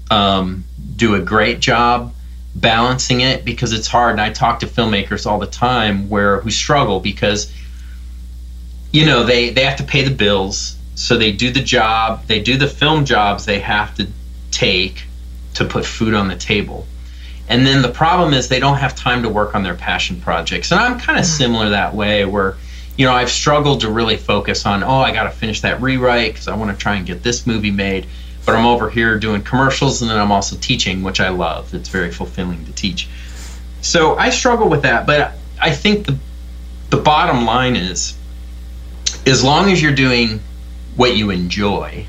um, 0.09 0.63
do 0.95 1.15
a 1.15 1.19
great 1.19 1.59
job 1.59 2.13
balancing 2.55 3.21
it 3.21 3.45
because 3.45 3.73
it's 3.73 3.87
hard. 3.87 4.11
And 4.11 4.21
I 4.21 4.31
talk 4.31 4.59
to 4.59 4.67
filmmakers 4.67 5.25
all 5.25 5.39
the 5.39 5.47
time 5.47 6.09
where 6.09 6.39
who 6.41 6.51
struggle 6.51 6.99
because 6.99 7.51
you 8.91 9.05
know 9.05 9.23
they 9.23 9.49
they 9.49 9.63
have 9.63 9.77
to 9.77 9.83
pay 9.83 10.03
the 10.03 10.13
bills. 10.13 10.77
So 10.95 11.17
they 11.17 11.31
do 11.31 11.51
the 11.51 11.61
job 11.61 12.25
they 12.27 12.41
do 12.41 12.57
the 12.57 12.67
film 12.67 13.05
jobs 13.05 13.45
they 13.45 13.59
have 13.59 13.95
to 13.95 14.07
take 14.51 15.05
to 15.55 15.65
put 15.65 15.85
food 15.85 16.13
on 16.13 16.27
the 16.27 16.35
table. 16.35 16.85
And 17.49 17.65
then 17.65 17.81
the 17.81 17.89
problem 17.89 18.33
is 18.33 18.47
they 18.47 18.59
don't 18.59 18.77
have 18.77 18.95
time 18.95 19.21
to 19.23 19.29
work 19.29 19.53
on 19.53 19.63
their 19.63 19.75
passion 19.75 20.21
projects. 20.21 20.71
And 20.71 20.79
I'm 20.79 20.99
kind 20.99 21.19
of 21.19 21.25
mm-hmm. 21.25 21.37
similar 21.37 21.69
that 21.69 21.93
way 21.93 22.25
where 22.25 22.55
you 22.97 23.05
know 23.05 23.13
I've 23.13 23.31
struggled 23.31 23.81
to 23.81 23.89
really 23.89 24.17
focus 24.17 24.65
on 24.67 24.83
oh 24.83 24.99
I 24.99 25.11
got 25.11 25.23
to 25.23 25.31
finish 25.31 25.61
that 25.61 25.81
rewrite 25.81 26.33
because 26.33 26.47
I 26.47 26.55
want 26.55 26.71
to 26.71 26.77
try 26.77 26.95
and 26.95 27.05
get 27.05 27.23
this 27.23 27.47
movie 27.47 27.71
made 27.71 28.05
but 28.45 28.55
I'm 28.55 28.65
over 28.65 28.89
here 28.89 29.17
doing 29.17 29.41
commercials 29.41 30.01
and 30.01 30.11
then 30.11 30.17
I'm 30.17 30.31
also 30.31 30.57
teaching, 30.57 31.03
which 31.03 31.19
I 31.19 31.29
love. 31.29 31.73
It's 31.73 31.89
very 31.89 32.11
fulfilling 32.11 32.65
to 32.65 32.71
teach. 32.73 33.07
So 33.81 34.17
I 34.17 34.29
struggle 34.29 34.69
with 34.69 34.81
that, 34.83 35.05
but 35.05 35.33
I 35.59 35.71
think 35.71 36.05
the 36.05 36.17
the 36.89 36.97
bottom 36.97 37.45
line 37.45 37.75
is 37.75 38.15
as 39.25 39.43
long 39.43 39.71
as 39.71 39.81
you're 39.81 39.95
doing 39.95 40.39
what 40.95 41.15
you 41.15 41.31
enjoy, 41.31 42.05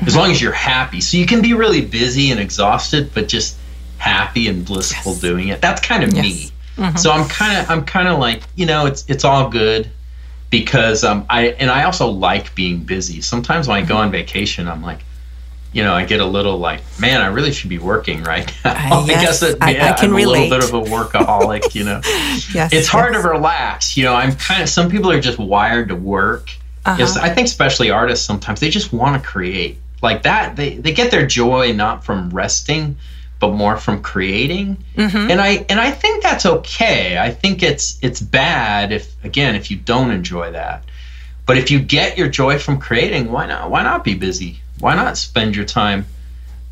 as 0.00 0.14
long 0.14 0.30
as 0.30 0.40
you're 0.40 0.52
happy. 0.52 1.00
So 1.00 1.16
you 1.16 1.26
can 1.26 1.42
be 1.42 1.52
really 1.52 1.84
busy 1.84 2.30
and 2.30 2.38
exhausted, 2.38 3.10
but 3.12 3.26
just 3.26 3.56
happy 3.98 4.48
and 4.48 4.64
blissful 4.64 5.12
yes. 5.12 5.20
doing 5.20 5.48
it. 5.48 5.60
That's 5.60 5.80
kind 5.80 6.04
of 6.04 6.12
yes. 6.12 6.22
me. 6.22 6.50
Mm-hmm. 6.76 6.96
So 6.96 7.10
I'm 7.10 7.28
kind 7.28 7.58
of 7.58 7.70
I'm 7.70 7.84
kind 7.84 8.08
of 8.08 8.18
like, 8.18 8.42
you 8.54 8.66
know, 8.66 8.86
it's 8.86 9.04
it's 9.08 9.24
all 9.24 9.50
good 9.50 9.90
because 10.48 11.04
um 11.04 11.26
I 11.28 11.48
and 11.48 11.70
I 11.70 11.84
also 11.84 12.06
like 12.06 12.54
being 12.54 12.80
busy. 12.80 13.20
Sometimes 13.20 13.68
when 13.68 13.82
I 13.82 13.86
go 13.86 13.96
on 13.96 14.10
vacation, 14.10 14.68
I'm 14.68 14.82
like 14.82 15.00
you 15.72 15.84
know, 15.84 15.94
I 15.94 16.04
get 16.04 16.20
a 16.20 16.26
little 16.26 16.58
like, 16.58 16.82
man, 16.98 17.20
I 17.20 17.26
really 17.26 17.52
should 17.52 17.70
be 17.70 17.78
working 17.78 18.22
right 18.24 18.52
now. 18.64 19.00
Uh, 19.00 19.06
yes, 19.06 19.16
I 19.16 19.24
guess 19.24 19.42
it, 19.42 19.58
I- 19.60 19.70
yeah, 19.70 19.92
I 19.92 19.92
can 19.92 20.10
I'm 20.10 20.16
a 20.16 20.26
little 20.26 20.48
bit 20.48 20.64
of 20.64 20.74
a 20.74 20.82
workaholic, 20.82 21.74
you 21.74 21.84
know. 21.84 22.00
Yes, 22.54 22.72
it's 22.72 22.88
hard 22.88 23.12
yes. 23.12 23.22
to 23.22 23.28
relax. 23.28 23.96
You 23.96 24.04
know, 24.04 24.14
I'm 24.14 24.34
kind 24.34 24.62
of, 24.62 24.68
some 24.68 24.90
people 24.90 25.10
are 25.10 25.20
just 25.20 25.38
wired 25.38 25.88
to 25.88 25.94
work. 25.94 26.50
Uh-huh. 26.84 27.20
I 27.20 27.30
think 27.30 27.46
especially 27.46 27.90
artists 27.90 28.24
sometimes 28.24 28.60
they 28.60 28.70
just 28.70 28.92
want 28.92 29.20
to 29.22 29.28
create 29.28 29.78
like 30.02 30.22
that. 30.22 30.56
They, 30.56 30.76
they 30.76 30.92
get 30.92 31.10
their 31.10 31.26
joy 31.26 31.72
not 31.72 32.02
from 32.04 32.30
resting, 32.30 32.96
but 33.38 33.52
more 33.52 33.76
from 33.76 34.02
creating. 34.02 34.78
Mm-hmm. 34.96 35.30
And 35.30 35.40
I, 35.40 35.66
and 35.68 35.78
I 35.78 35.90
think 35.90 36.22
that's 36.22 36.46
okay. 36.46 37.18
I 37.18 37.30
think 37.30 37.62
it's, 37.62 37.98
it's 38.02 38.20
bad 38.20 38.90
if, 38.90 39.22
again, 39.24 39.54
if 39.54 39.70
you 39.70 39.76
don't 39.76 40.10
enjoy 40.10 40.52
that. 40.52 40.84
But 41.46 41.58
if 41.58 41.70
you 41.70 41.80
get 41.80 42.16
your 42.16 42.28
joy 42.28 42.58
from 42.58 42.78
creating, 42.78 43.30
why 43.30 43.46
not? 43.46 43.70
Why 43.70 43.82
not 43.82 44.02
be 44.04 44.14
busy? 44.14 44.60
Why 44.80 44.94
not 44.94 45.16
spend 45.18 45.54
your 45.56 45.64
time 45.66 46.06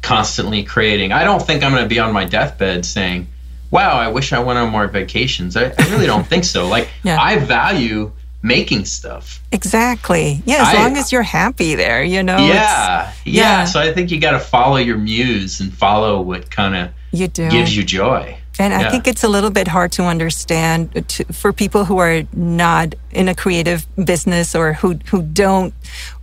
constantly 0.03 0.63
creating? 0.63 1.13
I 1.13 1.25
don't 1.25 1.43
think 1.45 1.63
I'm 1.63 1.73
going 1.73 1.83
to 1.83 1.89
be 1.89 1.99
on 1.99 2.13
my 2.13 2.25
deathbed 2.25 2.85
saying, 2.85 3.27
"Wow, 3.71 3.91
I 3.99 4.09
wish 4.09 4.33
I 4.33 4.39
went 4.39 4.59
on 4.59 4.71
more 4.71 4.87
vacations." 4.87 5.57
I, 5.57 5.67
I 5.79 5.91
really 5.91 6.07
don't 6.07 6.27
think 6.27 6.45
so. 6.45 6.67
Like 6.69 6.89
Yeah. 7.03 7.21
I 7.21 7.39
value 7.39 8.13
making 8.43 8.85
stuff. 8.85 9.43
Exactly. 9.51 10.41
Yeah, 10.47 10.63
as 10.63 10.69
I- 10.69 10.83
long 10.83 10.97
as 10.97 11.11
you're 11.13 11.23
happy 11.23 11.75
there, 11.75 12.03
you 12.03 12.23
know. 12.23 12.37
yeah, 12.39 12.47
yeah, 12.47 13.13
yeah. 13.25 13.65
So 13.65 13.81
I 13.81 13.93
think 13.93 14.11
you 14.11 14.21
got 14.21 14.31
to 14.33 14.39
follow 14.41 14.77
your 14.77 14.97
muse 14.97 15.61
and 15.61 15.73
follow 15.73 16.21
what 16.21 16.51
kind 16.51 16.77
of 16.77 16.91
you 17.13 17.27
do. 17.29 17.51
gives 17.51 17.77
you 17.77 17.83
joy. 17.85 18.39
And 18.59 18.75
I 18.75 18.91
think 18.91 19.07
it's 19.07 19.23
a 19.23 19.29
little 19.29 19.51
bit 19.51 19.69
hard 19.69 19.93
to 19.93 20.03
understand 20.05 21.09
to, 21.09 21.25
for 21.33 21.53
people 21.53 21.85
who 21.85 21.99
are 21.99 22.25
not 22.33 22.95
in 23.13 23.29
a 23.29 23.35
creative 23.35 23.87
business 23.97 24.55
or 24.55 24.73
who 24.73 24.95
who 25.11 25.23
don't 25.23 25.73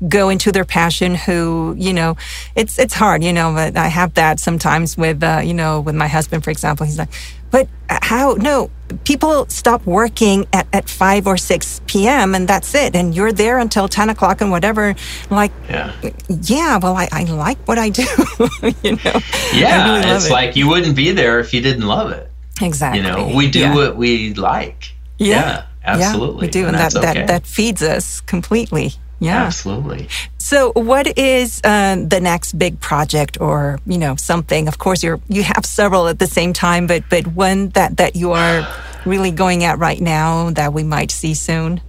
go 0.08 0.30
into 0.30 0.52
their 0.52 0.66
passion. 0.66 1.16
Who 1.16 1.76
you 1.78 1.94
know, 1.94 2.18
it's 2.56 2.78
it's 2.78 2.94
hard, 2.94 3.24
you 3.24 3.32
know. 3.32 3.54
But 3.54 3.78
I 3.78 3.88
have 3.88 4.16
that 4.16 4.40
sometimes 4.40 4.98
with 4.98 5.24
uh, 5.24 5.42
you 5.44 5.54
know 5.54 5.80
with 5.80 5.96
my 5.96 6.08
husband, 6.08 6.44
for 6.44 6.52
example. 6.52 6.86
He's 6.86 6.98
like, 6.98 7.10
but 7.56 7.68
uh, 7.90 8.00
how? 8.02 8.34
No, 8.34 8.70
people 9.06 9.46
stop 9.48 9.86
working 9.86 10.46
at 10.52 10.68
at 10.74 10.90
five 10.90 11.26
or 11.32 11.38
six 11.38 11.80
p.m. 11.88 12.36
and 12.36 12.48
that's 12.48 12.76
it, 12.76 12.96
and 12.96 13.16
you're 13.16 13.32
there 13.32 13.58
until 13.60 13.88
ten 13.88 14.10
o'clock 14.10 14.42
and 14.42 14.52
whatever. 14.52 14.94
Like, 15.30 15.54
Yeah. 15.70 15.94
yeah, 16.28 16.78
well, 16.84 16.96
I, 16.98 17.08
I 17.12 17.24
like 17.46 17.60
what 17.66 17.78
I 17.80 17.90
do, 17.90 18.04
you 18.84 18.98
know. 19.04 19.20
Yeah, 19.54 20.00
really 20.00 20.16
it's 20.16 20.28
it. 20.28 20.32
like 20.40 20.58
you 20.58 20.68
wouldn't 20.68 20.96
be 20.98 21.12
there 21.12 21.40
if 21.40 21.54
you 21.54 21.62
didn't 21.62 21.88
love 21.88 22.12
it. 22.12 22.30
exactly. 22.62 23.00
You 23.00 23.08
know, 23.08 23.32
we 23.40 23.50
do 23.50 23.60
Yeah. 23.60 23.76
what 23.76 23.96
we 23.96 24.34
like. 24.34 24.92
Yeah. 25.18 25.64
absolutely. 25.86 26.48
Yeah, 26.48 26.48
we 26.48 26.48
do, 26.60 26.66
and, 26.68 26.76
that's 26.76 26.94
that, 26.96 27.04
okay. 27.16 27.20
that 27.20 27.28
that 27.28 27.48
feeds 27.48 27.82
us 27.82 28.20
completely. 28.22 28.88
Yeah. 29.20 29.44
Absolutely. 29.44 30.10
So, 30.38 30.74
what 30.74 31.18
is 31.18 31.62
uh, 31.64 32.04
the 32.08 32.20
next 32.20 32.60
big 32.60 32.80
project, 32.80 33.40
or 33.40 33.80
you 33.86 33.98
know, 33.98 34.16
something? 34.16 34.68
Of 34.68 34.78
course, 34.78 35.02
you're 35.04 35.20
you 35.28 35.44
have 35.44 35.66
several 35.66 36.08
at 36.08 36.20
the 36.20 36.28
same 36.28 36.54
time, 36.54 36.86
but 36.86 37.04
but 37.10 37.26
one 37.28 37.70
that 37.70 37.98
that 37.98 38.16
you 38.16 38.34
are 38.34 38.68
really 39.06 39.32
going 39.32 39.64
at 39.64 39.80
right 39.80 40.00
now 40.00 40.50
that 40.52 40.74
we 40.74 40.84
might 40.84 41.12
see 41.12 41.34
soon. 41.34 41.82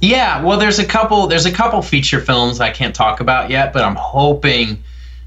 Yeah, 0.00 0.42
well, 0.42 0.58
there's 0.58 0.78
a 0.78 0.84
couple. 0.84 1.26
There's 1.28 1.46
a 1.46 1.52
couple 1.52 1.80
feature 1.80 2.20
films 2.20 2.60
I 2.60 2.70
can't 2.70 2.94
talk 2.94 3.20
about 3.20 3.50
yet, 3.50 3.72
but 3.72 3.84
I'm 3.84 3.96
hoping 3.96 4.82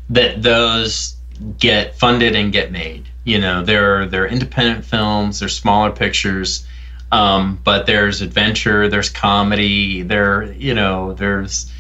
that 0.09 0.43
those 0.43 1.15
get 1.57 1.95
funded 1.95 2.35
and 2.35 2.51
get 2.51 2.71
made. 2.71 3.07
You 3.23 3.39
know, 3.39 3.63
they're 3.63 4.05
they're 4.05 4.27
independent 4.27 4.85
films. 4.85 5.39
They're 5.39 5.49
smaller 5.49 5.91
pictures, 5.91 6.67
um, 7.15 7.59
but 7.63 7.85
there's 7.85 8.21
adventure. 8.21 8.89
There's 8.89 9.09
comedy. 9.09 10.01
There, 10.01 10.51
you 10.53 10.73
know, 10.73 11.13
there's. 11.13 11.71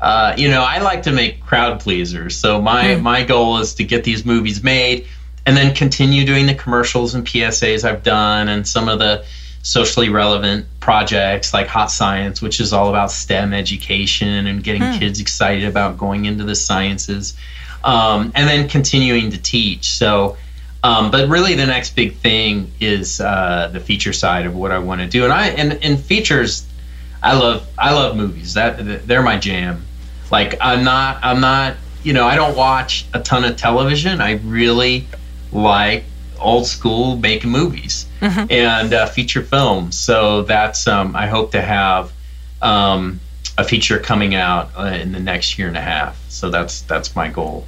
Uh, 0.00 0.34
you 0.36 0.48
know, 0.48 0.62
I 0.62 0.78
like 0.78 1.04
to 1.04 1.12
make 1.12 1.40
crowd 1.40 1.80
pleasers. 1.80 2.36
So 2.36 2.60
my 2.60 2.96
my 2.96 3.22
goal 3.22 3.58
is 3.58 3.74
to 3.74 3.84
get 3.84 4.04
these 4.04 4.26
movies 4.26 4.62
made, 4.62 5.06
and 5.46 5.56
then 5.56 5.74
continue 5.74 6.26
doing 6.26 6.46
the 6.46 6.54
commercials 6.54 7.14
and 7.14 7.24
PSAs 7.24 7.88
I've 7.88 8.02
done, 8.02 8.48
and 8.48 8.66
some 8.66 8.88
of 8.88 8.98
the 8.98 9.24
socially 9.62 10.08
relevant 10.08 10.66
projects 10.80 11.54
like 11.54 11.68
Hot 11.68 11.90
Science, 11.90 12.42
which 12.42 12.60
is 12.60 12.72
all 12.72 12.88
about 12.88 13.12
STEM 13.12 13.54
education 13.54 14.46
and 14.48 14.64
getting 14.64 14.82
kids 14.98 15.20
excited 15.20 15.64
about 15.68 15.96
going 15.96 16.24
into 16.24 16.42
the 16.42 16.56
sciences, 16.56 17.36
um, 17.84 18.32
and 18.34 18.48
then 18.48 18.68
continuing 18.68 19.30
to 19.30 19.38
teach. 19.40 19.96
So. 19.96 20.36
Um, 20.84 21.10
but 21.10 21.28
really, 21.28 21.54
the 21.54 21.66
next 21.66 21.94
big 21.94 22.16
thing 22.16 22.72
is 22.80 23.20
uh, 23.20 23.70
the 23.72 23.80
feature 23.80 24.12
side 24.12 24.46
of 24.46 24.54
what 24.54 24.72
I 24.72 24.78
want 24.78 25.00
to 25.00 25.06
do, 25.06 25.24
and 25.24 25.32
I 25.32 25.48
and, 25.48 25.72
and 25.84 25.98
features. 25.98 26.66
I 27.22 27.34
love 27.38 27.68
I 27.78 27.92
love 27.92 28.16
movies. 28.16 28.54
That 28.54 29.06
they're 29.06 29.22
my 29.22 29.38
jam. 29.38 29.84
Like 30.32 30.56
I'm 30.60 30.82
not 30.82 31.18
I'm 31.22 31.40
not 31.40 31.76
you 32.02 32.12
know 32.12 32.26
I 32.26 32.34
don't 32.34 32.56
watch 32.56 33.06
a 33.14 33.20
ton 33.20 33.44
of 33.44 33.56
television. 33.56 34.20
I 34.20 34.32
really 34.44 35.06
like 35.52 36.04
old 36.40 36.66
school 36.66 37.16
making 37.16 37.50
movies 37.50 38.06
and 38.50 38.92
uh, 38.92 39.06
feature 39.06 39.42
films. 39.42 39.96
So 39.96 40.42
that's 40.42 40.88
um, 40.88 41.14
I 41.14 41.28
hope 41.28 41.52
to 41.52 41.62
have 41.62 42.12
um, 42.60 43.20
a 43.56 43.62
feature 43.64 43.98
coming 44.00 44.34
out 44.34 44.70
uh, 44.76 44.82
in 45.00 45.12
the 45.12 45.20
next 45.20 45.58
year 45.58 45.68
and 45.68 45.76
a 45.76 45.80
half. 45.80 46.18
So 46.28 46.50
that's 46.50 46.82
that's 46.82 47.14
my 47.14 47.28
goal. 47.28 47.66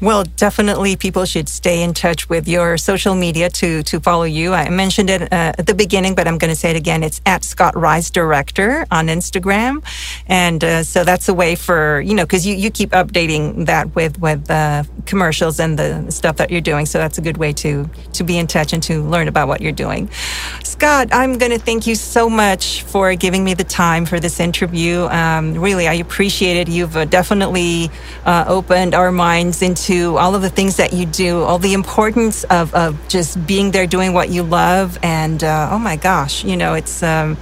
Well, 0.00 0.24
definitely 0.36 0.96
people 0.96 1.24
should 1.24 1.48
stay 1.48 1.82
in 1.82 1.94
touch 1.94 2.28
with 2.28 2.48
your 2.48 2.76
social 2.76 3.14
media 3.14 3.48
to 3.50 3.82
to 3.84 4.00
follow 4.00 4.24
you. 4.24 4.52
I 4.52 4.68
mentioned 4.68 5.10
it 5.10 5.22
uh, 5.22 5.52
at 5.58 5.66
the 5.66 5.74
beginning, 5.74 6.14
but 6.14 6.26
I'm 6.26 6.38
going 6.38 6.50
to 6.50 6.56
say 6.56 6.70
it 6.70 6.76
again. 6.76 7.02
It's 7.02 7.20
at 7.26 7.44
Scott 7.44 7.76
Rice 7.76 8.10
Director 8.10 8.86
on 8.90 9.06
Instagram, 9.06 9.84
and 10.26 10.62
uh, 10.62 10.82
so 10.82 11.04
that's 11.04 11.28
a 11.28 11.34
way 11.34 11.54
for 11.54 12.00
you 12.00 12.14
know 12.14 12.24
because 12.24 12.46
you, 12.46 12.54
you 12.54 12.70
keep 12.70 12.90
updating 12.90 13.66
that 13.66 13.94
with 13.94 14.18
with 14.20 14.50
uh, 14.50 14.84
commercials 15.06 15.60
and 15.60 15.78
the 15.78 16.10
stuff 16.10 16.36
that 16.36 16.50
you're 16.50 16.60
doing. 16.60 16.86
So 16.86 16.98
that's 16.98 17.18
a 17.18 17.22
good 17.22 17.36
way 17.36 17.52
to 17.54 17.88
to 18.14 18.24
be 18.24 18.38
in 18.38 18.46
touch 18.46 18.72
and 18.72 18.82
to 18.84 19.02
learn 19.02 19.28
about 19.28 19.48
what 19.48 19.60
you're 19.60 19.72
doing. 19.72 20.10
Scott, 20.64 21.08
I'm 21.12 21.38
going 21.38 21.52
to 21.52 21.58
thank 21.58 21.86
you 21.86 21.94
so 21.94 22.28
much 22.28 22.82
for 22.82 23.14
giving 23.14 23.44
me 23.44 23.54
the 23.54 23.64
time 23.64 24.04
for 24.04 24.18
this 24.18 24.40
interview. 24.40 25.04
Um, 25.06 25.54
really, 25.54 25.86
I 25.86 25.94
appreciate 25.94 26.56
it. 26.56 26.68
You've 26.68 26.96
uh, 26.96 27.04
definitely 27.04 27.90
uh, 28.24 28.44
opened 28.48 28.94
our 28.94 29.12
minds 29.12 29.61
into 29.62 30.16
all 30.18 30.34
of 30.34 30.42
the 30.42 30.50
things 30.50 30.76
that 30.76 30.92
you 30.92 31.06
do, 31.06 31.42
all 31.42 31.58
the 31.58 31.74
importance 31.74 32.44
of, 32.44 32.74
of 32.74 32.96
just 33.08 33.46
being 33.46 33.70
there 33.70 33.86
doing 33.86 34.12
what 34.12 34.28
you 34.30 34.42
love. 34.42 34.98
And 35.02 35.42
uh, 35.42 35.68
oh 35.70 35.78
my 35.78 35.96
gosh, 35.96 36.44
you 36.44 36.56
know, 36.56 36.74
it's, 36.74 37.02
um, 37.02 37.36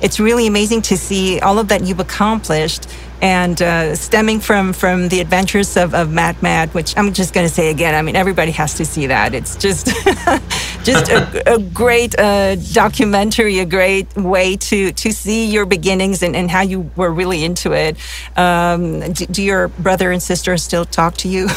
it's 0.00 0.18
really 0.20 0.46
amazing 0.46 0.82
to 0.82 0.96
see 0.96 1.40
all 1.40 1.58
of 1.58 1.68
that 1.68 1.82
you've 1.84 2.00
accomplished. 2.00 2.86
And 3.22 3.62
uh, 3.62 3.94
stemming 3.94 4.40
from 4.40 4.72
from 4.72 5.08
the 5.08 5.20
adventures 5.20 5.76
of, 5.76 5.94
of 5.94 6.10
Mad 6.10 6.42
Matt, 6.42 6.74
which 6.74 6.92
I'm 6.98 7.12
just 7.12 7.32
going 7.32 7.46
to 7.46 7.54
say 7.54 7.70
again, 7.70 7.94
I 7.94 8.02
mean 8.02 8.16
everybody 8.16 8.50
has 8.50 8.74
to 8.74 8.84
see 8.84 9.06
that. 9.06 9.32
It's 9.32 9.54
just 9.54 9.86
just 10.84 11.08
a, 11.08 11.54
a 11.54 11.58
great 11.60 12.18
uh, 12.18 12.56
documentary, 12.72 13.60
a 13.60 13.64
great 13.64 14.14
way 14.16 14.56
to 14.56 14.90
to 14.90 15.12
see 15.12 15.46
your 15.46 15.66
beginnings 15.66 16.24
and, 16.24 16.34
and 16.34 16.50
how 16.50 16.62
you 16.62 16.90
were 16.96 17.12
really 17.12 17.44
into 17.44 17.70
it. 17.72 17.96
Um, 18.36 19.12
do, 19.12 19.26
do 19.26 19.42
your 19.42 19.68
brother 19.68 20.10
and 20.10 20.20
sister 20.20 20.56
still 20.58 20.84
talk 20.84 21.16
to 21.18 21.28
you? 21.28 21.48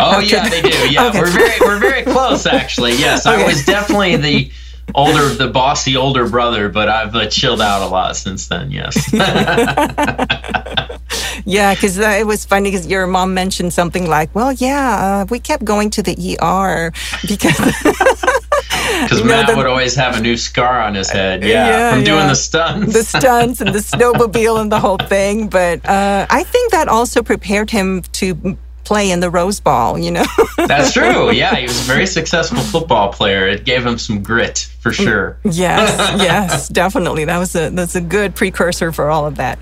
Oh 0.00 0.18
yeah, 0.18 0.48
they 0.48 0.62
do. 0.62 0.88
Yeah, 0.90 1.08
Okay. 1.08 1.20
we're 1.20 1.30
very 1.30 1.60
we're 1.60 1.78
very 1.78 2.02
close 2.04 2.46
actually. 2.46 2.92
Yes, 2.92 3.26
I 3.26 3.44
was 3.46 3.66
definitely 3.66 4.16
the 4.16 4.50
older 4.94 5.28
the 5.28 5.48
bossy 5.48 5.96
older 5.96 6.28
brother, 6.28 6.68
but 6.68 6.88
I've 6.88 7.14
uh, 7.14 7.26
chilled 7.26 7.60
out 7.60 7.82
a 7.82 7.86
lot 7.86 8.16
since 8.16 8.48
then. 8.48 8.70
Yes. 8.70 8.96
yeah, 11.44 11.74
because 11.74 11.98
uh, 11.98 12.16
it 12.18 12.26
was 12.26 12.44
funny 12.44 12.70
because 12.70 12.86
your 12.86 13.06
mom 13.06 13.34
mentioned 13.34 13.72
something 13.72 14.08
like, 14.08 14.34
"Well, 14.34 14.52
yeah, 14.52 15.22
uh, 15.22 15.26
we 15.30 15.38
kept 15.40 15.64
going 15.64 15.90
to 15.90 16.02
the 16.02 16.38
ER 16.40 16.92
because." 17.26 17.58
Because 19.04 19.18
You 19.20 19.24
know, 19.24 19.30
Matt 19.30 19.46
the- 19.48 19.56
would 19.56 19.66
always 19.66 19.94
have 19.96 20.16
a 20.16 20.20
new 20.20 20.36
scar 20.36 20.80
on 20.80 20.94
his 20.94 21.10
head. 21.10 21.42
Yeah, 21.42 21.68
Yeah, 21.68 21.94
from 21.94 22.04
doing 22.04 22.18
yeah. 22.20 22.28
the 22.28 22.34
stunts. 22.34 22.92
the 22.92 23.02
stunts 23.02 23.60
and 23.60 23.74
the 23.74 23.78
snowmobile 23.80 24.60
and 24.60 24.70
the 24.70 24.78
whole 24.78 24.98
thing. 24.98 25.48
But 25.48 25.84
uh, 25.88 26.26
I 26.30 26.44
think 26.44 26.70
that 26.72 26.88
also 26.88 27.22
prepared 27.22 27.70
him 27.70 28.02
to 28.12 28.56
play 28.84 29.10
in 29.10 29.20
the 29.20 29.30
Rose 29.30 29.60
Bowl, 29.60 29.98
you 29.98 30.10
know? 30.10 30.24
That's 30.56 30.92
true. 30.92 31.30
Yeah, 31.32 31.54
he 31.56 31.64
was 31.64 31.80
a 31.80 31.92
very 31.92 32.06
successful 32.18 32.58
football 32.58 33.12
player. 33.12 33.48
It 33.48 33.64
gave 33.64 33.84
him 33.84 33.98
some 33.98 34.22
grit 34.22 34.70
for 34.80 34.92
sure. 34.92 35.38
yes, 35.44 36.20
yes, 36.20 36.68
definitely. 36.68 37.24
That 37.24 37.38
was 37.38 37.54
a 37.54 37.70
that's 37.70 37.94
a 37.94 38.00
good 38.00 38.34
precursor 38.34 38.92
for 38.92 39.10
all 39.10 39.26
of 39.26 39.36
that. 39.36 39.58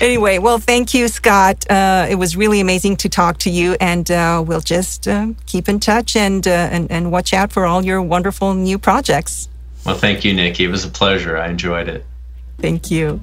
Anyway, 0.00 0.38
well, 0.38 0.58
thank 0.58 0.94
you, 0.94 1.08
Scott. 1.08 1.68
Uh, 1.70 2.06
it 2.08 2.16
was 2.16 2.36
really 2.36 2.60
amazing 2.60 2.96
to 2.98 3.08
talk 3.08 3.38
to 3.38 3.50
you, 3.50 3.76
and 3.80 4.10
uh, 4.10 4.42
we'll 4.46 4.60
just 4.60 5.08
uh, 5.08 5.28
keep 5.46 5.68
in 5.68 5.80
touch 5.80 6.14
and, 6.14 6.46
uh, 6.46 6.50
and 6.50 6.90
and 6.90 7.10
watch 7.10 7.32
out 7.32 7.52
for 7.52 7.66
all 7.66 7.84
your 7.84 8.00
wonderful 8.02 8.54
new 8.54 8.78
projects. 8.78 9.48
Well, 9.84 9.96
thank 9.96 10.24
you, 10.24 10.34
Nikki. 10.34 10.64
It 10.64 10.70
was 10.70 10.84
a 10.84 10.90
pleasure. 10.90 11.36
I 11.36 11.48
enjoyed 11.48 11.88
it. 11.88 12.04
Thank 12.58 12.90
you. 12.90 13.20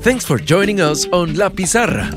Thanks 0.00 0.24
for 0.24 0.38
joining 0.38 0.80
us 0.80 1.06
on 1.08 1.34
La 1.34 1.48
Pizarra. 1.48 2.10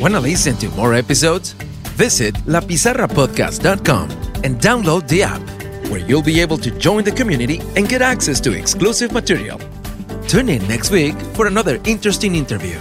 Want 0.00 0.14
to 0.14 0.20
listen 0.20 0.56
to 0.56 0.68
more 0.70 0.94
episodes? 0.94 1.54
Visit 1.96 2.34
lapizarrapodcast.com 2.46 4.10
and 4.42 4.60
download 4.60 5.08
the 5.08 5.22
app, 5.22 5.42
where 5.90 6.00
you'll 6.00 6.22
be 6.22 6.40
able 6.40 6.58
to 6.58 6.70
join 6.78 7.04
the 7.04 7.12
community 7.12 7.60
and 7.76 7.88
get 7.88 8.02
access 8.02 8.40
to 8.40 8.52
exclusive 8.52 9.12
material. 9.12 9.60
Tune 10.26 10.48
in 10.48 10.66
next 10.66 10.90
week 10.90 11.14
for 11.34 11.46
another 11.46 11.80
interesting 11.84 12.34
interview. 12.34 12.78